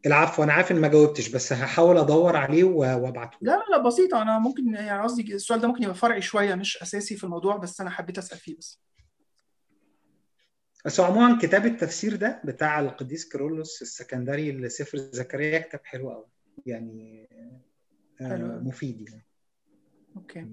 العفو 0.07 0.43
أنا 0.43 0.53
عارف 0.53 0.73
إن 0.73 0.81
ما 0.81 0.89
جاوبتش 0.89 1.29
بس 1.29 1.53
هحاول 1.53 1.99
أدور 1.99 2.37
عليه 2.37 2.65
وأبعته 2.65 3.39
لا 3.41 3.53
لا 3.53 3.65
لا 3.77 3.79
بسيطة. 3.83 4.23
أنا 4.23 4.39
ممكن 4.39 4.75
يعني 4.75 5.03
قصدي 5.03 5.35
السؤال 5.35 5.61
ده 5.61 5.69
ممكن 5.69 5.83
يبقى 5.83 5.95
فرعي 5.95 6.23
شوية 6.23 6.55
مش 6.55 6.83
أساسي 6.83 7.17
في 7.17 7.25
الموضوع 7.25 7.57
بس 7.57 7.81
أنا 7.81 7.91
حبيت 7.91 8.19
أسأل 8.19 8.39
فيه 8.39 8.57
بس. 8.57 8.81
بس 10.85 11.01
عموما 11.01 11.39
كتاب 11.43 11.67
التفسير 11.67 12.17
ده 12.17 12.43
بتاع 12.45 12.81
القديس 12.81 13.29
كيرلس 13.29 13.83
السكندري 13.83 14.53
لسفر 14.53 14.99
زكريا 14.99 15.59
كتاب 15.59 15.81
حلو 15.85 16.11
قوي 16.11 16.27
يعني 16.67 17.29
حلو 18.29 18.53
أوي. 18.53 18.61
مفيد 18.61 19.09
يعني. 19.09 19.27
okay. 20.17 20.47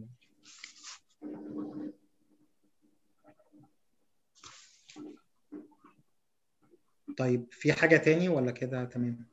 طيب 7.18 7.48
في 7.52 7.74
حاجة 7.74 7.98
تاني 7.98 8.30
ولا 8.30 8.52
كده 8.52 8.86
تمام؟ 8.86 9.26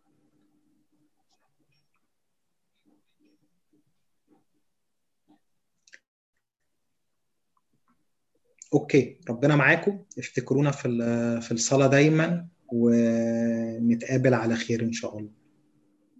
أوكي 8.74 9.20
ربنا 9.30 9.56
معاكم. 9.56 10.04
افتكرونا 10.18 10.70
في 10.70 10.88
ال- 10.88 11.42
في 11.42 11.52
الصلاة 11.52 11.86
دايما 11.86 12.46
ونتقابل 12.72 14.34
على 14.34 14.56
خير 14.56 14.82
إن 14.82 14.92
شاء 14.92 15.18
الله. 15.18 15.30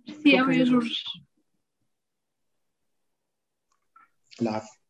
ميرسي 0.08 0.38
قوي 0.38 0.56
يا 0.56 0.64
جورج. 0.64 1.04
العفو 4.42 4.85